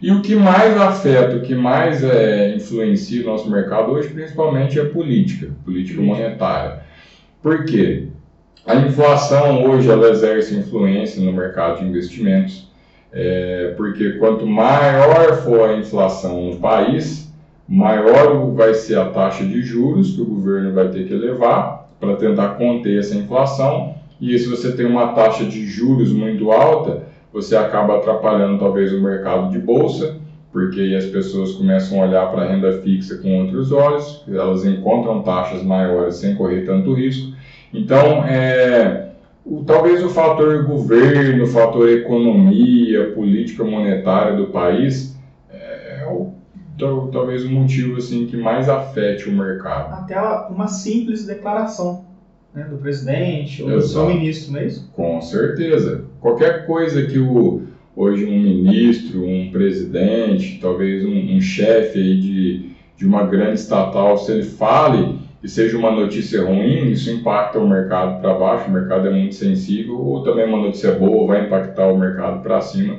E 0.00 0.12
o 0.12 0.22
que 0.22 0.34
mais 0.34 0.76
afeta, 0.76 1.36
o 1.36 1.42
que 1.42 1.54
mais 1.54 2.04
é, 2.04 2.54
influencia 2.54 3.22
o 3.22 3.26
nosso 3.26 3.50
mercado 3.50 3.92
hoje, 3.92 4.08
principalmente, 4.08 4.78
é 4.78 4.82
a 4.82 4.88
política, 4.88 5.50
política 5.64 6.00
monetária. 6.00 6.82
Por 7.42 7.64
quê? 7.64 8.06
A 8.64 8.76
inflação 8.76 9.64
hoje 9.64 9.90
ela 9.90 10.10
exerce 10.10 10.54
influência 10.54 11.22
no 11.22 11.32
mercado 11.32 11.80
de 11.80 11.86
investimentos 11.86 12.67
é, 13.12 13.74
porque 13.76 14.12
quanto 14.12 14.46
maior 14.46 15.42
for 15.42 15.70
a 15.70 15.76
inflação 15.76 16.50
no 16.50 16.56
país, 16.56 17.32
maior 17.68 18.50
vai 18.52 18.74
ser 18.74 18.98
a 18.98 19.06
taxa 19.06 19.44
de 19.44 19.62
juros 19.62 20.12
que 20.12 20.20
o 20.20 20.26
governo 20.26 20.72
vai 20.72 20.88
ter 20.88 21.06
que 21.06 21.14
levar 21.14 21.88
para 22.00 22.16
tentar 22.16 22.50
conter 22.50 22.98
essa 22.98 23.14
inflação. 23.14 23.94
E 24.20 24.38
se 24.38 24.48
você 24.48 24.72
tem 24.72 24.86
uma 24.86 25.12
taxa 25.12 25.44
de 25.44 25.66
juros 25.66 26.12
muito 26.12 26.50
alta, 26.50 27.04
você 27.32 27.56
acaba 27.56 27.98
atrapalhando 27.98 28.58
talvez 28.58 28.92
o 28.92 29.02
mercado 29.02 29.50
de 29.50 29.58
bolsa, 29.58 30.16
porque 30.52 30.80
aí 30.80 30.96
as 30.96 31.06
pessoas 31.06 31.52
começam 31.52 32.00
a 32.00 32.06
olhar 32.06 32.30
para 32.30 32.42
a 32.42 32.48
renda 32.48 32.72
fixa 32.80 33.18
com 33.18 33.42
outros 33.42 33.70
olhos, 33.70 34.24
elas 34.26 34.64
encontram 34.64 35.22
taxas 35.22 35.62
maiores 35.62 36.16
sem 36.16 36.34
correr 36.34 36.62
tanto 36.62 36.94
risco. 36.94 37.32
Então, 37.72 38.24
é, 38.24 39.07
o, 39.48 39.64
talvez 39.64 40.04
o 40.04 40.10
fator 40.10 40.64
governo, 40.66 41.44
o 41.44 41.46
fator 41.46 41.88
economia, 41.88 43.12
política 43.14 43.64
monetária 43.64 44.36
do 44.36 44.48
país 44.48 45.16
é, 45.50 46.02
é 46.02 46.06
o, 46.06 46.32
talvez 47.10 47.44
o 47.44 47.50
motivo 47.50 47.96
assim 47.96 48.26
que 48.26 48.36
mais 48.36 48.68
afete 48.68 49.28
o 49.28 49.32
mercado. 49.32 49.94
Até 49.94 50.20
uma 50.50 50.68
simples 50.68 51.26
declaração 51.26 52.04
né, 52.54 52.64
do 52.64 52.76
presidente 52.76 53.62
ou 53.62 53.70
Exato. 53.70 53.82
do 53.82 53.88
seu 53.88 54.06
ministro, 54.06 54.52
não 54.52 54.60
é 54.60 54.66
isso? 54.66 54.90
Com 54.94 55.20
certeza. 55.22 56.04
Qualquer 56.20 56.66
coisa 56.66 57.06
que 57.06 57.18
o, 57.18 57.62
hoje 57.96 58.26
um 58.26 58.38
ministro, 58.38 59.24
um 59.24 59.50
presidente, 59.50 60.58
talvez 60.60 61.04
um, 61.06 61.36
um 61.36 61.40
chefe 61.40 62.02
de, 62.20 62.70
de 62.96 63.06
uma 63.06 63.24
grande 63.24 63.60
estatal, 63.60 64.18
se 64.18 64.30
ele 64.30 64.42
fale 64.42 65.16
e 65.42 65.48
seja 65.48 65.78
uma 65.78 65.90
notícia 65.90 66.44
ruim, 66.44 66.90
isso 66.90 67.10
impacta 67.10 67.58
o 67.58 67.68
mercado 67.68 68.20
para 68.20 68.34
baixo, 68.34 68.68
o 68.68 68.72
mercado 68.72 69.06
é 69.06 69.10
muito 69.10 69.34
sensível, 69.34 69.98
ou 69.98 70.22
também 70.22 70.46
uma 70.46 70.58
notícia 70.58 70.92
boa 70.92 71.26
vai 71.26 71.46
impactar 71.46 71.86
o 71.86 71.96
mercado 71.96 72.42
para 72.42 72.60
cima. 72.60 72.96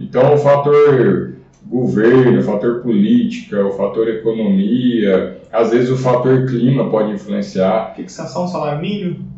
Então, 0.00 0.34
o 0.34 0.38
fator 0.38 1.34
governo, 1.66 2.38
o 2.38 2.42
fator 2.42 2.80
política, 2.80 3.64
o 3.64 3.72
fator 3.72 4.08
economia, 4.08 5.38
às 5.52 5.70
vezes 5.70 5.90
o 5.90 5.96
fator 5.96 6.46
clima 6.46 6.90
pode 6.90 7.12
influenciar. 7.12 7.94
Fixação 7.94 8.46
salário 8.48 8.80
mínimo? 8.80 9.34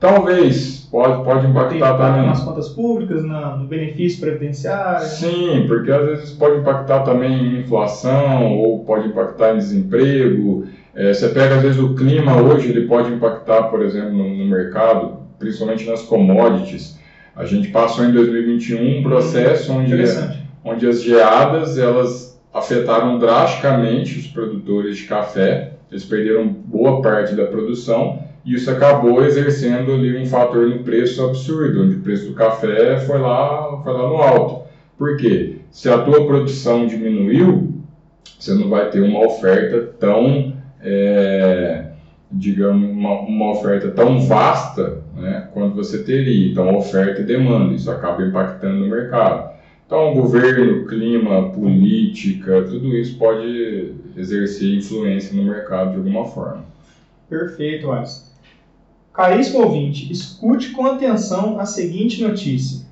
Talvez, 0.00 0.88
pode, 0.92 1.24
pode 1.24 1.46
impactar 1.48 1.96
também. 1.96 2.26
Nas 2.26 2.42
contas 2.44 2.68
públicas, 2.68 3.24
na, 3.24 3.56
no 3.56 3.66
benefício 3.66 4.20
previdenciário? 4.20 5.04
Sim, 5.04 5.64
porque 5.66 5.90
às 5.90 6.06
vezes 6.06 6.30
pode 6.30 6.60
impactar 6.60 7.00
também 7.00 7.32
em 7.32 7.60
inflação, 7.60 8.56
ou 8.56 8.84
pode 8.84 9.08
impactar 9.08 9.54
em 9.54 9.58
desemprego, 9.58 10.66
é, 10.98 11.14
você 11.14 11.28
pega, 11.28 11.54
às 11.54 11.62
vezes, 11.62 11.78
o 11.78 11.94
clima 11.94 12.42
hoje, 12.42 12.70
ele 12.70 12.88
pode 12.88 13.12
impactar, 13.12 13.64
por 13.68 13.82
exemplo, 13.82 14.10
no, 14.10 14.28
no 14.36 14.44
mercado, 14.46 15.18
principalmente 15.38 15.86
nas 15.86 16.02
commodities. 16.02 16.98
A 17.36 17.44
gente 17.44 17.68
passou 17.68 18.04
em 18.04 18.10
2021 18.10 18.98
um 18.98 19.02
processo 19.04 19.72
onde, 19.72 19.94
onde 20.64 20.88
as 20.88 21.00
geadas, 21.00 21.78
elas 21.78 22.36
afetaram 22.52 23.16
drasticamente 23.16 24.18
os 24.18 24.26
produtores 24.26 24.96
de 24.96 25.04
café, 25.04 25.74
eles 25.88 26.04
perderam 26.04 26.48
boa 26.48 27.00
parte 27.00 27.36
da 27.36 27.46
produção, 27.46 28.18
e 28.44 28.54
isso 28.54 28.68
acabou 28.68 29.24
exercendo 29.24 29.92
ali 29.92 30.20
um 30.20 30.26
fator 30.26 30.66
no 30.66 30.80
preço 30.80 31.24
absurdo, 31.24 31.84
onde 31.84 31.94
o 31.94 32.00
preço 32.00 32.26
do 32.26 32.34
café 32.34 32.98
foi 32.98 33.20
lá, 33.20 33.80
foi 33.84 33.92
lá 33.92 34.02
no 34.08 34.16
alto. 34.16 34.68
Por 34.98 35.16
quê? 35.16 35.58
Se 35.70 35.88
a 35.88 35.98
tua 35.98 36.26
produção 36.26 36.88
diminuiu, 36.88 37.72
você 38.36 38.52
não 38.52 38.68
vai 38.68 38.90
ter 38.90 39.00
uma 39.00 39.24
oferta 39.24 39.80
tão, 40.00 40.57
é, 40.80 41.86
digamos, 42.30 42.90
uma, 42.90 43.20
uma, 43.20 43.50
oferta 43.52 43.90
tão 43.90 44.20
vasta 44.20 45.02
né, 45.16 45.48
quanto 45.52 45.76
você 45.76 46.02
teria. 46.02 46.50
Então, 46.50 46.76
oferta 46.76 47.20
e 47.20 47.24
demanda, 47.24 47.74
isso 47.74 47.90
acaba 47.90 48.22
impactando 48.22 48.80
no 48.80 48.88
mercado. 48.88 49.56
Então, 49.86 50.12
governo, 50.14 50.86
clima, 50.86 51.50
política, 51.50 52.62
tudo 52.62 52.94
isso 52.94 53.16
pode 53.16 53.94
exercer 54.16 54.76
influência 54.76 55.34
no 55.34 55.44
mercado 55.44 55.92
de 55.92 55.96
alguma 55.96 56.26
forma. 56.26 56.64
Perfeito, 57.28 57.90
Alisson. 57.90 58.28
Caríssimo 59.14 59.64
ouvinte, 59.64 60.12
escute 60.12 60.70
com 60.70 60.86
atenção 60.86 61.58
a 61.58 61.64
seguinte 61.64 62.22
notícia. 62.22 62.87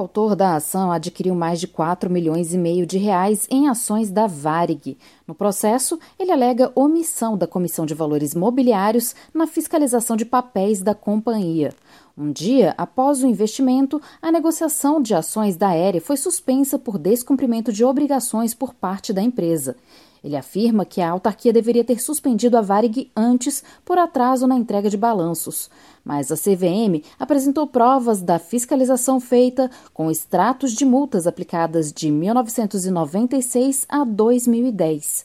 Autor 0.00 0.34
da 0.34 0.54
ação 0.54 0.90
adquiriu 0.90 1.34
mais 1.34 1.60
de 1.60 1.68
4 1.68 2.08
milhões 2.08 2.54
e 2.54 2.58
meio 2.58 2.86
de 2.86 2.96
reais 2.96 3.46
em 3.50 3.68
ações 3.68 4.10
da 4.10 4.26
Varig. 4.26 4.96
No 5.26 5.34
processo, 5.34 5.98
ele 6.18 6.32
alega 6.32 6.72
omissão 6.74 7.36
da 7.36 7.46
Comissão 7.46 7.84
de 7.84 7.92
Valores 7.92 8.34
Mobiliários 8.34 9.14
na 9.34 9.46
fiscalização 9.46 10.16
de 10.16 10.24
papéis 10.24 10.80
da 10.80 10.94
companhia. 10.94 11.74
Um 12.16 12.32
dia 12.32 12.74
após 12.78 13.22
o 13.22 13.26
investimento, 13.26 14.00
a 14.22 14.32
negociação 14.32 15.02
de 15.02 15.14
ações 15.14 15.54
da 15.54 15.68
Aérea 15.68 16.00
foi 16.00 16.16
suspensa 16.16 16.78
por 16.78 16.96
descumprimento 16.96 17.70
de 17.70 17.84
obrigações 17.84 18.54
por 18.54 18.72
parte 18.72 19.12
da 19.12 19.20
empresa. 19.20 19.76
Ele 20.22 20.36
afirma 20.36 20.84
que 20.84 21.00
a 21.00 21.10
autarquia 21.10 21.52
deveria 21.52 21.84
ter 21.84 22.00
suspendido 22.00 22.56
a 22.56 22.60
Varig 22.60 23.10
antes 23.16 23.64
por 23.84 23.98
atraso 23.98 24.46
na 24.46 24.56
entrega 24.56 24.90
de 24.90 24.96
balanços. 24.96 25.70
Mas 26.04 26.30
a 26.30 26.36
CVM 26.36 27.02
apresentou 27.18 27.66
provas 27.66 28.20
da 28.20 28.38
fiscalização 28.38 29.18
feita 29.18 29.70
com 29.94 30.10
extratos 30.10 30.72
de 30.72 30.84
multas 30.84 31.26
aplicadas 31.26 31.92
de 31.92 32.10
1996 32.10 33.86
a 33.88 34.04
2010. 34.04 35.24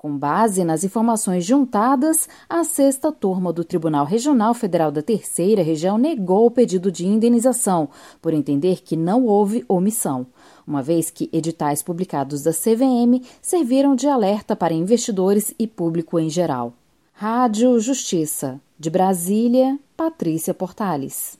Com 0.00 0.16
base 0.16 0.64
nas 0.64 0.82
informações 0.82 1.44
juntadas, 1.44 2.26
a 2.48 2.64
sexta 2.64 3.12
turma 3.12 3.52
do 3.52 3.62
Tribunal 3.62 4.06
Regional 4.06 4.54
Federal 4.54 4.90
da 4.90 5.02
Terceira 5.02 5.62
Região 5.62 5.98
negou 5.98 6.46
o 6.46 6.50
pedido 6.50 6.90
de 6.90 7.06
indenização, 7.06 7.90
por 8.22 8.32
entender 8.32 8.80
que 8.80 8.96
não 8.96 9.26
houve 9.26 9.62
omissão 9.68 10.26
uma 10.70 10.82
vez 10.82 11.10
que 11.10 11.28
editais 11.32 11.82
publicados 11.82 12.44
da 12.44 12.52
CVM 12.52 13.20
serviram 13.42 13.96
de 13.96 14.06
alerta 14.06 14.54
para 14.54 14.72
investidores 14.72 15.52
e 15.58 15.66
público 15.66 16.18
em 16.18 16.30
geral. 16.30 16.72
Rádio 17.12 17.78
Justiça. 17.80 18.60
De 18.78 18.88
Brasília, 18.88 19.78
Patrícia 19.94 20.54
Portales. 20.54 21.36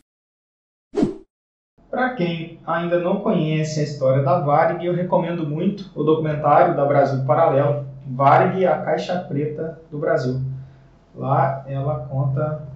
Para 1.91 2.14
quem 2.16 2.61
ainda 2.66 2.99
não 2.99 3.20
conhece 3.20 3.81
a 3.81 3.85
história 3.85 4.22
da 4.22 4.41
Varig, 4.41 4.85
eu 4.85 4.93
recomendo 4.93 5.47
muito 5.47 5.91
o 5.95 6.03
documentário 6.03 6.76
da 6.76 6.85
Brasil 6.85 7.24
Paralelo, 7.24 7.87
Varig, 8.07 8.66
a 8.66 8.83
Caixa 8.83 9.18
Preta 9.20 9.81
do 9.91 9.99
Brasil. 9.99 10.41
Lá 11.14 11.64
ela 11.66 12.07
conta 12.11 12.68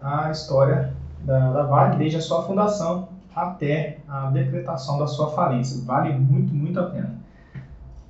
a 0.00 0.30
história 0.32 0.92
da, 1.20 1.52
da 1.52 1.62
Varig 1.62 1.98
desde 1.98 2.16
a 2.16 2.20
sua 2.20 2.42
fundação 2.42 3.11
até 3.34 3.98
a 4.08 4.30
decretação 4.30 4.98
da 4.98 5.06
sua 5.06 5.30
falência. 5.30 5.82
Vale 5.84 6.12
muito, 6.14 6.52
muito 6.54 6.78
a 6.78 6.84
pena. 6.84 7.14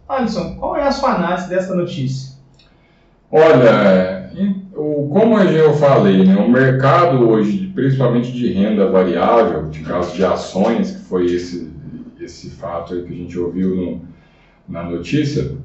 Alisson, 0.09 0.57
qual 0.57 0.77
é 0.77 0.83
a 0.83 0.93
sua 0.93 1.15
análise 1.15 1.49
dessa 1.49 1.75
notícia? 1.75 2.33
Olha, 3.31 4.31
como 4.75 5.39
eu 5.39 5.73
falei, 5.75 6.25
né, 6.25 6.37
o 6.37 6.51
mercado 6.51 7.29
hoje, 7.29 7.73
principalmente 7.75 8.31
de 8.31 8.53
renda 8.53 8.91
variável, 8.91 9.69
de 9.69 9.81
caso 9.81 10.15
de 10.15 10.25
ações, 10.25 10.91
que 10.91 11.01
foi 11.05 11.27
esse, 11.27 11.71
esse 12.21 12.51
fato 12.51 13.03
que 13.03 13.13
a 13.13 13.17
gente 13.17 13.39
ouviu 13.39 13.75
no, 13.75 14.03
na 14.69 14.83
notícia, 14.83 15.57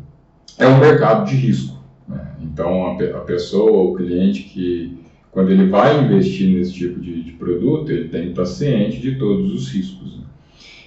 é 0.57 0.67
um 0.67 0.79
mercado 0.79 1.25
de 1.25 1.35
risco. 1.35 1.77
Né? 2.07 2.25
Então, 2.41 2.97
a, 2.97 3.17
a 3.17 3.21
pessoa, 3.21 3.91
o 3.91 3.95
cliente 3.95 4.43
que 4.43 4.96
quando 5.37 5.51
ele 5.51 5.67
vai 5.67 5.99
investir 5.99 6.49
nesse 6.49 6.73
tipo 6.73 6.99
de, 6.99 7.21
de 7.21 7.31
produto, 7.33 7.91
ele 7.91 8.07
tem 8.07 8.23
que 8.23 8.29
estar 8.29 8.45
ciente 8.47 8.97
de 8.97 9.19
todos 9.19 9.53
os 9.53 9.71
riscos. 9.71 10.17
Né? 10.17 10.23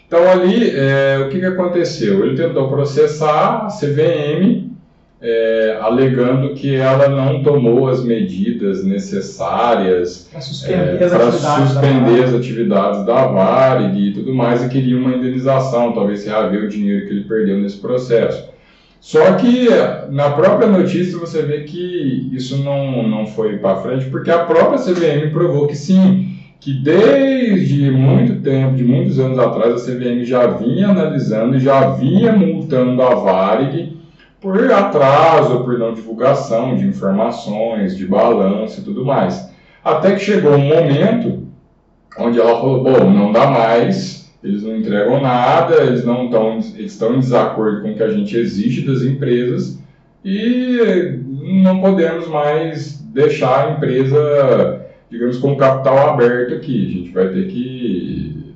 Então, 0.08 0.28
ali, 0.28 0.70
é, 0.70 1.20
o 1.24 1.28
que, 1.28 1.38
que 1.38 1.46
aconteceu? 1.46 2.26
Ele 2.26 2.34
tentou 2.34 2.66
processar 2.66 3.66
a 3.66 3.68
CVM, 3.68 4.72
é, 5.20 5.78
alegando 5.80 6.52
que 6.54 6.74
ela 6.74 7.08
não 7.08 7.44
tomou 7.44 7.88
as 7.88 8.02
medidas 8.02 8.82
necessárias 8.82 10.28
para 10.32 10.40
suspender, 10.40 11.00
é, 11.00 11.04
as, 11.04 11.12
atividades 11.12 11.70
suspender 11.70 12.24
as 12.24 12.34
atividades 12.34 13.06
da 13.06 13.26
Varig 13.28 14.08
e 14.08 14.12
tudo 14.14 14.34
mais, 14.34 14.64
e 14.64 14.68
queria 14.68 14.98
uma 14.98 15.14
indenização, 15.14 15.92
talvez 15.92 16.26
reaver 16.26 16.64
o 16.64 16.68
dinheiro 16.68 17.06
que 17.06 17.12
ele 17.12 17.22
perdeu 17.22 17.56
nesse 17.56 17.76
processo. 17.76 18.50
Só 19.00 19.32
que 19.32 19.66
na 20.10 20.30
própria 20.30 20.68
notícia 20.68 21.18
você 21.18 21.40
vê 21.42 21.62
que 21.62 22.28
isso 22.32 22.62
não, 22.62 23.02
não 23.08 23.26
foi 23.26 23.56
para 23.56 23.80
frente, 23.80 24.04
porque 24.10 24.30
a 24.30 24.44
própria 24.44 24.78
CVM 24.78 25.32
provou 25.32 25.66
que 25.66 25.74
sim, 25.74 26.36
que 26.60 26.74
desde 26.74 27.90
muito 27.90 28.42
tempo, 28.42 28.76
de 28.76 28.84
muitos 28.84 29.18
anos 29.18 29.38
atrás, 29.38 29.72
a 29.72 29.90
CVM 29.90 30.22
já 30.22 30.46
vinha 30.48 30.88
analisando 30.88 31.56
e 31.56 31.60
já 31.60 31.88
vinha 31.92 32.32
multando 32.32 33.02
a 33.02 33.14
Varig 33.14 33.98
por 34.38 34.70
atraso, 34.70 35.64
por 35.64 35.78
não 35.78 35.94
divulgação 35.94 36.76
de 36.76 36.86
informações, 36.86 37.96
de 37.96 38.06
balanço 38.06 38.80
e 38.80 38.84
tudo 38.84 39.04
mais. 39.04 39.50
Até 39.82 40.12
que 40.12 40.20
chegou 40.20 40.52
um 40.52 40.58
momento 40.58 41.46
onde 42.18 42.38
ela 42.38 42.60
falou, 42.60 42.82
bom, 42.82 43.10
não 43.10 43.32
dá 43.32 43.46
mais, 43.46 44.19
eles 44.42 44.62
não 44.62 44.76
entregam 44.76 45.20
nada, 45.20 45.82
eles 45.82 46.04
não 46.04 46.26
estão, 46.26 46.54
eles 46.76 46.92
estão 46.92 47.14
em 47.14 47.20
desacordo 47.20 47.82
com 47.82 47.92
o 47.92 47.94
que 47.94 48.02
a 48.02 48.10
gente 48.10 48.36
exige 48.36 48.86
das 48.86 49.02
empresas 49.02 49.78
e 50.24 51.20
não 51.62 51.80
podemos 51.80 52.28
mais 52.28 53.00
deixar 53.12 53.66
a 53.66 53.72
empresa, 53.72 54.86
digamos, 55.10 55.38
com 55.38 55.56
capital 55.56 56.10
aberto 56.10 56.54
aqui. 56.54 56.86
A 56.86 56.90
gente 56.90 57.10
vai 57.12 57.28
ter 57.28 57.48
que, 57.48 58.54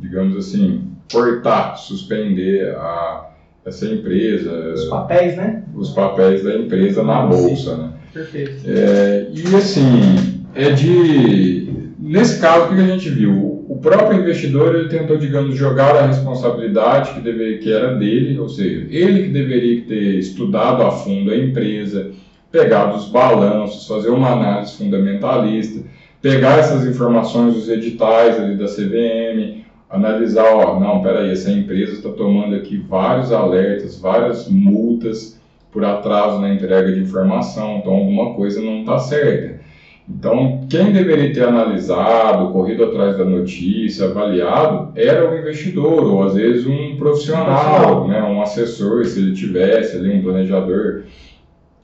digamos 0.00 0.36
assim, 0.36 0.82
cortar, 1.10 1.76
suspender 1.76 2.74
a, 2.76 3.30
essa 3.64 3.86
empresa. 3.86 4.72
Os 4.74 4.84
papéis, 4.84 5.36
né? 5.36 5.64
Os 5.74 5.90
papéis 5.90 6.42
da 6.42 6.56
empresa 6.56 7.02
na 7.02 7.26
bolsa, 7.26 7.76
né? 7.76 7.92
Perfeito. 8.12 8.62
É, 8.66 9.28
e 9.32 9.56
assim, 9.56 10.44
é 10.54 10.70
de. 10.70 11.81
Nesse 12.02 12.40
caso, 12.40 12.66
o 12.66 12.74
que 12.74 12.80
a 12.80 12.86
gente 12.86 13.08
viu? 13.08 13.52
o 13.72 13.78
próprio 13.78 14.20
investidor 14.20 14.74
ele 14.74 14.88
tentou, 14.90 15.16
digamos, 15.16 15.56
jogar 15.56 15.96
a 15.96 16.06
responsabilidade 16.06 17.14
que, 17.14 17.20
deve, 17.20 17.56
que 17.56 17.72
era 17.72 17.94
dele, 17.94 18.38
ou 18.38 18.46
seja, 18.46 18.86
ele 18.90 19.22
que 19.22 19.28
deveria 19.30 19.82
ter 19.86 20.18
estudado 20.18 20.82
a 20.82 20.90
fundo 20.90 21.30
a 21.30 21.36
empresa, 21.36 22.10
pegado 22.50 22.96
os 22.96 23.08
balanços, 23.08 23.88
fazer 23.88 24.10
uma 24.10 24.32
análise 24.32 24.76
fundamentalista, 24.76 25.80
pegar 26.20 26.58
essas 26.58 26.86
informações 26.86 27.54
dos 27.54 27.70
editais 27.70 28.38
ali 28.38 28.56
da 28.56 28.66
CVM, 28.66 29.64
analisar, 29.88 30.54
ó, 30.54 30.78
não, 30.78 31.00
peraí, 31.00 31.30
essa 31.30 31.50
empresa 31.50 31.92
está 31.92 32.10
tomando 32.10 32.54
aqui 32.54 32.76
vários 32.76 33.32
alertas, 33.32 33.98
várias 33.98 34.48
multas 34.48 35.40
por 35.72 35.82
atraso 35.82 36.38
na 36.42 36.52
entrega 36.52 36.92
de 36.92 37.00
informação, 37.00 37.78
então 37.78 37.94
alguma 37.94 38.34
coisa 38.34 38.60
não 38.60 38.80
está 38.80 38.98
certa. 38.98 39.61
Então, 40.08 40.66
quem 40.68 40.92
deveria 40.92 41.32
ter 41.32 41.44
analisado, 41.44 42.52
corrido 42.52 42.84
atrás 42.84 43.16
da 43.16 43.24
notícia, 43.24 44.06
avaliado, 44.06 44.92
era 44.96 45.30
o 45.30 45.38
investidor, 45.38 46.04
ou 46.04 46.24
às 46.24 46.34
vezes 46.34 46.66
um 46.66 46.96
profissional, 46.96 48.08
né, 48.08 48.22
um 48.22 48.42
assessor, 48.42 49.04
se 49.04 49.20
ele 49.20 49.34
tivesse 49.34 49.96
ali 49.96 50.12
um 50.12 50.22
planejador 50.22 51.04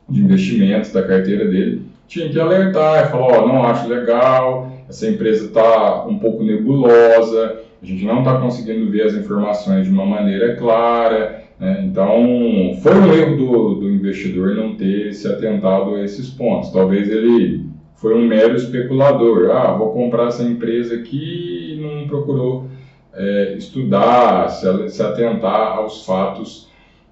de 0.09 0.21
investimentos 0.21 0.93
da 0.93 1.03
carteira 1.03 1.45
dele, 1.45 1.83
tinha 2.09 2.29
que 2.29 2.41
alertar 2.41 3.07
e 3.07 3.11
falar, 3.11 3.25
ó, 3.25 3.45
oh, 3.45 3.49
não 3.49 3.65
acho 3.65 3.89
legal, 3.89 4.73
essa 4.89 5.09
empresa 5.09 5.47
está 5.47 6.05
um 6.07 6.19
pouco 6.19 6.43
nebulosa, 6.43 7.61
a 7.81 7.87
gente 7.87 8.05
não 8.05 8.21
está 8.21 8.41
conseguindo 8.41 8.91
ver 8.91 9.03
as 9.03 9.15
informações 9.15 9.87
de 9.87 9.93
uma 9.93 10.05
maneira 10.05 10.57
clara, 10.57 11.45
né? 11.61 11.85
então 11.85 12.77
foi 12.83 12.95
um 12.95 13.13
erro 13.13 13.37
do, 13.37 13.75
do 13.77 13.91
investidor 13.91 14.57
não 14.57 14.75
ter 14.75 15.13
se 15.13 15.29
atentado 15.29 15.95
a 15.95 16.03
esses 16.03 16.31
pontos. 16.31 16.71
Talvez 16.71 17.09
ele 17.09 17.69
foi 17.99 18.15
um 18.15 18.27
mero 18.27 18.57
especulador. 18.57 19.51
Ah, 19.51 19.73
vou 19.73 19.93
comprar 19.93 20.29
essa 20.29 20.43
empresa 20.43 20.95
aqui 20.95 21.75
e 21.75 21.81
não 21.81 22.09
procurou 22.09 22.69
é, 23.13 23.55
estudar, 23.59 24.49
se, 24.49 24.89
se, 24.89 25.03
atentar 25.03 25.79
aos 25.79 26.07
fatos 26.07 26.69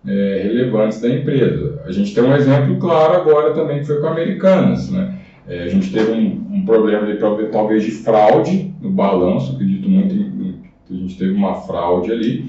é, 0.07 0.41
relevantes 0.43 1.01
da 1.01 1.09
empresa. 1.09 1.83
A 1.85 1.93
gente 1.93 2.15
tem 2.15 2.23
um 2.23 2.35
exemplo 2.35 2.77
claro 2.79 3.17
agora 3.17 3.53
também 3.53 3.81
que 3.81 3.87
foi 3.87 4.01
com 4.01 4.07
a 4.07 4.13
Americanas. 4.13 4.91
Né? 4.91 5.19
É, 5.49 5.65
a 5.65 5.69
gente 5.69 5.93
teve 5.93 6.13
um, 6.13 6.47
um 6.53 6.65
problema 6.65 7.07
de, 7.07 7.19
talvez 7.51 7.83
de 7.83 7.91
fraude 7.91 8.73
no 8.81 8.91
balanço, 8.91 9.55
acredito 9.55 9.89
muito 9.89 10.15
que 10.87 10.95
a 10.95 10.97
gente 10.97 11.19
teve 11.19 11.33
uma 11.33 11.55
fraude 11.55 12.13
ali. 12.13 12.47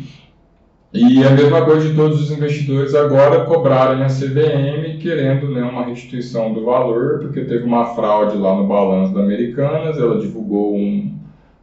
E 0.97 1.23
a 1.23 1.29
mesma 1.29 1.63
coisa 1.63 1.87
de 1.87 1.95
todos 1.95 2.19
os 2.19 2.31
investidores 2.31 2.95
agora 2.95 3.45
cobrarem 3.45 4.03
a 4.03 4.07
CVM 4.07 4.97
querendo 4.99 5.47
né, 5.51 5.61
uma 5.61 5.85
restituição 5.85 6.51
do 6.51 6.65
valor, 6.65 7.19
porque 7.19 7.41
teve 7.41 7.63
uma 7.63 7.93
fraude 7.93 8.35
lá 8.35 8.55
no 8.55 8.65
balanço 8.65 9.13
da 9.13 9.21
Americanas, 9.21 9.99
ela 9.99 10.19
divulgou 10.19 10.75
um 10.75 11.13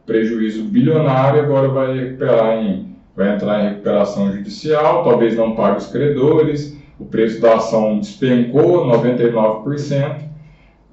prejuízo 0.05 0.63
bilionário, 0.63 1.41
agora 1.41 1.67
vai 1.67 1.97
recuperar 1.97 2.63
em, 2.63 2.95
vai 3.13 3.35
entrar 3.35 3.59
em 3.59 3.69
recuperação 3.69 4.31
judicial, 4.31 5.03
talvez 5.03 5.35
não 5.35 5.53
pague 5.53 5.79
os 5.79 5.87
credores, 5.87 6.79
o 6.97 7.03
preço 7.03 7.41
da 7.41 7.55
ação 7.55 7.99
despencou 7.99 8.87
99%, 8.87 10.21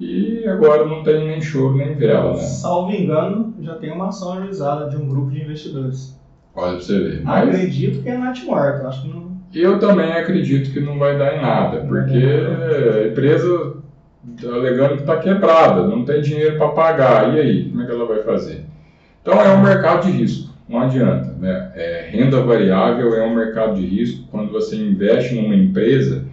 e 0.00 0.44
agora 0.48 0.84
não 0.84 1.04
tem 1.04 1.28
nem 1.28 1.40
choro 1.40 1.76
nem 1.76 1.94
vela, 1.94 2.32
né? 2.32 2.38
Salvo 2.38 2.90
engano, 2.90 3.54
já 3.60 3.76
tem 3.76 3.92
uma 3.92 4.08
ação 4.08 4.32
ajuizada 4.32 4.90
de 4.90 4.96
um 4.96 5.06
grupo 5.06 5.30
de 5.30 5.42
investidores. 5.42 6.20
Olha 6.54 6.76
pra 6.76 6.80
você 6.80 6.98
ver. 6.98 7.22
Mas... 7.22 7.48
Acredito 7.48 8.02
que 8.02 8.08
é 8.08 8.16
Nath 8.16 8.44
morta, 8.44 8.88
acho 8.88 9.02
que 9.02 9.08
não. 9.08 9.32
Eu 9.54 9.78
também 9.78 10.12
acredito 10.12 10.72
que 10.72 10.80
não 10.80 10.98
vai 10.98 11.18
dar 11.18 11.36
em 11.36 11.42
nada, 11.42 11.80
porque 11.80 12.16
a 12.16 13.06
empresa 13.06 13.74
alegando 14.44 14.94
que 14.94 15.00
está 15.00 15.18
quebrada, 15.18 15.86
não 15.86 16.04
tem 16.04 16.20
dinheiro 16.22 16.56
para 16.56 16.68
pagar, 16.68 17.34
e 17.34 17.40
aí, 17.40 17.68
como 17.68 17.82
é 17.82 17.86
que 17.86 17.92
ela 17.92 18.06
vai 18.06 18.22
fazer? 18.22 18.64
Então 19.20 19.40
é 19.40 19.52
um 19.52 19.62
mercado 19.62 20.06
de 20.06 20.12
risco, 20.12 20.52
não 20.68 20.80
adianta. 20.80 21.32
Né? 21.38 21.72
É, 21.74 22.08
renda 22.10 22.40
variável 22.42 23.14
é 23.14 23.22
um 23.24 23.34
mercado 23.34 23.76
de 23.76 23.86
risco. 23.86 24.26
Quando 24.30 24.50
você 24.50 24.76
investe 24.76 25.34
numa 25.34 25.54
empresa, 25.54 26.24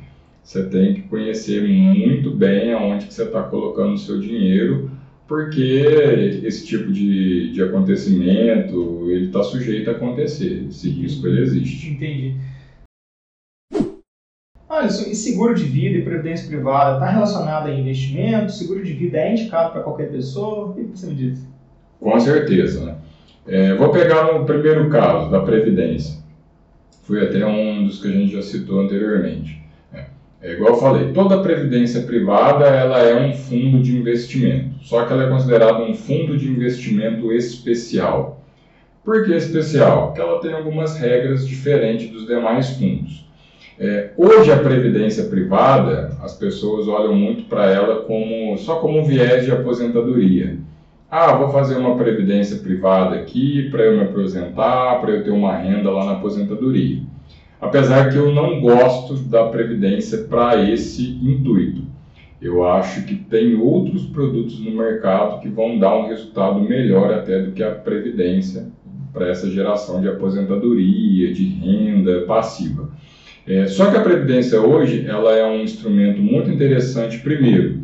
você 0.43 0.63
tem 0.63 0.93
que 0.93 1.01
conhecer 1.03 1.67
muito 1.67 2.32
bem 2.32 2.74
aonde 2.74 3.05
que 3.05 3.13
você 3.13 3.24
está 3.24 3.43
colocando 3.43 3.93
o 3.93 3.97
seu 3.97 4.20
dinheiro, 4.20 4.89
porque 5.30 6.41
esse 6.43 6.65
tipo 6.65 6.91
de, 6.91 7.53
de 7.53 7.61
acontecimento 7.61 9.05
ele 9.11 9.27
está 9.27 9.43
sujeito 9.43 9.91
a 9.91 9.93
acontecer. 9.93 10.65
Esse 10.67 10.89
risco 10.89 11.27
ele 11.27 11.43
existe. 11.43 11.91
Entendi. 11.91 12.36
Alisson, 14.67 15.09
e 15.09 15.15
seguro 15.15 15.53
de 15.53 15.65
vida 15.65 15.99
e 15.99 16.03
previdência 16.03 16.47
privada 16.47 16.95
está 16.95 17.11
relacionado 17.11 17.67
a 17.67 17.73
investimento? 17.73 18.51
Seguro 18.51 18.84
de 18.84 18.93
vida 18.93 19.19
é 19.19 19.32
indicado 19.32 19.71
para 19.71 19.84
qualquer 19.84 20.11
pessoa? 20.11 20.69
O 20.69 20.73
que 20.73 20.82
você 20.84 21.05
me 21.05 21.15
diz? 21.15 21.47
Com 21.99 22.19
certeza. 22.19 22.86
Né? 22.86 22.95
É, 23.47 23.75
vou 23.75 23.91
pegar 23.91 24.34
no 24.34 24.45
primeiro 24.45 24.89
caso, 24.89 25.30
da 25.30 25.41
previdência. 25.41 26.23
Foi 27.03 27.23
até 27.23 27.45
um 27.45 27.86
dos 27.86 28.01
que 28.01 28.07
a 28.07 28.11
gente 28.11 28.34
já 28.34 28.41
citou 28.41 28.82
anteriormente. 28.82 29.61
É 30.42 30.54
igual 30.54 30.74
eu 30.74 30.80
falei, 30.80 31.12
toda 31.12 31.44
previdência 31.44 32.04
privada 32.04 32.66
ela 32.66 33.00
é 33.00 33.14
um 33.14 33.34
fundo 33.34 33.82
de 33.84 33.98
investimento, 33.98 34.70
só 34.84 35.06
que 35.06 35.12
ela 35.12 35.26
é 35.26 35.30
considerada 35.30 35.84
um 35.84 35.94
fundo 35.94 36.38
de 36.38 36.48
investimento 36.48 37.34
especial. 37.34 38.42
Por 39.04 39.26
que 39.26 39.34
especial? 39.34 40.08
Porque 40.08 40.22
ela 40.22 40.40
tem 40.40 40.54
algumas 40.54 40.98
regras 40.98 41.46
diferentes 41.46 42.10
dos 42.10 42.26
demais 42.26 42.70
fundos. 42.70 43.28
É, 43.78 44.12
hoje 44.16 44.50
a 44.50 44.58
previdência 44.58 45.26
privada, 45.26 46.18
as 46.22 46.38
pessoas 46.38 46.88
olham 46.88 47.14
muito 47.14 47.44
para 47.44 47.70
ela 47.70 48.04
como 48.04 48.58
só 48.58 48.76
como 48.76 49.00
um 49.00 49.04
viés 49.04 49.44
de 49.44 49.52
aposentadoria. 49.52 50.58
Ah, 51.12 51.34
vou 51.36 51.50
fazer 51.50 51.76
uma 51.76 51.98
previdência 51.98 52.60
privada 52.60 53.16
aqui 53.16 53.70
para 53.70 53.84
eu 53.84 53.98
me 53.98 54.04
aposentar, 54.04 55.02
para 55.02 55.12
eu 55.12 55.24
ter 55.24 55.32
uma 55.32 55.58
renda 55.58 55.90
lá 55.90 56.06
na 56.06 56.12
aposentadoria 56.14 57.09
apesar 57.60 58.10
que 58.10 58.18
eu 58.18 58.34
não 58.34 58.62
gosto 58.62 59.16
da 59.16 59.47
Previdência 59.47 60.20
para 60.20 60.70
esse 60.70 61.12
intuito. 61.22 61.84
Eu 62.41 62.66
acho 62.66 63.03
que 63.03 63.16
tem 63.16 63.55
outros 63.55 64.05
produtos 64.05 64.60
no 64.60 64.72
mercado 64.72 65.41
que 65.41 65.49
vão 65.49 65.78
dar 65.78 65.97
um 65.97 66.07
resultado 66.07 66.60
melhor 66.62 67.14
até 67.14 67.41
do 67.41 67.51
que 67.51 67.62
a 67.62 67.72
Previdência 67.72 68.68
para 69.12 69.28
essa 69.28 69.49
geração 69.49 70.01
de 70.01 70.07
aposentadoria, 70.07 71.34
de 71.34 71.45
renda 71.45 72.22
passiva. 72.22 72.89
É, 73.45 73.66
só 73.68 73.89
que 73.89 73.97
a 73.97 74.01
Previdência 74.01 74.62
hoje 74.62 75.05
ela 75.07 75.36
é 75.36 75.43
um 75.45 75.62
instrumento 75.62 76.22
muito 76.22 76.49
interessante, 76.49 77.18
primeiro, 77.18 77.80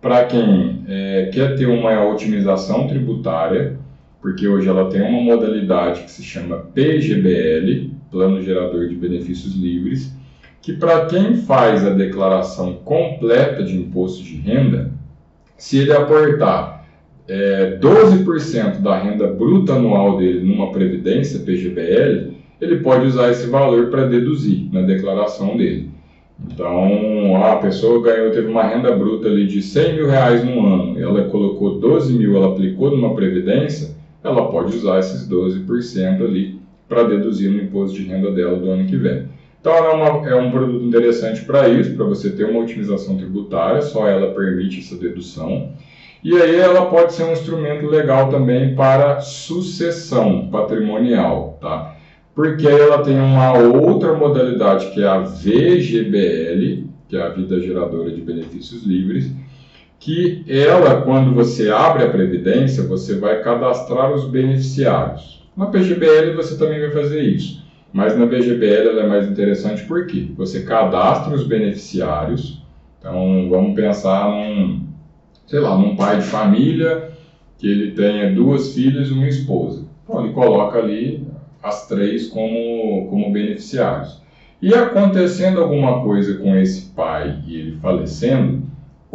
para 0.00 0.24
quem 0.24 0.82
é, 0.88 1.30
quer 1.32 1.54
ter 1.56 1.66
uma 1.66 2.04
otimização 2.08 2.88
tributária, 2.88 3.78
porque 4.24 4.48
hoje 4.48 4.66
ela 4.66 4.88
tem 4.88 5.02
uma 5.02 5.20
modalidade 5.20 6.04
que 6.04 6.10
se 6.10 6.22
chama 6.22 6.56
PGBL, 6.72 7.90
Plano 8.10 8.40
Gerador 8.40 8.88
de 8.88 8.94
Benefícios 8.94 9.54
Livres, 9.54 10.16
que 10.62 10.72
para 10.72 11.04
quem 11.04 11.36
faz 11.36 11.84
a 11.84 11.90
declaração 11.90 12.72
completa 12.72 13.62
de 13.62 13.76
imposto 13.76 14.22
de 14.22 14.36
renda, 14.36 14.90
se 15.58 15.76
ele 15.76 15.92
aportar 15.92 16.86
é, 17.28 17.78
12% 17.78 18.80
da 18.80 18.96
renda 18.96 19.26
bruta 19.26 19.74
anual 19.74 20.16
dele 20.16 20.40
numa 20.40 20.72
previdência 20.72 21.40
PGBL, 21.40 22.32
ele 22.62 22.76
pode 22.78 23.06
usar 23.06 23.30
esse 23.30 23.46
valor 23.48 23.90
para 23.90 24.06
deduzir 24.06 24.72
na 24.72 24.80
declaração 24.80 25.54
dele. 25.54 25.90
Então, 26.50 27.44
a 27.44 27.56
pessoa 27.56 28.02
ganhou, 28.02 28.30
teve 28.30 28.48
uma 28.48 28.62
renda 28.62 28.90
bruta 28.96 29.28
ali 29.28 29.46
de 29.46 29.60
100 29.60 29.96
mil 29.96 30.08
reais 30.08 30.42
no 30.42 30.66
ano, 30.66 30.98
ela 30.98 31.24
colocou 31.24 31.78
12 31.78 32.14
mil, 32.14 32.34
ela 32.36 32.52
aplicou 32.52 32.90
numa 32.90 33.14
previdência, 33.14 33.93
ela 34.24 34.50
pode 34.50 34.74
usar 34.74 34.98
esses 34.98 35.28
12% 35.28 36.24
ali 36.24 36.58
para 36.88 37.04
deduzir 37.04 37.50
no 37.50 37.62
imposto 37.62 37.96
de 37.96 38.06
renda 38.06 38.32
dela 38.32 38.58
do 38.58 38.70
ano 38.70 38.86
que 38.86 38.96
vem. 38.96 39.28
Então, 39.60 39.74
é, 39.74 39.94
uma, 39.94 40.28
é 40.28 40.34
um 40.34 40.50
produto 40.50 40.84
interessante 40.84 41.42
para 41.44 41.68
isso, 41.68 41.94
para 41.94 42.04
você 42.04 42.30
ter 42.30 42.44
uma 42.44 42.60
otimização 42.60 43.16
tributária, 43.16 43.80
só 43.82 44.06
ela 44.08 44.34
permite 44.34 44.80
essa 44.80 44.96
dedução. 44.96 45.72
E 46.22 46.34
aí 46.40 46.56
ela 46.56 46.86
pode 46.86 47.12
ser 47.12 47.24
um 47.24 47.32
instrumento 47.32 47.86
legal 47.86 48.30
também 48.30 48.74
para 48.74 49.20
sucessão 49.20 50.48
patrimonial, 50.48 51.58
tá? 51.60 51.96
Porque 52.34 52.66
ela 52.66 53.02
tem 53.02 53.18
uma 53.18 53.52
outra 53.58 54.14
modalidade 54.14 54.90
que 54.90 55.02
é 55.02 55.06
a 55.06 55.20
VGBL, 55.20 56.84
que 57.08 57.16
é 57.16 57.22
a 57.22 57.28
Vida 57.28 57.60
Geradora 57.60 58.10
de 58.10 58.20
Benefícios 58.20 58.84
Livres, 58.84 59.30
que 60.04 60.44
ela, 60.46 61.00
quando 61.00 61.34
você 61.34 61.70
abre 61.70 62.04
a 62.04 62.10
previdência, 62.10 62.86
você 62.86 63.18
vai 63.18 63.42
cadastrar 63.42 64.12
os 64.12 64.28
beneficiários. 64.28 65.42
Na 65.56 65.64
PGBL 65.64 66.34
você 66.36 66.58
também 66.58 66.78
vai 66.78 66.90
fazer 66.90 67.22
isso, 67.22 67.64
mas 67.90 68.14
na 68.14 68.26
PGBL 68.26 68.90
ela 68.90 69.04
é 69.04 69.06
mais 69.06 69.26
interessante 69.26 69.82
porque 69.84 70.28
você 70.36 70.62
cadastra 70.62 71.34
os 71.34 71.46
beneficiários. 71.46 72.62
Então 72.98 73.48
vamos 73.48 73.74
pensar 73.74 74.28
num, 74.28 74.86
sei 75.46 75.60
lá, 75.60 75.74
num 75.74 75.96
pai 75.96 76.18
de 76.18 76.24
família 76.24 77.08
que 77.56 77.66
ele 77.66 77.92
tenha 77.92 78.30
duas 78.30 78.74
filhas 78.74 79.08
e 79.08 79.12
uma 79.12 79.26
esposa. 79.26 79.86
Então 80.04 80.22
ele 80.22 80.34
coloca 80.34 80.80
ali 80.80 81.26
as 81.62 81.88
três 81.88 82.26
como, 82.26 83.06
como 83.08 83.32
beneficiários. 83.32 84.20
E 84.60 84.74
acontecendo 84.74 85.62
alguma 85.62 86.02
coisa 86.02 86.36
com 86.36 86.54
esse 86.56 86.90
pai 86.90 87.42
e 87.46 87.56
ele 87.56 87.78
falecendo, 87.80 88.63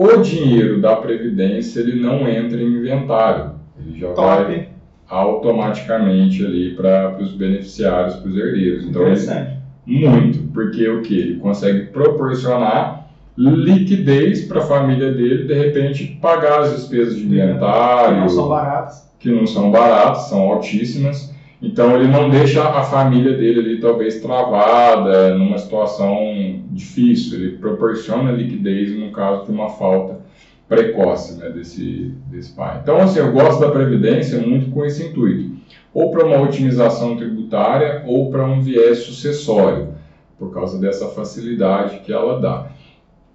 o 0.01 0.21
dinheiro 0.21 0.79
da 0.79 0.95
previdência 0.95 1.81
ele 1.81 1.99
não 1.99 2.25
entra 2.25 2.61
em 2.61 2.67
inventário. 2.67 3.51
Ele 3.77 3.99
já 3.99 4.13
Top. 4.13 4.43
vai 4.45 4.69
automaticamente 5.09 6.45
ali 6.45 6.73
para 6.73 7.17
os 7.19 7.33
beneficiários, 7.33 8.15
para 8.15 8.29
os 8.29 8.37
herdeiros. 8.37 8.85
Então, 8.85 9.01
Interessante. 9.01 9.57
Ele, 9.85 10.07
muito, 10.07 10.39
porque 10.53 10.87
o 10.87 11.01
que? 11.01 11.19
Ele 11.19 11.35
consegue 11.35 11.87
proporcionar 11.87 13.09
liquidez 13.37 14.45
para 14.45 14.59
a 14.59 14.65
família 14.65 15.11
dele, 15.11 15.43
de 15.43 15.53
repente 15.53 16.17
pagar 16.21 16.61
as 16.61 16.75
despesas 16.77 17.17
de 17.17 17.25
inventário. 17.25 18.15
Que 18.15 18.21
não 18.21 18.29
são 18.29 18.47
baratas. 18.47 19.13
Que 19.19 19.31
não 19.31 19.47
são 19.47 19.71
baratas, 19.71 20.29
são 20.29 20.39
altíssimas. 20.43 21.35
Então 21.61 21.93
ele 21.97 22.07
não 22.07 22.29
deixa 22.29 22.63
a 22.63 22.83
família 22.83 23.35
dele 23.35 23.59
ali 23.59 23.81
talvez 23.81 24.21
travada, 24.21 25.35
numa 25.35 25.57
situação 25.57 26.58
difícil. 26.69 27.39
Ele 27.39 27.57
proporciona 27.57 28.31
liquidez 28.31 28.97
no 28.97 29.11
caso 29.11 29.45
de 29.45 29.51
uma 29.51 29.69
falta 29.69 30.19
precoce 30.67 31.39
né, 31.39 31.49
desse, 31.49 32.13
desse 32.27 32.53
pai. 32.53 32.79
Então, 32.81 32.97
assim, 32.97 33.19
eu 33.19 33.31
gosto 33.31 33.59
da 33.59 33.71
Previdência 33.71 34.39
muito 34.39 34.69
com 34.69 34.85
esse 34.85 35.03
intuito, 35.03 35.57
ou 35.91 36.11
para 36.11 36.25
uma 36.25 36.39
otimização 36.41 37.17
tributária 37.17 38.03
ou 38.05 38.29
para 38.29 38.45
um 38.45 38.61
viés 38.61 38.99
sucessório, 38.99 39.89
por 40.37 40.53
causa 40.53 40.79
dessa 40.79 41.07
facilidade 41.07 41.99
que 42.01 42.13
ela 42.13 42.39
dá. 42.39 42.67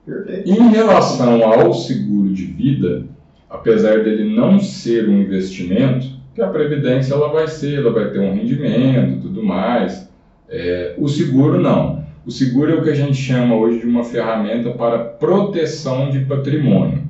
Perfeito. 0.07 0.49
Em 0.49 0.69
relação 0.71 1.45
ao 1.45 1.75
seguro 1.75 2.33
de 2.33 2.45
vida, 2.45 3.05
apesar 3.51 4.05
dele 4.05 4.33
não 4.33 4.61
ser 4.61 5.09
um 5.09 5.21
investimento, 5.21 6.07
que 6.35 6.43
a 6.43 6.49
Previdência 6.49 7.15
ela 7.15 7.29
vai 7.29 7.49
ser, 7.49 7.79
ela 7.79 7.93
vai 7.93 8.11
ter 8.11 8.21
um 8.21 8.35
rendimento 8.35 9.23
tudo 9.23 9.43
mais, 9.43 10.09
é, 10.49 10.95
o 10.99 11.09
seguro 11.09 11.61
não. 11.61 11.94
O 12.27 12.31
seguro 12.31 12.73
é 12.73 12.75
o 12.75 12.83
que 12.83 12.91
a 12.91 12.95
gente 12.95 13.15
chama 13.15 13.55
hoje 13.55 13.81
de 13.81 13.87
uma 13.87 14.03
ferramenta 14.03 14.71
para 14.71 14.99
proteção 14.99 16.11
de 16.11 16.21
patrimônio. 16.21 17.03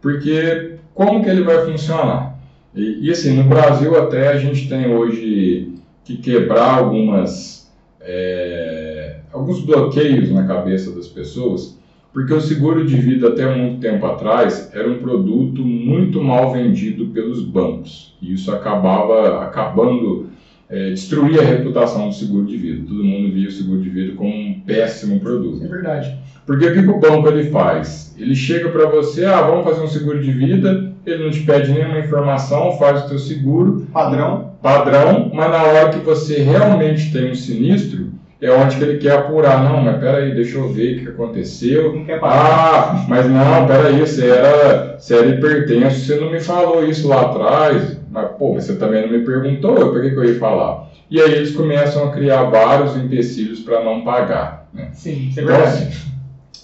Porque 0.00 0.76
como 0.94 1.22
que 1.22 1.28
ele 1.28 1.42
vai 1.42 1.64
funcionar? 1.64 2.38
E, 2.74 3.06
e, 3.06 3.10
assim, 3.10 3.36
no 3.36 3.44
Brasil 3.44 3.96
até 4.00 4.28
a 4.28 4.38
gente 4.38 4.68
tem 4.68 4.86
hoje 4.94 5.72
que 6.04 6.18
quebrar 6.18 6.78
algumas 6.78 7.72
é, 8.00 9.20
alguns 9.32 9.60
bloqueios 9.60 10.30
na 10.30 10.46
cabeça 10.46 10.94
das 10.94 11.08
pessoas, 11.08 11.78
porque 12.12 12.32
o 12.32 12.40
seguro 12.40 12.86
de 12.86 12.96
vida 12.96 13.28
até 13.28 13.52
muito 13.56 13.80
tempo 13.80 14.06
atrás 14.06 14.70
era 14.72 14.88
um 14.88 14.98
produto 14.98 15.62
muito 15.62 16.22
mal 16.22 16.52
vendido 16.52 17.06
pelos 17.06 17.42
bancos. 17.42 18.14
E 18.22 18.34
isso 18.34 18.52
acabava 18.52 19.42
acabando 19.42 20.28
é, 20.68 20.90
destruir 20.90 21.40
a 21.40 21.44
reputação 21.44 22.08
do 22.08 22.14
seguro 22.14 22.46
de 22.46 22.56
vida. 22.56 22.84
Todo 22.86 23.04
mundo 23.04 23.32
via 23.32 23.48
o 23.48 23.52
seguro 23.52 23.80
de 23.80 23.90
vida 23.90 24.14
como 24.14 24.30
um 24.30 24.60
péssimo 24.66 25.20
produto. 25.20 25.64
É 25.64 25.68
verdade. 25.68 26.16
Porque 26.46 26.66
o 26.66 26.74
que, 26.74 26.82
que 26.82 26.90
o 26.90 27.00
banco 27.00 27.28
ele 27.28 27.50
faz? 27.50 28.14
Ele 28.18 28.34
chega 28.34 28.68
para 28.68 28.86
você, 28.86 29.24
ah, 29.24 29.42
vamos 29.42 29.64
fazer 29.64 29.82
um 29.82 29.88
seguro 29.88 30.22
de 30.22 30.30
vida, 30.30 30.92
ele 31.06 31.24
não 31.24 31.30
te 31.30 31.40
pede 31.40 31.72
nenhuma 31.72 31.98
informação, 31.98 32.76
faz 32.78 33.04
o 33.04 33.08
teu 33.08 33.18
seguro. 33.18 33.86
Padrão. 33.92 34.52
Padrão, 34.62 35.30
mas 35.32 35.50
na 35.50 35.62
hora 35.62 35.88
que 35.90 35.98
você 35.98 36.42
realmente 36.42 37.12
tem 37.12 37.30
um 37.30 37.34
sinistro, 37.34 38.12
é 38.40 38.50
onde 38.50 38.76
que 38.76 38.84
ele 38.84 38.98
quer 38.98 39.12
apurar. 39.12 39.64
Não, 39.64 39.80
mas 39.82 39.98
peraí, 39.98 40.34
deixa 40.34 40.58
eu 40.58 40.68
ver 40.68 40.96
o 40.96 41.00
que 41.00 41.08
aconteceu. 41.08 41.94
Não 41.94 42.04
quer. 42.04 42.20
Ah, 42.22 43.04
mas 43.08 43.26
não, 43.28 43.66
peraí, 43.66 44.00
você 44.00 44.28
era, 44.28 44.96
você 44.98 45.14
era 45.14 45.26
hipertenso, 45.28 46.00
você 46.00 46.16
não 46.16 46.30
me 46.30 46.40
falou 46.40 46.86
isso 46.86 47.08
lá 47.08 47.22
atrás. 47.22 47.98
Mas, 48.14 48.30
pô, 48.38 48.54
mas 48.54 48.62
você 48.62 48.76
também 48.76 49.02
não 49.02 49.10
me 49.10 49.24
perguntou, 49.24 49.74
por 49.74 50.00
que, 50.00 50.10
que 50.10 50.16
eu 50.16 50.24
ia 50.24 50.38
falar? 50.38 50.88
E 51.10 51.20
aí 51.20 51.32
eles 51.32 51.50
começam 51.50 52.04
a 52.04 52.12
criar 52.12 52.44
vários 52.44 52.96
empecilhos 52.96 53.58
para 53.58 53.82
não 53.84 54.02
pagar. 54.02 54.68
Né? 54.72 54.90
Sim, 54.92 55.32
é 55.36 55.40
Então, 55.40 55.46
verdade. 55.46 55.88
assim, 55.88 55.90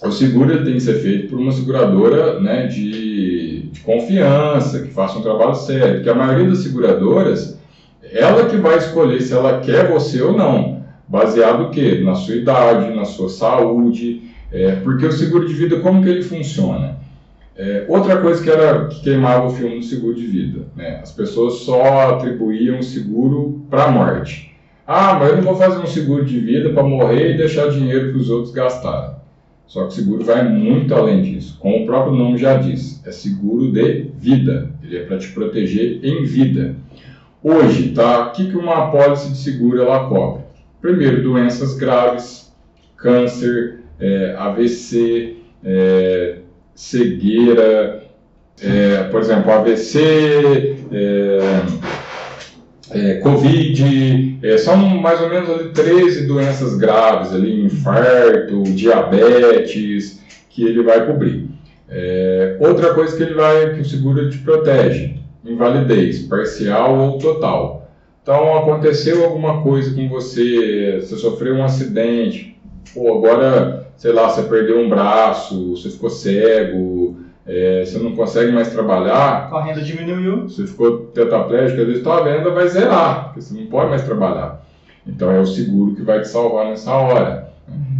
o 0.01 0.11
seguro 0.11 0.63
tem 0.63 0.75
que 0.75 0.79
ser 0.79 0.93
feito 1.01 1.27
por 1.29 1.39
uma 1.39 1.51
seguradora 1.51 2.39
né, 2.39 2.67
de, 2.67 3.63
de 3.69 3.79
confiança, 3.81 4.79
que 4.81 4.93
faça 4.93 5.19
um 5.19 5.21
trabalho 5.21 5.53
sério. 5.55 5.95
Porque 5.95 6.09
a 6.09 6.15
maioria 6.15 6.47
das 6.49 6.59
seguradoras, 6.59 7.59
ela 8.13 8.45
que 8.45 8.55
vai 8.55 8.77
escolher 8.77 9.21
se 9.21 9.33
ela 9.33 9.59
quer 9.59 9.91
você 9.91 10.21
ou 10.21 10.31
não. 10.35 10.81
Baseado 11.05 11.63
o 11.65 11.69
quê? 11.69 11.99
Na 12.01 12.15
sua 12.15 12.35
idade, 12.35 12.95
na 12.95 13.03
sua 13.03 13.27
saúde. 13.27 14.21
É, 14.53 14.75
porque 14.77 15.05
o 15.05 15.11
seguro 15.11 15.45
de 15.45 15.53
vida, 15.53 15.81
como 15.81 16.01
que 16.01 16.09
ele 16.09 16.23
funciona? 16.23 16.95
É, 17.55 17.85
outra 17.87 18.17
coisa 18.17 18.41
que 18.41 18.49
era 18.49 18.87
que 18.87 19.01
queimava 19.01 19.47
o 19.47 19.51
filme 19.51 19.79
do 19.79 19.85
seguro 19.85 20.15
de 20.15 20.25
vida, 20.25 20.65
né? 20.75 20.99
As 21.01 21.11
pessoas 21.11 21.55
só 21.55 22.11
atribuíam 22.11 22.81
seguro 22.81 23.61
para 23.69 23.85
a 23.85 23.91
morte. 23.91 24.51
Ah, 24.87 25.17
mas 25.19 25.29
eu 25.29 25.37
não 25.37 25.43
vou 25.43 25.55
fazer 25.55 25.79
um 25.79 25.87
seguro 25.87 26.25
de 26.25 26.39
vida 26.39 26.69
para 26.71 26.83
morrer 26.83 27.33
e 27.33 27.37
deixar 27.37 27.69
dinheiro 27.69 28.11
para 28.11 28.19
os 28.19 28.29
outros 28.29 28.53
gastarem. 28.53 29.15
Só 29.67 29.83
que 29.83 29.87
o 29.87 29.91
seguro 29.91 30.25
vai 30.25 30.47
muito 30.49 30.93
além 30.93 31.21
disso. 31.21 31.57
Como 31.59 31.83
o 31.83 31.85
próprio 31.85 32.13
nome 32.13 32.37
já 32.37 32.57
diz, 32.57 33.01
é 33.05 33.11
seguro 33.11 33.71
de 33.71 34.11
vida. 34.17 34.69
Ele 34.83 34.97
é 34.97 35.03
para 35.05 35.17
te 35.17 35.29
proteger 35.29 36.03
em 36.03 36.25
vida. 36.25 36.75
Hoje, 37.41 37.89
tá? 37.91 38.27
O 38.27 38.31
que, 38.33 38.51
que 38.51 38.57
uma 38.57 38.87
apólice 38.87 39.31
de 39.31 39.37
seguro 39.37 39.81
ela 39.81 40.09
cobre? 40.09 40.43
Primeiro, 40.81 41.23
doenças 41.23 41.77
graves, 41.77 42.53
câncer, 42.97 43.79
é, 43.97 44.35
AVC, 44.37 45.37
é, 45.63 46.39
cegueira, 46.81 48.03
é, 48.59 49.03
por 49.03 49.21
exemplo, 49.21 49.51
AVC, 49.51 50.77
é, 50.91 51.39
é, 52.89 53.13
Covid, 53.19 54.39
é, 54.41 54.57
são 54.57 54.77
mais 54.77 55.21
ou 55.21 55.29
menos 55.29 55.49
ali 55.49 55.69
13 55.69 56.25
doenças 56.25 56.75
graves, 56.77 57.33
ali, 57.33 57.65
infarto, 57.65 58.63
diabetes, 58.63 60.19
que 60.49 60.63
ele 60.63 60.81
vai 60.81 61.05
cobrir. 61.05 61.49
É, 61.87 62.57
outra 62.59 62.95
coisa 62.95 63.15
que 63.15 63.23
ele 63.23 63.35
vai, 63.35 63.75
que 63.75 63.81
o 63.81 63.85
seguro 63.85 64.29
te 64.29 64.39
protege, 64.39 65.19
invalidez, 65.45 66.23
parcial 66.23 66.97
ou 66.97 67.17
total. 67.19 67.91
Então 68.23 68.57
aconteceu 68.57 69.23
alguma 69.23 69.61
coisa 69.61 69.93
com 69.93 70.09
você, 70.09 70.99
você 70.99 71.15
sofreu 71.15 71.55
um 71.55 71.63
acidente, 71.63 72.59
pô, 72.93 73.17
agora, 73.17 73.90
sei 74.01 74.11
lá, 74.13 74.27
você 74.27 74.41
perdeu 74.41 74.79
um 74.79 74.89
braço, 74.89 75.75
você 75.75 75.91
ficou 75.91 76.09
cego, 76.09 77.17
é, 77.45 77.85
você 77.85 77.99
não 77.99 78.15
consegue 78.15 78.51
mais 78.51 78.69
trabalhar, 78.69 79.47
A 79.53 79.63
renda 79.63 79.79
diminuiu. 79.79 80.49
você 80.49 80.65
ficou 80.65 81.01
tetraplégico, 81.13 81.81
às 81.81 81.87
vezes 81.87 82.01
tua 82.01 82.23
venda 82.23 82.49
vai 82.49 82.67
zerar, 82.67 83.25
porque 83.25 83.41
você 83.41 83.53
não 83.53 83.67
pode 83.67 83.91
mais 83.91 84.01
trabalhar. 84.01 84.65
Então 85.05 85.29
é 85.29 85.39
o 85.39 85.45
seguro 85.45 85.93
que 85.93 86.01
vai 86.01 86.19
te 86.19 86.29
salvar 86.29 86.65
nessa 86.65 86.91
hora. 86.95 87.51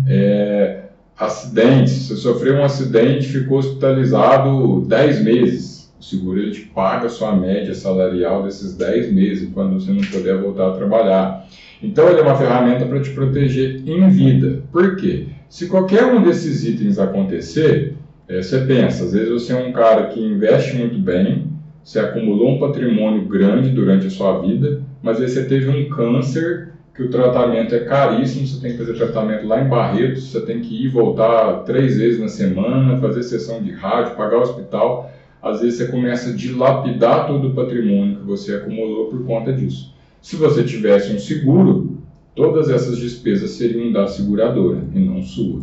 É, 0.08 0.86
acidentes, 1.16 2.08
você 2.08 2.16
sofreu 2.16 2.56
um 2.56 2.64
acidente, 2.64 3.28
ficou 3.28 3.60
hospitalizado 3.60 4.82
10 4.88 5.24
meses. 5.24 5.94
O 6.00 6.04
seguro 6.04 6.40
ele 6.40 6.50
te 6.50 6.62
paga 6.62 7.06
a 7.06 7.10
sua 7.10 7.36
média 7.36 7.76
salarial 7.76 8.42
desses 8.42 8.76
10 8.76 9.14
meses, 9.14 9.50
quando 9.54 9.80
você 9.80 9.92
não 9.92 10.02
puder 10.02 10.36
voltar 10.40 10.70
a 10.70 10.74
trabalhar. 10.74 11.46
Então 11.80 12.10
ele 12.10 12.22
é 12.22 12.24
uma 12.24 12.36
ferramenta 12.36 12.88
para 12.88 13.00
te 13.00 13.12
proteger 13.12 13.88
em 13.88 14.10
vida. 14.10 14.64
Por 14.72 14.96
quê? 14.96 15.28
Se 15.52 15.68
qualquer 15.68 16.06
um 16.06 16.24
desses 16.24 16.64
itens 16.64 16.98
acontecer, 16.98 17.98
é, 18.26 18.42
você 18.42 18.62
pensa, 18.62 19.04
às 19.04 19.12
vezes 19.12 19.30
você 19.30 19.52
é 19.52 19.58
um 19.58 19.74
cara 19.74 20.08
que 20.08 20.18
investe 20.18 20.78
muito 20.78 20.98
bem, 20.98 21.50
você 21.84 22.00
acumulou 22.00 22.52
um 22.52 22.58
patrimônio 22.58 23.26
grande 23.26 23.70
durante 23.70 24.08
a 24.08 24.10
sua 24.10 24.40
vida, 24.40 24.82
mas 25.04 25.20
aí 25.20 25.28
você 25.28 25.44
teve 25.44 25.68
um 25.70 25.90
câncer 25.90 26.70
que 26.96 27.04
o 27.04 27.10
tratamento 27.10 27.76
é 27.76 27.82
caríssimo, 27.82 28.48
você 28.48 28.62
tem 28.62 28.72
que 28.72 28.78
fazer 28.78 28.94
tratamento 28.94 29.46
lá 29.46 29.62
em 29.62 29.68
Barretos, 29.68 30.32
você 30.32 30.40
tem 30.40 30.62
que 30.62 30.86
ir 30.86 30.88
voltar 30.88 31.66
três 31.66 31.98
vezes 31.98 32.22
na 32.22 32.30
semana, 32.30 33.02
fazer 33.02 33.22
sessão 33.22 33.62
de 33.62 33.74
rádio, 33.74 34.16
pagar 34.16 34.38
o 34.38 34.44
hospital. 34.44 35.12
Às 35.44 35.60
vezes 35.60 35.80
você 35.80 35.88
começa 35.88 36.30
a 36.30 36.34
dilapidar 36.34 37.28
todo 37.28 37.50
o 37.50 37.54
patrimônio 37.54 38.20
que 38.20 38.26
você 38.26 38.56
acumulou 38.56 39.08
por 39.08 39.26
conta 39.26 39.52
disso. 39.52 39.94
Se 40.22 40.38
você 40.38 40.64
tivesse 40.64 41.12
um 41.12 41.20
seguro, 41.20 42.01
todas 42.36 42.70
essas 42.70 42.98
despesas 42.98 43.52
seriam 43.52 43.92
da 43.92 44.08
seguradora 44.08 44.80
e 44.94 45.00
não 45.00 45.22
sua. 45.22 45.62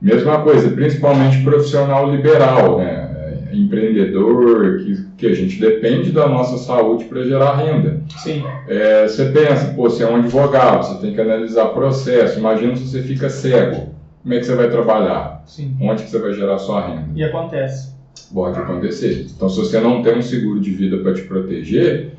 Mesma 0.00 0.42
coisa, 0.42 0.70
principalmente 0.70 1.42
profissional 1.42 2.10
liberal, 2.10 2.78
né? 2.78 3.10
empreendedor, 3.52 4.78
que, 4.78 5.06
que 5.16 5.26
a 5.26 5.34
gente 5.34 5.60
depende 5.60 6.12
da 6.12 6.28
nossa 6.28 6.56
saúde 6.58 7.04
para 7.04 7.22
gerar 7.22 7.56
renda. 7.56 8.00
Sim. 8.16 8.42
É, 8.68 9.06
você 9.06 9.26
pensa, 9.26 9.74
pô, 9.74 9.88
você 9.88 10.04
é 10.04 10.10
um 10.10 10.16
advogado, 10.16 10.86
você 10.86 11.00
tem 11.00 11.14
que 11.14 11.20
analisar 11.20 11.66
processo. 11.66 12.38
Imagina 12.38 12.76
se 12.76 12.86
você 12.86 13.02
fica 13.02 13.28
cego. 13.28 13.94
Como 14.22 14.34
é 14.34 14.38
que 14.38 14.46
você 14.46 14.54
vai 14.54 14.70
trabalhar? 14.70 15.42
Sim. 15.46 15.76
Onde 15.80 16.04
que 16.04 16.10
você 16.10 16.18
vai 16.18 16.32
gerar 16.32 16.58
sua 16.58 16.86
renda? 16.86 17.08
E 17.14 17.24
acontece. 17.24 17.94
Pode 18.32 18.58
acontecer. 18.58 19.26
Então, 19.34 19.48
se 19.48 19.58
você 19.58 19.80
não 19.80 20.02
tem 20.02 20.18
um 20.18 20.22
seguro 20.22 20.60
de 20.60 20.70
vida 20.70 20.98
para 20.98 21.14
te 21.14 21.22
proteger, 21.22 22.12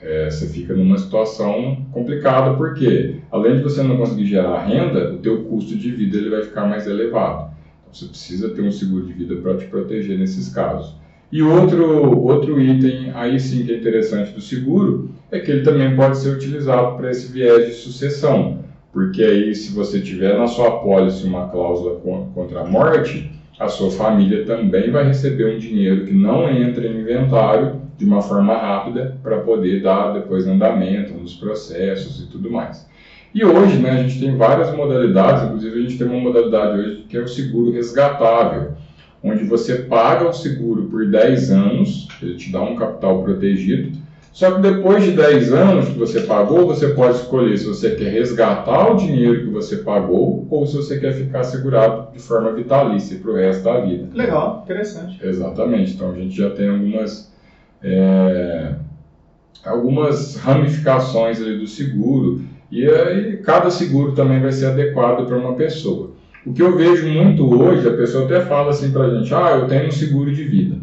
é, 0.00 0.30
você 0.30 0.46
fica 0.46 0.74
numa 0.74 0.98
situação 0.98 1.86
complicada, 1.90 2.54
porque 2.56 3.16
além 3.30 3.56
de 3.56 3.62
você 3.62 3.82
não 3.82 3.96
conseguir 3.96 4.26
gerar 4.26 4.64
renda, 4.64 5.14
o 5.14 5.18
teu 5.18 5.44
custo 5.44 5.76
de 5.76 5.90
vida 5.90 6.16
ele 6.18 6.30
vai 6.30 6.42
ficar 6.42 6.66
mais 6.66 6.86
elevado. 6.86 7.50
Então, 7.82 7.92
você 7.92 8.06
precisa 8.06 8.50
ter 8.50 8.62
um 8.62 8.70
seguro 8.70 9.06
de 9.06 9.12
vida 9.12 9.36
para 9.36 9.56
te 9.56 9.64
proteger 9.66 10.18
nesses 10.18 10.52
casos. 10.52 10.94
E 11.32 11.42
outro, 11.42 12.20
outro 12.20 12.60
item, 12.60 13.10
aí 13.14 13.40
sim 13.40 13.64
que 13.64 13.72
é 13.72 13.76
interessante 13.76 14.32
do 14.32 14.40
seguro, 14.40 15.10
é 15.30 15.40
que 15.40 15.50
ele 15.50 15.62
também 15.62 15.96
pode 15.96 16.18
ser 16.18 16.30
utilizado 16.30 16.96
para 16.96 17.10
esse 17.10 17.32
viés 17.32 17.66
de 17.66 17.72
sucessão. 17.72 18.64
Porque 18.92 19.22
aí, 19.22 19.54
se 19.54 19.72
você 19.72 20.00
tiver 20.00 20.38
na 20.38 20.46
sua 20.46 20.68
apólice 20.68 21.26
uma 21.26 21.48
cláusula 21.48 22.00
contra 22.34 22.60
a 22.60 22.64
morte, 22.64 23.30
a 23.58 23.68
sua 23.68 23.90
família 23.90 24.44
também 24.44 24.90
vai 24.90 25.06
receber 25.06 25.54
um 25.54 25.58
dinheiro 25.58 26.04
que 26.04 26.12
não 26.14 26.48
entra 26.48 26.86
em 26.86 27.00
inventário 27.00 27.85
de 27.96 28.04
uma 28.04 28.20
forma 28.22 28.54
rápida 28.54 29.16
para 29.22 29.40
poder 29.40 29.82
dar 29.82 30.12
depois 30.12 30.46
andamento 30.46 31.14
nos 31.14 31.34
processos 31.34 32.22
e 32.22 32.26
tudo 32.26 32.50
mais. 32.50 32.86
E 33.34 33.44
hoje, 33.44 33.78
né, 33.78 33.90
a 33.90 34.02
gente 34.02 34.20
tem 34.20 34.36
várias 34.36 34.74
modalidades, 34.74 35.44
inclusive 35.44 35.78
a 35.78 35.82
gente 35.82 35.98
tem 35.98 36.06
uma 36.06 36.20
modalidade 36.20 36.78
hoje 36.78 37.04
que 37.08 37.16
é 37.16 37.20
o 37.20 37.28
seguro 37.28 37.70
resgatável, 37.70 38.72
onde 39.22 39.44
você 39.44 39.76
paga 39.76 40.28
o 40.28 40.32
seguro 40.32 40.84
por 40.84 41.06
10 41.06 41.50
anos, 41.50 42.08
ele 42.22 42.36
te 42.36 42.50
dá 42.50 42.62
um 42.62 42.76
capital 42.76 43.22
protegido, 43.22 43.98
só 44.36 44.50
que 44.50 44.60
depois 44.60 45.02
de 45.02 45.12
10 45.12 45.50
anos 45.54 45.88
que 45.88 45.98
você 45.98 46.20
pagou, 46.20 46.66
você 46.66 46.88
pode 46.88 47.16
escolher 47.16 47.56
se 47.56 47.64
você 47.64 47.94
quer 47.94 48.12
resgatar 48.12 48.92
o 48.92 48.96
dinheiro 48.98 49.46
que 49.46 49.50
você 49.50 49.78
pagou 49.78 50.46
ou 50.50 50.66
se 50.66 50.76
você 50.76 51.00
quer 51.00 51.14
ficar 51.14 51.42
segurado 51.42 52.12
de 52.12 52.18
forma 52.18 52.52
vitalícia 52.52 53.18
para 53.18 53.30
o 53.30 53.34
resto 53.34 53.64
da 53.64 53.80
vida. 53.80 54.08
Legal, 54.12 54.60
interessante. 54.62 55.18
Exatamente. 55.26 55.94
Então 55.94 56.10
a 56.10 56.14
gente 56.14 56.36
já 56.36 56.50
tem 56.50 56.68
algumas, 56.68 57.32
é, 57.86 58.74
algumas 59.64 60.36
ramificações 60.36 61.40
ali 61.40 61.58
do 61.58 61.66
seguro 61.66 62.42
e 62.70 62.84
aí 62.84 63.36
cada 63.38 63.70
seguro 63.70 64.12
também 64.12 64.40
vai 64.40 64.50
ser 64.50 64.66
adequado 64.66 65.24
para 65.24 65.36
uma 65.36 65.54
pessoa. 65.54 66.10
O 66.44 66.52
que 66.52 66.62
eu 66.62 66.76
vejo 66.76 67.08
muito 67.08 67.48
hoje, 67.48 67.88
a 67.88 67.92
pessoa 67.92 68.24
até 68.24 68.40
fala 68.40 68.70
assim 68.70 68.90
para 68.90 69.04
a 69.04 69.14
gente, 69.14 69.32
ah, 69.32 69.58
eu 69.60 69.68
tenho 69.68 69.86
um 69.86 69.92
seguro 69.92 70.34
de 70.34 70.44
vida. 70.44 70.76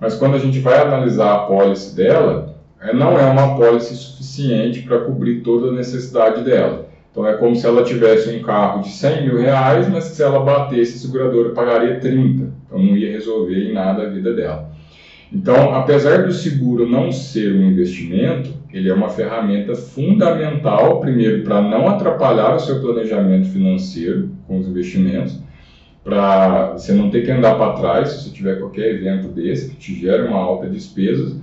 Mas 0.00 0.14
quando 0.14 0.34
a 0.34 0.38
gente 0.38 0.60
vai 0.60 0.80
analisar 0.80 1.34
a 1.34 1.38
pólice 1.40 1.94
dela, 1.94 2.56
não 2.92 3.18
é 3.18 3.24
uma 3.30 3.56
pólice 3.56 3.94
suficiente 3.96 4.82
para 4.82 5.00
cobrir 5.00 5.40
toda 5.40 5.68
a 5.68 5.72
necessidade 5.72 6.44
dela. 6.44 6.88
Então 7.10 7.26
é 7.26 7.34
como 7.34 7.54
se 7.54 7.66
ela 7.66 7.84
tivesse 7.84 8.28
um 8.30 8.42
carro 8.42 8.82
de 8.82 8.90
100 8.90 9.22
mil 9.22 9.38
reais, 9.38 9.88
mas 9.88 10.04
se 10.04 10.22
ela 10.22 10.40
batesse, 10.40 10.96
a 10.96 11.00
seguradora 11.00 11.50
pagaria 11.50 12.00
30. 12.00 12.52
Então 12.66 12.78
não 12.78 12.96
ia 12.96 13.12
resolver 13.12 13.70
em 13.70 13.72
nada 13.72 14.02
a 14.02 14.08
vida 14.08 14.34
dela. 14.34 14.73
Então, 15.34 15.74
apesar 15.74 16.22
do 16.22 16.32
seguro 16.32 16.88
não 16.88 17.10
ser 17.10 17.52
um 17.52 17.68
investimento, 17.68 18.54
ele 18.72 18.88
é 18.88 18.94
uma 18.94 19.08
ferramenta 19.08 19.74
fundamental, 19.74 21.00
primeiro, 21.00 21.42
para 21.42 21.60
não 21.60 21.88
atrapalhar 21.88 22.54
o 22.54 22.60
seu 22.60 22.80
planejamento 22.80 23.48
financeiro 23.48 24.30
com 24.46 24.58
os 24.58 24.68
investimentos, 24.68 25.40
para 26.04 26.74
você 26.74 26.92
não 26.92 27.10
ter 27.10 27.24
que 27.24 27.32
andar 27.32 27.56
para 27.56 27.72
trás 27.72 28.10
se 28.10 28.22
você 28.22 28.30
tiver 28.30 28.60
qualquer 28.60 28.94
evento 28.94 29.26
desse 29.26 29.70
que 29.70 29.76
te 29.76 30.00
gera 30.00 30.24
uma 30.24 30.38
alta 30.38 30.68
despesa, 30.68 31.36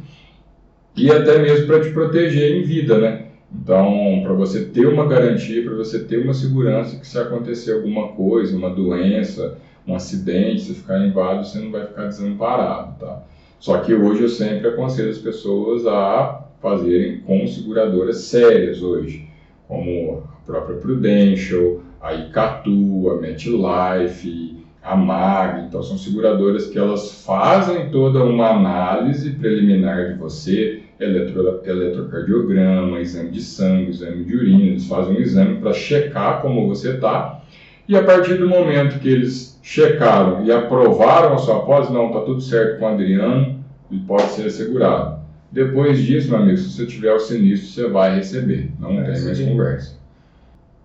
e 0.95 1.11
até 1.11 1.39
mesmo 1.39 1.67
para 1.67 1.81
te 1.81 1.89
proteger 1.89 2.57
em 2.57 2.63
vida, 2.63 2.97
né? 2.97 3.25
Então, 3.53 4.21
para 4.23 4.31
você 4.31 4.63
ter 4.63 4.87
uma 4.87 5.05
garantia, 5.05 5.63
para 5.65 5.75
você 5.75 5.99
ter 5.99 6.23
uma 6.23 6.33
segurança 6.33 6.97
que 6.97 7.05
se 7.05 7.19
acontecer 7.19 7.73
alguma 7.73 8.09
coisa, 8.09 8.55
uma 8.55 8.69
doença, 8.69 9.57
um 9.85 9.93
acidente, 9.93 10.61
se 10.61 10.75
ficar 10.75 11.05
inválido, 11.05 11.45
você 11.45 11.59
não 11.59 11.71
vai 11.71 11.85
ficar 11.85 12.05
desamparado, 12.05 12.97
tá? 12.97 13.23
Só 13.61 13.77
que 13.77 13.93
hoje 13.93 14.23
eu 14.23 14.27
sempre 14.27 14.69
aconselho 14.69 15.11
as 15.11 15.19
pessoas 15.19 15.85
a 15.85 16.45
fazerem 16.59 17.19
com 17.19 17.45
seguradoras 17.45 18.17
sérias 18.17 18.81
hoje, 18.81 19.27
como 19.67 20.23
a 20.23 20.45
própria 20.47 20.77
Prudential, 20.77 21.79
a 22.01 22.11
Icatu, 22.11 23.11
a 23.11 23.21
MetLife, 23.21 24.65
a 24.81 24.95
MAG. 24.95 25.67
Então 25.67 25.83
são 25.83 25.95
seguradoras 25.95 26.65
que 26.65 26.79
elas 26.79 27.23
fazem 27.23 27.91
toda 27.91 28.23
uma 28.23 28.49
análise 28.49 29.29
preliminar 29.29 30.07
de 30.07 30.17
você, 30.17 30.81
eletro, 30.99 31.61
eletrocardiograma, 31.63 32.99
exame 32.99 33.29
de 33.29 33.41
sangue, 33.41 33.91
exame 33.91 34.23
de 34.23 34.35
urina, 34.35 34.63
eles 34.63 34.87
fazem 34.87 35.17
um 35.17 35.19
exame 35.19 35.57
para 35.57 35.71
checar 35.71 36.41
como 36.41 36.67
você 36.67 36.95
está. 36.95 37.40
E 37.87 37.95
a 37.95 38.03
partir 38.03 38.35
do 38.35 38.47
momento 38.47 38.99
que 38.99 39.09
eles 39.09 39.59
checaram 39.61 40.45
e 40.45 40.51
aprovaram 40.51 41.33
a 41.33 41.37
sua 41.37 41.57
apólice, 41.57 41.91
não, 41.91 42.07
está 42.07 42.21
tudo 42.21 42.41
certo 42.41 42.79
com 42.79 42.85
o 42.85 42.87
Adriano, 42.89 43.63
ele 43.91 44.01
pode 44.07 44.23
ser 44.29 44.47
assegurado. 44.47 45.19
Depois 45.51 46.01
disso, 46.01 46.29
meu 46.29 46.39
amigo, 46.39 46.57
se 46.57 46.71
você 46.71 46.85
tiver 46.85 47.13
o 47.13 47.19
sinistro, 47.19 47.69
você 47.69 47.89
vai 47.89 48.15
receber. 48.15 48.71
Não 48.79 48.91
é, 49.01 49.11
tem 49.11 49.23
mais 49.23 49.39
conversa. 49.39 49.99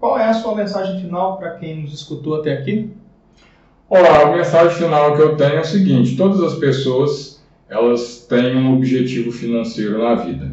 Qual 0.01 0.19
é 0.19 0.29
a 0.29 0.35
sua 0.35 0.55
mensagem 0.55 1.01
final 1.01 1.39
para 1.39 1.53
quem 1.53 1.83
nos 1.83 1.95
escutou 1.95 2.37
até 2.37 2.53
aqui? 2.53 2.91
Olá, 3.89 4.23
a 4.23 4.37
mensagem 4.37 4.77
final 4.77 5.15
que 5.15 5.23
eu 5.23 5.37
tenho 5.37 5.55
é 5.55 5.61
o 5.61 5.65
seguinte: 5.65 6.17
todas 6.17 6.43
as 6.43 6.59
pessoas 6.59 7.41
elas 7.69 8.27
têm 8.29 8.57
um 8.57 8.75
objetivo 8.75 9.31
financeiro 9.31 10.03
na 10.03 10.17
vida. 10.17 10.53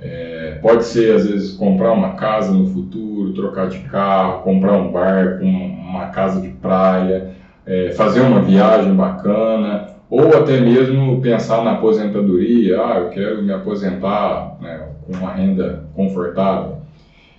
É, 0.00 0.29
pode 0.60 0.84
ser, 0.84 1.14
às 1.14 1.26
vezes, 1.26 1.52
comprar 1.52 1.92
uma 1.92 2.14
casa 2.14 2.52
no 2.52 2.66
futuro, 2.66 3.32
trocar 3.32 3.68
de 3.68 3.78
carro, 3.80 4.42
comprar 4.42 4.76
um 4.76 4.90
barco, 4.90 5.44
uma 5.44 6.06
casa 6.06 6.40
de 6.40 6.48
praia, 6.48 7.30
é, 7.66 7.90
fazer 7.92 8.20
uma 8.20 8.40
viagem 8.40 8.94
bacana, 8.94 9.90
ou 10.10 10.36
até 10.36 10.60
mesmo 10.60 11.20
pensar 11.20 11.62
na 11.62 11.72
aposentadoria, 11.72 12.80
ah, 12.82 12.98
eu 12.98 13.10
quero 13.10 13.42
me 13.42 13.52
aposentar 13.52 14.56
né, 14.60 14.88
com 15.06 15.12
uma 15.16 15.32
renda 15.32 15.84
confortável. 15.94 16.78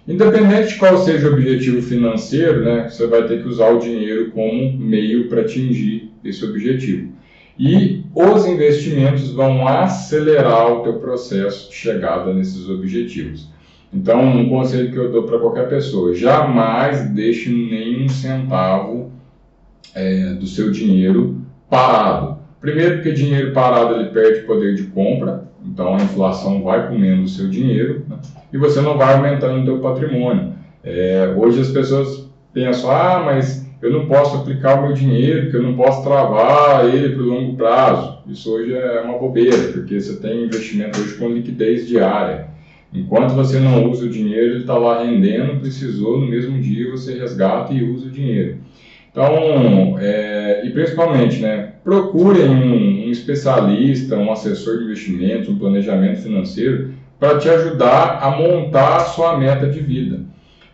Independente 0.07 0.69
de 0.69 0.75
qual 0.75 0.97
seja 0.97 1.29
o 1.29 1.33
objetivo 1.33 1.81
financeiro, 1.81 2.63
né, 2.63 2.89
você 2.89 3.05
vai 3.07 3.27
ter 3.27 3.41
que 3.41 3.47
usar 3.47 3.69
o 3.69 3.79
dinheiro 3.79 4.31
como 4.31 4.73
meio 4.77 5.27
para 5.27 5.41
atingir 5.41 6.11
esse 6.23 6.43
objetivo. 6.45 7.11
E 7.57 8.03
os 8.15 8.45
investimentos 8.45 9.31
vão 9.31 9.67
acelerar 9.67 10.71
o 10.71 10.83
teu 10.83 10.93
processo 10.99 11.69
de 11.69 11.75
chegada 11.75 12.33
nesses 12.33 12.69
objetivos. 12.69 13.49
Então, 13.93 14.21
um 14.21 14.49
conselho 14.49 14.91
que 14.91 14.97
eu 14.97 15.11
dou 15.11 15.23
para 15.23 15.39
qualquer 15.39 15.67
pessoa: 15.67 16.15
jamais 16.15 17.09
deixe 17.09 17.49
nenhum 17.49 18.07
centavo 18.07 19.11
é, 19.93 20.33
do 20.33 20.47
seu 20.47 20.71
dinheiro 20.71 21.41
parado. 21.69 22.39
Primeiro, 22.59 22.95
porque 22.95 23.11
dinheiro 23.11 23.51
parado 23.53 23.95
ele 23.95 24.09
perde 24.09 24.41
poder 24.41 24.75
de 24.75 24.83
compra, 24.83 25.45
então 25.65 25.95
a 25.95 25.97
inflação 25.97 26.63
vai 26.63 26.87
comendo 26.87 27.23
o 27.23 27.27
seu 27.27 27.49
dinheiro 27.49 28.05
né? 28.07 28.17
e 28.53 28.57
você 28.57 28.79
não 28.81 28.97
vai 28.97 29.15
aumentando 29.15 29.61
o 29.61 29.65
seu 29.65 29.79
patrimônio. 29.79 30.53
É, 30.83 31.33
hoje 31.35 31.61
as 31.61 31.69
pessoas 31.69 32.29
pensam, 32.53 32.91
ah, 32.91 33.21
mas 33.25 33.67
eu 33.81 33.91
não 33.91 34.05
posso 34.05 34.37
aplicar 34.37 34.79
o 34.79 34.87
meu 34.87 34.93
dinheiro, 34.93 35.43
porque 35.43 35.57
eu 35.57 35.63
não 35.63 35.75
posso 35.75 36.03
travar 36.03 36.87
ele 36.93 37.15
para 37.15 37.23
o 37.23 37.27
longo 37.27 37.55
prazo. 37.55 38.19
Isso 38.27 38.53
hoje 38.53 38.73
é 38.73 39.01
uma 39.01 39.17
bobeira, 39.17 39.71
porque 39.73 39.99
você 39.99 40.17
tem 40.17 40.43
investimento 40.43 40.99
hoje 40.99 41.15
com 41.15 41.29
liquidez 41.29 41.87
diária. 41.87 42.47
Enquanto 42.93 43.33
você 43.33 43.59
não 43.59 43.89
usa 43.89 44.05
o 44.05 44.09
dinheiro, 44.09 44.51
ele 44.51 44.59
está 44.59 44.77
lá 44.77 45.03
rendendo, 45.03 45.61
precisou, 45.61 46.19
no 46.19 46.27
mesmo 46.27 46.59
dia 46.59 46.91
você 46.91 47.17
resgata 47.17 47.73
e 47.73 47.83
usa 47.83 48.07
o 48.07 48.11
dinheiro. 48.11 48.57
Então, 49.09 49.97
é, 49.99 50.61
e 50.65 50.69
principalmente, 50.69 51.41
né, 51.41 51.73
procurem 51.83 52.49
um, 52.49 53.07
um, 53.07 53.11
especialista, 53.11 54.15
um 54.15 54.31
assessor 54.31 54.77
de 54.77 54.85
investimentos, 54.85 55.49
um 55.49 55.57
planejamento 55.57 56.21
financeiro 56.21 56.93
para 57.19 57.37
te 57.37 57.49
ajudar 57.49 58.19
a 58.21 58.31
montar 58.31 58.97
a 58.97 59.05
sua 59.05 59.37
meta 59.37 59.67
de 59.67 59.79
vida. 59.79 60.19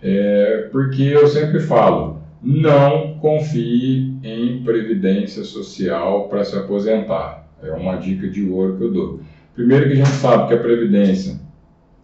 É, 0.02 0.70
porque 0.72 1.02
eu 1.02 1.28
sempre 1.28 1.60
falo, 1.60 2.17
não 2.42 3.18
confie 3.20 4.14
em 4.24 4.62
previdência 4.64 5.44
social 5.44 6.28
para 6.28 6.44
se 6.44 6.56
aposentar. 6.56 7.48
É 7.62 7.72
uma 7.72 7.96
dica 7.96 8.28
de 8.28 8.48
ouro 8.48 8.78
que 8.78 8.84
eu 8.84 8.92
dou. 8.92 9.20
Primeiro 9.56 9.88
que 9.88 9.94
a 9.94 9.96
gente 9.96 10.10
sabe 10.10 10.48
que 10.48 10.54
a 10.54 10.60
previdência 10.60 11.40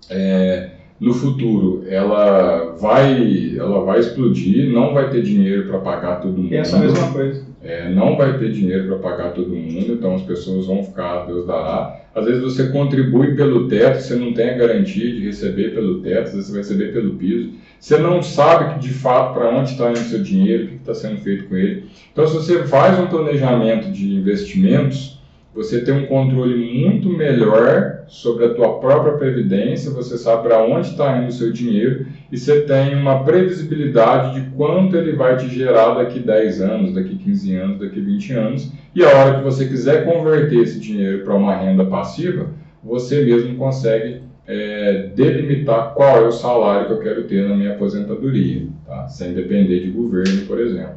é, 0.10 0.72
no 1.00 1.14
futuro 1.14 1.84
ela 1.88 2.76
vai, 2.80 3.56
ela 3.58 3.84
vai 3.84 4.00
explodir, 4.00 4.72
não 4.72 4.94
vai 4.94 5.10
ter 5.10 5.22
dinheiro 5.22 5.68
para 5.68 5.80
pagar 5.80 6.22
todo 6.22 6.38
mundo. 6.38 6.50
Pensa 6.50 6.78
a 6.78 6.80
mesma 6.80 7.12
coisa. 7.12 7.46
É, 7.62 7.90
não 7.90 8.18
vai 8.18 8.38
ter 8.38 8.52
dinheiro 8.52 8.88
para 8.88 8.98
pagar 8.98 9.34
todo 9.34 9.56
mundo, 9.56 9.94
então 9.94 10.16
as 10.16 10.22
pessoas 10.24 10.66
vão 10.66 10.84
ficar, 10.84 11.26
Deus 11.26 11.46
dará. 11.48 12.02
Às 12.14 12.26
vezes 12.26 12.44
você 12.44 12.68
contribui 12.70 13.36
pelo 13.36 13.68
teto, 13.68 14.02
você 14.02 14.16
não 14.16 14.34
tem 14.34 14.50
a 14.50 14.58
garantia 14.58 15.12
de 15.14 15.26
receber 15.26 15.74
pelo 15.74 16.02
teto, 16.02 16.28
às 16.28 16.34
vezes 16.34 16.48
você 16.48 16.52
vai 16.52 16.62
receber 16.62 16.92
pelo 16.92 17.14
piso. 17.14 17.52
Você 17.84 17.98
não 17.98 18.24
sabe 18.24 18.80
de 18.80 18.94
fato 18.94 19.34
para 19.34 19.50
onde 19.50 19.72
está 19.72 19.90
indo 19.90 20.00
o 20.00 20.04
seu 20.04 20.24
dinheiro, 20.24 20.64
o 20.64 20.68
que 20.70 20.76
está 20.76 20.94
sendo 20.94 21.18
feito 21.18 21.50
com 21.50 21.58
ele. 21.58 21.90
Então, 22.14 22.26
se 22.26 22.34
você 22.34 22.64
faz 22.66 22.98
um 22.98 23.08
planejamento 23.08 23.92
de 23.92 24.16
investimentos, 24.16 25.20
você 25.54 25.82
tem 25.82 25.94
um 25.94 26.06
controle 26.06 26.56
muito 26.56 27.10
melhor 27.10 28.06
sobre 28.08 28.46
a 28.46 28.54
tua 28.54 28.80
própria 28.80 29.18
previdência, 29.18 29.92
você 29.92 30.18
sabe 30.18 30.44
para 30.44 30.64
onde 30.64 30.92
está 30.92 31.18
indo 31.18 31.28
o 31.28 31.34
seu 31.34 31.52
dinheiro 31.52 32.06
e 32.32 32.38
você 32.38 32.62
tem 32.62 32.96
uma 32.96 33.22
previsibilidade 33.26 34.40
de 34.40 34.50
quanto 34.52 34.96
ele 34.96 35.18
vai 35.18 35.36
te 35.36 35.50
gerar 35.50 35.96
daqui 35.96 36.20
10 36.20 36.62
anos, 36.62 36.94
daqui 36.94 37.18
15 37.18 37.54
anos, 37.54 37.80
daqui 37.82 38.00
20 38.00 38.32
anos. 38.32 38.72
E 38.96 39.04
a 39.04 39.10
hora 39.10 39.38
que 39.40 39.44
você 39.44 39.68
quiser 39.68 40.06
converter 40.06 40.60
esse 40.60 40.80
dinheiro 40.80 41.26
para 41.26 41.36
uma 41.36 41.58
renda 41.58 41.84
passiva, 41.84 42.48
você 42.82 43.26
mesmo 43.26 43.58
consegue 43.58 44.22
é, 44.48 45.10
delimitar 45.16 45.94
qual 45.94 46.18
é 46.18 46.28
o 46.28 46.32
salário 46.32 46.88
que 46.88 46.94
eu 46.94 47.00
quero 47.00 47.24
ter 47.24 47.48
na 47.48 47.56
minha 47.56 47.74
aposentadoria, 47.74 48.68
tá? 48.86 49.08
sem 49.08 49.34
depender 49.34 49.80
de 49.80 49.91
governo, 49.91 50.46
por 50.46 50.60
exemplo. 50.60 50.96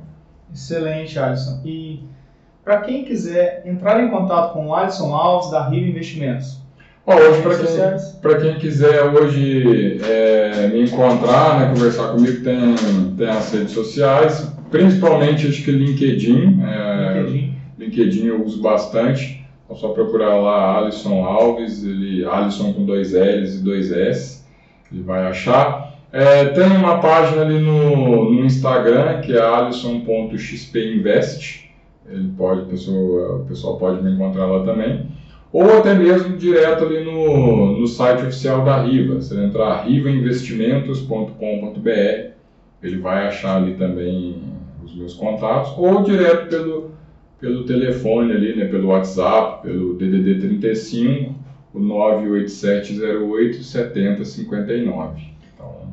Excelente, 0.52 1.18
Alisson. 1.18 1.60
E 1.64 2.00
para 2.64 2.80
quem 2.80 3.04
quiser 3.04 3.62
entrar 3.64 4.02
em 4.02 4.10
contato 4.10 4.52
com 4.52 4.66
o 4.66 4.74
Alisson 4.74 5.14
Alves, 5.14 5.50
da 5.50 5.68
Rio 5.68 5.86
Investimentos. 5.86 6.60
Bom, 7.06 7.14
hoje, 7.14 7.40
para 8.20 8.40
quem, 8.40 8.50
quem 8.50 8.58
quiser 8.58 9.04
hoje 9.04 10.00
é, 10.02 10.66
me 10.66 10.82
encontrar, 10.82 11.60
né, 11.60 11.72
conversar 11.72 12.08
comigo, 12.08 12.42
tem, 12.42 12.74
tem 13.16 13.28
as 13.28 13.52
redes 13.52 13.70
sociais, 13.70 14.52
principalmente 14.72 15.46
acho 15.46 15.62
que 15.62 15.70
LinkedIn. 15.70 16.60
É, 16.64 17.20
LinkedIn. 17.20 17.54
LinkedIn 17.78 18.26
eu 18.26 18.44
uso 18.44 18.60
bastante. 18.60 19.35
É 19.68 19.74
só 19.74 19.88
procurar 19.90 20.36
lá 20.36 20.78
Alisson 20.78 21.24
Alves, 21.24 21.84
ele, 21.84 22.24
Alisson 22.24 22.72
com 22.72 22.84
dois 22.84 23.12
L's 23.12 23.58
e 23.60 23.64
dois 23.64 23.90
S, 23.92 24.44
ele 24.92 25.02
vai 25.02 25.26
achar. 25.26 25.96
É, 26.12 26.44
tem 26.46 26.68
uma 26.68 27.00
página 27.00 27.42
ali 27.42 27.58
no, 27.58 28.30
no 28.30 28.44
Instagram 28.44 29.20
que 29.20 29.36
é 29.36 29.40
alisson.xpinvest 29.40 31.66
ele 32.08 32.32
pode, 32.36 32.62
a 32.62 32.64
pessoa, 32.64 33.36
o 33.36 33.44
pessoal 33.46 33.78
pode 33.78 34.02
me 34.02 34.10
encontrar 34.12 34.46
lá 34.46 34.64
também. 34.64 35.06
Ou 35.52 35.78
até 35.78 35.94
mesmo 35.94 36.36
direto 36.36 36.82
ali 36.84 37.04
no, 37.04 37.78
no 37.78 37.86
site 37.86 38.22
oficial 38.22 38.64
da 38.64 38.82
Riva. 38.82 39.14
Você 39.16 39.38
entrar 39.42 39.84
rivainvestimentos.com.br, 39.84 42.30
ele 42.82 42.98
vai 42.98 43.26
achar 43.26 43.56
ali 43.56 43.74
também 43.74 44.42
os 44.84 44.94
meus 44.94 45.14
contatos, 45.14 45.72
ou 45.76 46.02
direto 46.02 46.48
pelo, 46.48 46.92
pelo 47.40 47.64
telefone 47.64 48.32
ali, 48.32 48.56
né, 48.56 48.66
pelo 48.66 48.88
WhatsApp, 48.88 49.62
pelo 49.62 49.94
DDD 49.94 50.40
35, 50.40 51.34
o 51.74 51.78
98708 51.78 53.62
7059. 53.62 55.22
Então, 55.54 55.92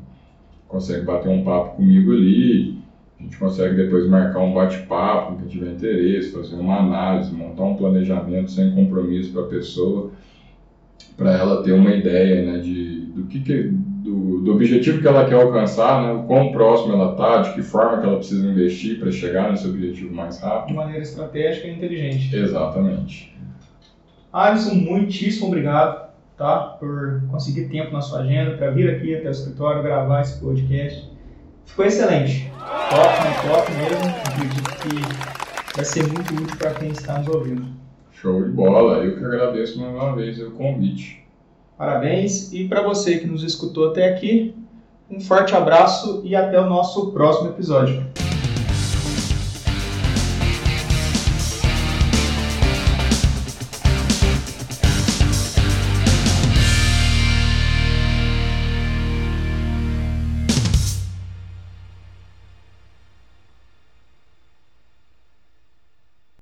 consegue 0.67 1.05
bater 1.05 1.29
um 1.29 1.43
papo 1.43 1.75
comigo 1.77 2.13
ali, 2.13 2.77
a 3.19 3.23
gente 3.23 3.37
consegue 3.37 3.75
depois 3.75 4.07
marcar 4.07 4.39
um 4.39 4.53
bate-papo, 4.53 5.37
quem 5.37 5.47
tiver 5.47 5.71
interesse, 5.71 6.31
fazer 6.31 6.55
uma 6.55 6.79
análise, 6.79 7.33
montar 7.33 7.63
um 7.63 7.75
planejamento 7.75 8.51
sem 8.51 8.73
compromisso 8.73 9.31
para 9.31 9.43
a 9.43 9.47
pessoa, 9.47 10.11
para 11.15 11.31
ela 11.31 11.63
ter 11.63 11.73
uma 11.73 11.91
ideia 11.93 12.45
né, 12.45 12.57
de, 12.59 13.01
do, 13.07 13.23
que, 13.25 13.39
que 13.39 13.73
do, 14.43 14.53
objetivo 14.53 15.01
que 15.01 15.07
ela 15.07 15.25
quer 15.25 15.35
alcançar, 15.35 16.03
né, 16.03 16.13
o 16.13 16.23
quão 16.23 16.51
próximo 16.51 16.93
ela 16.93 17.11
está, 17.11 17.41
de 17.41 17.53
que 17.53 17.61
forma 17.61 17.99
que 17.99 18.05
ela 18.05 18.17
precisa 18.17 18.47
investir 18.47 18.99
para 18.99 19.11
chegar 19.11 19.49
nesse 19.49 19.67
objetivo 19.67 20.13
mais 20.13 20.39
rápido. 20.39 20.67
De 20.67 20.73
maneira 20.73 21.01
estratégica 21.01 21.67
e 21.67 21.75
inteligente. 21.75 22.35
Exatamente. 22.35 23.35
Alisson, 24.31 24.75
muitíssimo 24.75 25.47
obrigado 25.47 26.09
tá, 26.37 26.77
por 26.79 27.21
conseguir 27.29 27.69
tempo 27.69 27.91
na 27.91 28.01
sua 28.01 28.21
agenda 28.21 28.57
para 28.57 28.71
vir 28.71 28.89
aqui 28.89 29.15
até 29.15 29.27
o 29.27 29.31
escritório 29.31 29.83
gravar 29.83 30.21
esse 30.21 30.39
podcast. 30.39 31.11
Ficou 31.65 31.85
excelente. 31.85 32.51
Top, 32.89 33.07
né? 33.23 33.53
top 33.53 33.71
mesmo. 33.73 34.15
Acredito 34.25 34.71
que 34.79 35.75
vai 35.75 35.85
ser 35.85 36.07
muito 36.07 36.33
útil 36.33 36.57
para 36.57 36.71
quem 36.71 36.89
está 36.89 37.19
nos 37.19 37.27
ouvindo. 37.27 37.65
Show 38.11 38.43
de 38.43 38.51
bola. 38.51 39.03
Eu 39.03 39.17
que 39.17 39.23
agradeço 39.23 39.79
mais 39.79 39.93
uma 39.93 40.15
vez 40.15 40.39
o 40.41 40.51
convite. 40.51 41.22
Parabéns 41.83 42.53
e 42.53 42.65
para 42.65 42.81
você 42.81 43.17
que 43.17 43.27
nos 43.27 43.43
escutou 43.43 43.89
até 43.89 44.07
aqui, 44.07 44.55
um 45.11 45.19
forte 45.19 45.53
abraço 45.53 46.21
e 46.23 46.33
até 46.33 46.57
o 46.57 46.65
nosso 46.65 47.11
próximo 47.11 47.49
episódio. 47.49 48.01